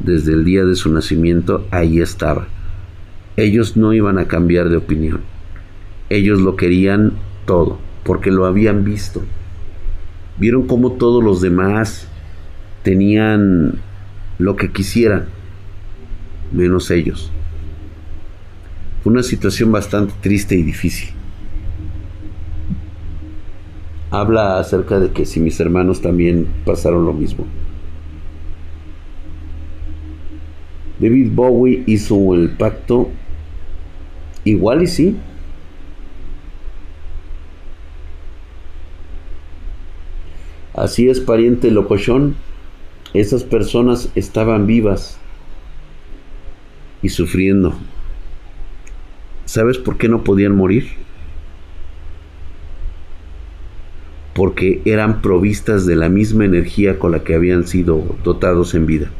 desde 0.00 0.32
el 0.32 0.44
día 0.44 0.64
de 0.64 0.74
su 0.74 0.92
nacimiento 0.92 1.64
ahí 1.70 2.00
estaba. 2.00 2.48
Ellos 3.36 3.76
no 3.76 3.92
iban 3.92 4.18
a 4.18 4.26
cambiar 4.26 4.68
de 4.68 4.76
opinión. 4.76 5.37
Ellos 6.10 6.40
lo 6.40 6.56
querían 6.56 7.12
todo, 7.46 7.78
porque 8.04 8.30
lo 8.30 8.46
habían 8.46 8.84
visto. 8.84 9.22
Vieron 10.38 10.66
cómo 10.66 10.92
todos 10.92 11.22
los 11.22 11.40
demás 11.40 12.08
tenían 12.82 13.80
lo 14.38 14.56
que 14.56 14.70
quisieran, 14.70 15.26
menos 16.52 16.90
ellos. 16.90 17.30
Fue 19.02 19.12
una 19.12 19.22
situación 19.22 19.72
bastante 19.72 20.14
triste 20.20 20.54
y 20.56 20.62
difícil. 20.62 21.10
Habla 24.10 24.58
acerca 24.58 24.98
de 24.98 25.10
que 25.10 25.26
si 25.26 25.40
mis 25.40 25.60
hermanos 25.60 26.00
también 26.00 26.46
pasaron 26.64 27.04
lo 27.04 27.12
mismo. 27.12 27.44
David 30.98 31.30
Bowie 31.32 31.84
hizo 31.86 32.34
el 32.34 32.50
pacto 32.50 33.10
igual 34.44 34.82
y 34.82 34.86
sí. 34.86 35.16
Así 40.78 41.08
es, 41.08 41.18
pariente 41.18 41.72
locochón. 41.72 42.36
Esas 43.12 43.42
personas 43.42 44.10
estaban 44.14 44.66
vivas 44.66 45.18
y 47.02 47.08
sufriendo. 47.08 47.74
¿Sabes 49.44 49.78
por 49.78 49.98
qué 49.98 50.08
no 50.08 50.22
podían 50.22 50.54
morir? 50.54 50.86
Porque 54.34 54.80
eran 54.84 55.20
provistas 55.20 55.84
de 55.84 55.96
la 55.96 56.08
misma 56.08 56.44
energía 56.44 57.00
con 57.00 57.10
la 57.10 57.24
que 57.24 57.34
habían 57.34 57.66
sido 57.66 58.04
dotados 58.22 58.74
en 58.76 58.86
vida. 58.86 59.10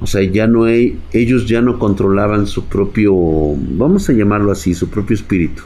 O 0.00 0.08
sea, 0.08 0.22
ya 0.22 0.48
no 0.48 0.64
hay, 0.64 0.98
ellos 1.12 1.46
ya 1.46 1.60
no 1.60 1.78
controlaban 1.78 2.48
su 2.48 2.64
propio, 2.64 3.14
vamos 3.14 4.08
a 4.08 4.12
llamarlo 4.12 4.50
así, 4.50 4.74
su 4.74 4.90
propio 4.90 5.14
espíritu. 5.14 5.62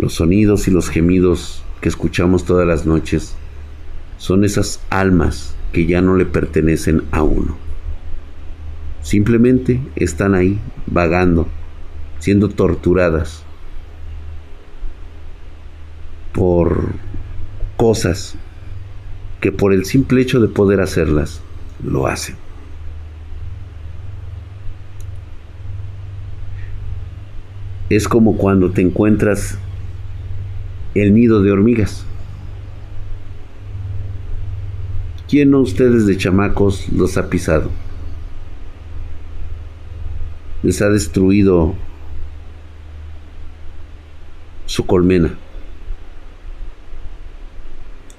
Los 0.00 0.14
sonidos 0.14 0.66
y 0.66 0.70
los 0.70 0.88
gemidos 0.88 1.62
que 1.82 1.90
escuchamos 1.90 2.46
todas 2.46 2.66
las 2.66 2.86
noches 2.86 3.34
son 4.16 4.46
esas 4.46 4.80
almas 4.88 5.54
que 5.74 5.84
ya 5.84 6.00
no 6.00 6.16
le 6.16 6.24
pertenecen 6.24 7.02
a 7.10 7.22
uno. 7.22 7.58
Simplemente 9.02 9.78
están 9.96 10.34
ahí, 10.34 10.58
vagando, 10.86 11.48
siendo 12.18 12.48
torturadas 12.48 13.42
por 16.32 16.94
cosas 17.76 18.36
que 19.42 19.52
por 19.52 19.74
el 19.74 19.84
simple 19.84 20.22
hecho 20.22 20.40
de 20.40 20.48
poder 20.48 20.80
hacerlas, 20.80 21.42
lo 21.84 22.06
hacen. 22.06 22.36
Es 27.90 28.08
como 28.08 28.38
cuando 28.38 28.70
te 28.70 28.80
encuentras 28.80 29.58
el 30.94 31.14
nido 31.14 31.42
de 31.42 31.52
hormigas. 31.52 32.04
¿Quién 35.28 35.52
de 35.52 35.58
ustedes 35.58 36.06
de 36.06 36.16
chamacos 36.16 36.88
los 36.88 37.16
ha 37.16 37.30
pisado? 37.30 37.70
Les 40.62 40.82
ha 40.82 40.88
destruido 40.88 41.74
su 44.66 44.86
colmena. 44.86 45.34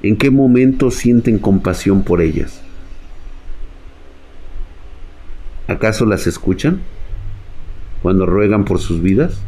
¿En 0.02 0.18
qué 0.18 0.32
momento 0.32 0.90
sienten 0.90 1.38
compasión 1.38 2.04
por 2.04 2.22
ellas? 2.22 2.62
¿Acaso 5.68 6.06
las 6.06 6.28
escuchan 6.28 6.82
cuando 8.02 8.26
ruegan 8.26 8.66
por 8.66 8.80
sus 8.80 9.02
vidas? 9.02 9.42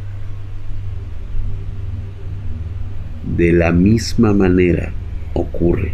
De 3.26 3.52
la 3.52 3.72
misma 3.72 4.32
manera 4.32 4.92
ocurre 5.32 5.92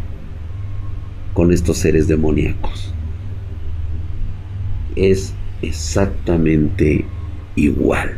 con 1.33 1.53
estos 1.53 1.79
seres 1.79 2.09
demoníacos. 2.09 2.93
Es 4.97 5.33
exactamente 5.63 7.05
igual. 7.55 8.17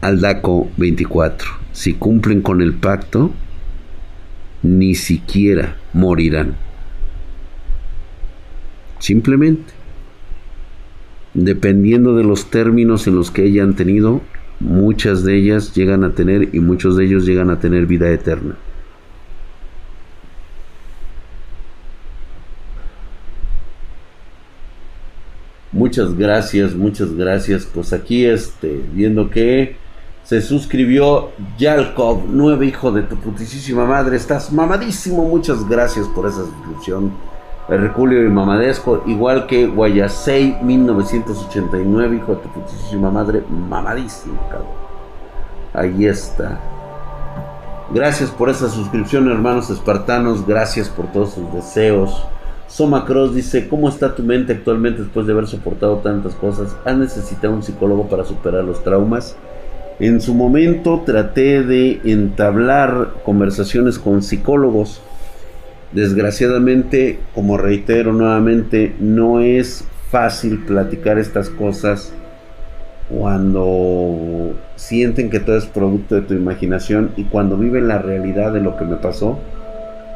Aldaco 0.00 0.70
24. 0.76 1.50
Si 1.72 1.92
cumplen 1.94 2.40
con 2.40 2.62
el 2.62 2.74
pacto, 2.74 3.30
ni 4.62 4.94
siquiera 4.94 5.76
morirán. 5.92 6.56
Simplemente, 8.98 9.73
dependiendo 11.34 12.16
de 12.16 12.24
los 12.24 12.46
términos 12.46 13.06
en 13.06 13.16
los 13.16 13.30
que 13.30 13.42
hayan 13.42 13.74
tenido, 13.74 14.22
muchas 14.60 15.24
de 15.24 15.36
ellas 15.36 15.74
llegan 15.74 16.04
a 16.04 16.14
tener 16.14 16.54
y 16.54 16.60
muchos 16.60 16.96
de 16.96 17.04
ellos 17.04 17.26
llegan 17.26 17.50
a 17.50 17.58
tener 17.58 17.86
vida 17.86 18.10
eterna. 18.10 18.56
Muchas 25.72 26.16
gracias, 26.16 26.74
muchas 26.76 27.12
gracias. 27.14 27.66
Pues 27.66 27.92
aquí 27.92 28.24
este, 28.24 28.80
viendo 28.92 29.28
que 29.28 29.76
se 30.22 30.40
suscribió 30.40 31.32
Yalkov, 31.58 32.26
nueve 32.30 32.66
hijo 32.66 32.92
de 32.92 33.02
tu 33.02 33.16
putísima 33.16 33.84
madre. 33.84 34.16
Estás 34.16 34.52
mamadísimo. 34.52 35.28
Muchas 35.28 35.68
gracias 35.68 36.06
por 36.06 36.28
esa 36.28 36.44
suscripción. 36.46 37.12
Herculio 37.68 38.24
y 38.24 38.28
Mamadesco, 38.28 39.02
igual 39.06 39.46
que 39.46 39.66
Guayasei 39.66 40.58
1989, 40.62 42.16
hijo 42.16 42.34
de 42.34 42.42
tu 42.42 42.48
putísima 42.50 43.10
madre, 43.10 43.42
mamadísimo, 43.48 44.38
cabrón. 44.50 44.68
Ahí 45.72 46.04
está. 46.06 46.60
Gracias 47.92 48.30
por 48.30 48.50
esa 48.50 48.68
suscripción, 48.68 49.30
hermanos 49.30 49.70
espartanos. 49.70 50.46
Gracias 50.46 50.88
por 50.88 51.06
todos 51.06 51.32
sus 51.32 51.52
deseos. 51.52 52.26
Soma 52.66 53.04
Cross 53.06 53.34
dice: 53.34 53.68
¿Cómo 53.68 53.88
está 53.88 54.14
tu 54.14 54.22
mente 54.22 54.52
actualmente 54.52 55.02
después 55.02 55.26
de 55.26 55.32
haber 55.32 55.46
soportado 55.46 55.98
tantas 55.98 56.34
cosas? 56.34 56.76
¿Has 56.84 56.96
necesitado 56.96 57.54
un 57.54 57.62
psicólogo 57.62 58.08
para 58.08 58.24
superar 58.24 58.64
los 58.64 58.82
traumas? 58.82 59.36
En 60.00 60.20
su 60.20 60.34
momento 60.34 61.02
traté 61.06 61.62
de 61.62 62.00
entablar 62.04 63.14
conversaciones 63.24 63.98
con 63.98 64.22
psicólogos. 64.22 65.00
Desgraciadamente, 65.94 67.18
como 67.34 67.56
reitero 67.56 68.12
nuevamente, 68.12 68.94
no 69.00 69.40
es 69.40 69.84
fácil 70.10 70.58
platicar 70.64 71.18
estas 71.18 71.48
cosas 71.48 72.12
cuando 73.08 74.54
sienten 74.76 75.30
que 75.30 75.40
todo 75.40 75.56
es 75.56 75.66
producto 75.66 76.16
de 76.16 76.22
tu 76.22 76.34
imaginación 76.34 77.12
y 77.16 77.24
cuando 77.24 77.56
viven 77.56 77.88
la 77.88 77.98
realidad 77.98 78.52
de 78.52 78.60
lo 78.60 78.76
que 78.76 78.84
me 78.84 78.96
pasó. 78.96 79.38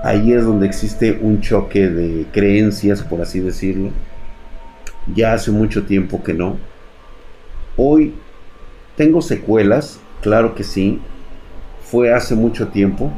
Ahí 0.03 0.33
es 0.33 0.45
donde 0.45 0.67
existe 0.67 1.19
un 1.21 1.41
choque 1.41 1.89
de 1.89 2.27
creencias, 2.33 3.03
por 3.03 3.21
así 3.21 3.41
decirlo. 3.41 3.91
Ya 5.15 5.33
hace 5.33 5.51
mucho 5.51 5.85
tiempo 5.85 6.23
que 6.23 6.35
no. 6.35 6.57
Hoy 7.77 8.13
¿Tengo 8.99 9.23
secuelas? 9.23 10.01
Claro 10.23 10.57
que 10.57 10.65
sí. 10.65 10.99
Fue 11.85 12.13
hace 12.13 12.35
mucho 12.35 12.67
tiempo. 12.67 13.13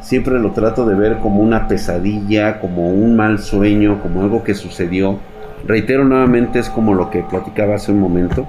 Siempre 0.00 0.38
lo 0.38 0.52
trato 0.52 0.86
de 0.86 0.94
ver 0.94 1.18
como 1.18 1.40
una 1.40 1.68
pesadilla, 1.68 2.60
como 2.60 2.90
un 2.90 3.16
mal 3.16 3.38
sueño, 3.38 4.00
como 4.02 4.22
algo 4.22 4.42
que 4.42 4.54
sucedió. 4.54 5.18
Reitero 5.66 6.04
nuevamente, 6.04 6.58
es 6.58 6.70
como 6.70 6.94
lo 6.94 7.10
que 7.10 7.22
platicaba 7.22 7.74
hace 7.74 7.92
un 7.92 8.00
momento. 8.00 8.46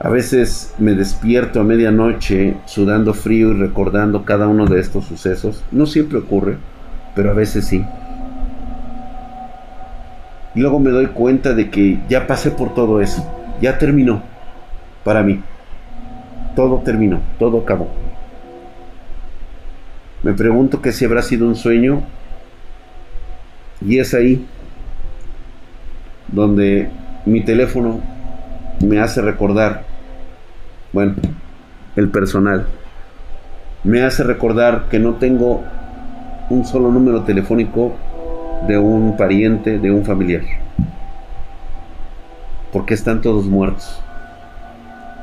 A 0.00 0.08
veces 0.08 0.74
me 0.78 0.94
despierto 0.94 1.60
a 1.60 1.64
medianoche 1.64 2.56
sudando 2.64 3.14
frío 3.14 3.50
y 3.50 3.60
recordando 3.60 4.24
cada 4.24 4.48
uno 4.48 4.66
de 4.66 4.80
estos 4.80 5.04
sucesos. 5.04 5.62
No 5.70 5.86
siempre 5.86 6.18
ocurre, 6.18 6.56
pero 7.14 7.30
a 7.30 7.34
veces 7.34 7.66
sí. 7.66 7.84
Y 10.54 10.60
luego 10.60 10.80
me 10.80 10.90
doy 10.90 11.06
cuenta 11.06 11.54
de 11.54 11.70
que 11.70 12.00
ya 12.08 12.26
pasé 12.26 12.50
por 12.50 12.74
todo 12.74 13.00
eso 13.00 13.24
ya 13.62 13.78
terminó 13.78 14.20
para 15.04 15.22
mí. 15.22 15.40
Todo 16.54 16.78
terminó, 16.80 17.20
todo 17.38 17.60
acabó. 17.60 17.88
Me 20.22 20.34
pregunto 20.34 20.80
que 20.80 20.92
si 20.92 21.04
habrá 21.04 21.22
sido 21.22 21.48
un 21.48 21.56
sueño 21.56 22.02
y 23.80 23.98
es 23.98 24.14
ahí 24.14 24.46
donde 26.28 26.88
mi 27.26 27.40
teléfono 27.44 28.00
me 28.80 29.00
hace 29.00 29.20
recordar, 29.20 29.82
bueno, 30.92 31.14
el 31.96 32.08
personal, 32.08 32.66
me 33.82 34.02
hace 34.02 34.22
recordar 34.22 34.88
que 34.88 35.00
no 35.00 35.14
tengo 35.14 35.64
un 36.50 36.64
solo 36.64 36.90
número 36.92 37.22
telefónico 37.22 37.96
de 38.68 38.78
un 38.78 39.16
pariente, 39.16 39.80
de 39.80 39.90
un 39.90 40.04
familiar. 40.04 40.42
Porque 42.72 42.94
están 42.94 43.20
todos 43.20 43.46
muertos, 43.46 44.00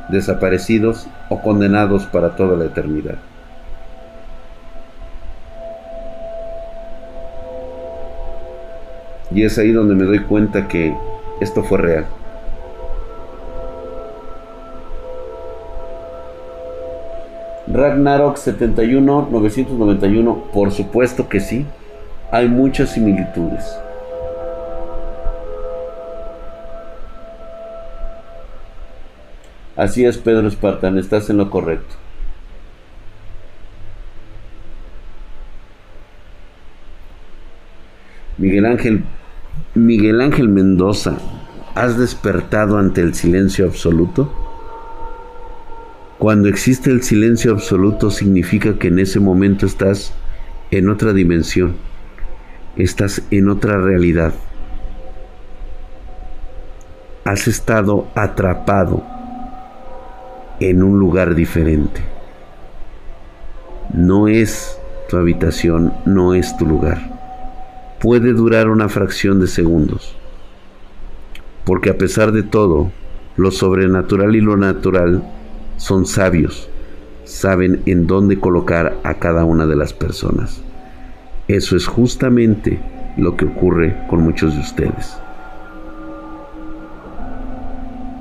desaparecidos 0.10 1.08
o 1.30 1.42
condenados 1.42 2.06
para 2.06 2.36
toda 2.36 2.58
la 2.58 2.66
eternidad. 2.66 3.16
Y 9.32 9.44
es 9.44 9.58
ahí 9.58 9.72
donde 9.72 9.96
me 9.96 10.06
doy 10.06 10.20
cuenta 10.20 10.68
que 10.68 10.96
esto 11.40 11.64
fue 11.64 11.78
real. 11.78 12.06
Ragnarok 17.68 18.38
71, 18.38 19.28
991, 19.32 20.44
por 20.52 20.72
supuesto 20.72 21.30
que 21.30 21.40
sí, 21.40 21.66
hay 22.32 22.48
muchas 22.48 22.90
similitudes. 22.90 23.80
Así 29.76 30.04
es, 30.04 30.18
Pedro 30.18 30.48
Espartán, 30.48 30.98
estás 30.98 31.30
en 31.30 31.38
lo 31.38 31.50
correcto. 31.50 31.96
Miguel 38.38 38.66
Ángel, 38.66 39.04
Miguel 39.76 40.20
Ángel 40.22 40.50
Mendoza, 40.50 41.18
¿has 41.76 41.96
despertado 41.96 42.80
ante 42.80 43.02
el 43.02 43.14
silencio 43.14 43.66
absoluto? 43.68 44.34
Cuando 46.18 46.50
existe 46.50 46.90
el 46.90 47.04
silencio 47.04 47.52
absoluto 47.52 48.10
significa 48.10 48.80
que 48.80 48.88
en 48.88 48.98
ese 48.98 49.20
momento 49.20 49.68
estás 49.68 50.12
en 50.72 50.90
otra 50.90 51.14
dimensión, 51.14 51.76
estás 52.78 53.22
en 53.30 53.48
otra 53.48 53.78
realidad. 53.80 54.34
Has 57.24 57.48
estado 57.48 58.08
atrapado 58.16 59.04
en 60.60 60.82
un 60.82 61.00
lugar 61.00 61.36
diferente. 61.36 62.02
No 63.94 64.28
es 64.28 64.80
tu 65.10 65.18
habitación, 65.18 65.94
no 66.08 66.34
es 66.34 66.58
tu 66.58 66.66
lugar. 66.66 67.19
Puede 68.00 68.32
durar 68.32 68.70
una 68.70 68.88
fracción 68.88 69.42
de 69.42 69.48
segundos. 69.48 70.16
Porque 71.66 71.90
a 71.90 71.98
pesar 71.98 72.32
de 72.32 72.44
todo, 72.44 72.92
lo 73.36 73.52
sobrenatural 73.52 74.36
y 74.36 74.42
lo 74.42 74.56
natural 74.56 75.24
son 75.78 76.06
sabios, 76.06 76.70
saben 77.26 77.82
en 77.86 78.08
dónde 78.08 78.40
colocar 78.40 78.98
a 79.04 79.16
cada 79.16 79.44
una 79.44 79.66
de 79.66 79.76
las 79.76 79.94
personas. 79.94 80.62
Eso 81.50 81.76
es 81.76 81.88
justamente 81.88 82.80
lo 83.18 83.36
que 83.36 83.46
ocurre 83.46 83.98
con 84.10 84.22
muchos 84.22 84.56
de 84.56 84.62
ustedes. 84.62 85.20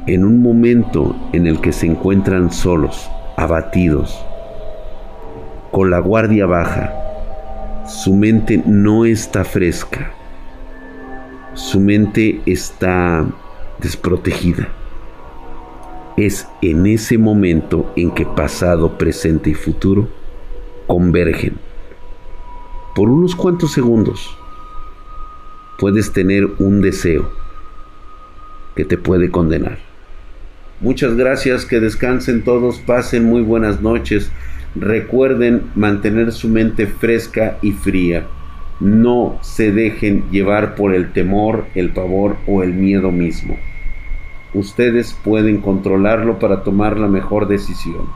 En 0.07 0.25
un 0.25 0.43
momento 0.43 1.15
en 1.33 1.47
el 1.47 1.61
que 1.61 1.73
se 1.73 1.87
encuentran 1.87 2.51
solos, 2.51 3.09
abatidos, 3.37 4.19
con 5.71 5.91
la 5.91 6.01
guardia 6.01 6.47
baja, 6.47 7.08
su 7.89 8.15
mente 8.15 8.63
no 8.65 9.05
está 9.05 9.45
fresca, 9.45 10.13
su 11.55 11.81
mente 11.81 12.41
está 12.47 13.27
desprotegida 13.81 14.69
es 16.27 16.49
en 16.63 16.87
ese 16.87 17.17
momento 17.17 17.93
en 17.97 18.11
que 18.11 18.27
pasado, 18.27 18.99
presente 18.99 19.51
y 19.51 19.55
futuro 19.55 20.09
convergen. 20.87 21.57
Por 22.95 23.09
unos 23.09 23.37
cuantos 23.37 23.73
segundos 23.73 24.37
puedes 25.79 26.13
tener 26.13 26.45
un 26.59 26.81
deseo 26.81 27.31
que 28.75 28.85
te 28.85 28.99
puede 28.99 29.31
condenar. 29.31 29.79
Muchas 30.81 31.15
gracias, 31.15 31.65
que 31.65 31.81
descansen 31.81 32.43
todos, 32.43 32.79
pasen 32.79 33.25
muy 33.25 33.43
buenas 33.43 33.81
noches. 33.81 34.31
Recuerden 34.75 35.63
mantener 35.75 36.33
su 36.33 36.49
mente 36.49 36.87
fresca 36.87 37.59
y 37.63 37.73
fría. 37.73 38.27
No 38.81 39.39
se 39.43 39.73
dejen 39.73 40.25
llevar 40.31 40.75
por 40.75 40.95
el 40.95 41.13
temor, 41.13 41.67
el 41.75 41.91
pavor 41.91 42.37
o 42.47 42.63
el 42.63 42.75
miedo 42.75 43.11
mismo 43.11 43.57
ustedes 44.55 45.17
pueden 45.25 45.61
controlarlo 45.61 46.39
para 46.39 46.63
tomar 46.63 46.99
la 46.99 47.09
mejor 47.09 47.49
decisión. 47.49 48.09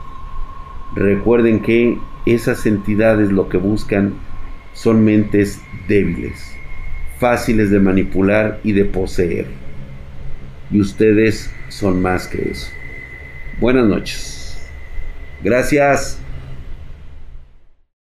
Recuerden 0.95 1.61
que 1.61 1.97
esas 2.25 2.65
entidades 2.65 3.31
lo 3.31 3.49
que 3.49 3.57
buscan 3.57 4.13
son 4.73 5.03
mentes 5.03 5.61
débiles, 5.87 6.55
fáciles 7.19 7.69
de 7.69 7.79
manipular 7.79 8.59
y 8.63 8.73
de 8.73 8.85
poseer. 8.85 9.47
Y 10.71 10.79
ustedes 10.79 11.51
son 11.69 12.01
más 12.01 12.27
que 12.27 12.49
eso. 12.51 12.71
Buenas 13.59 13.85
noches. 13.85 14.57
Gracias. 15.43 16.22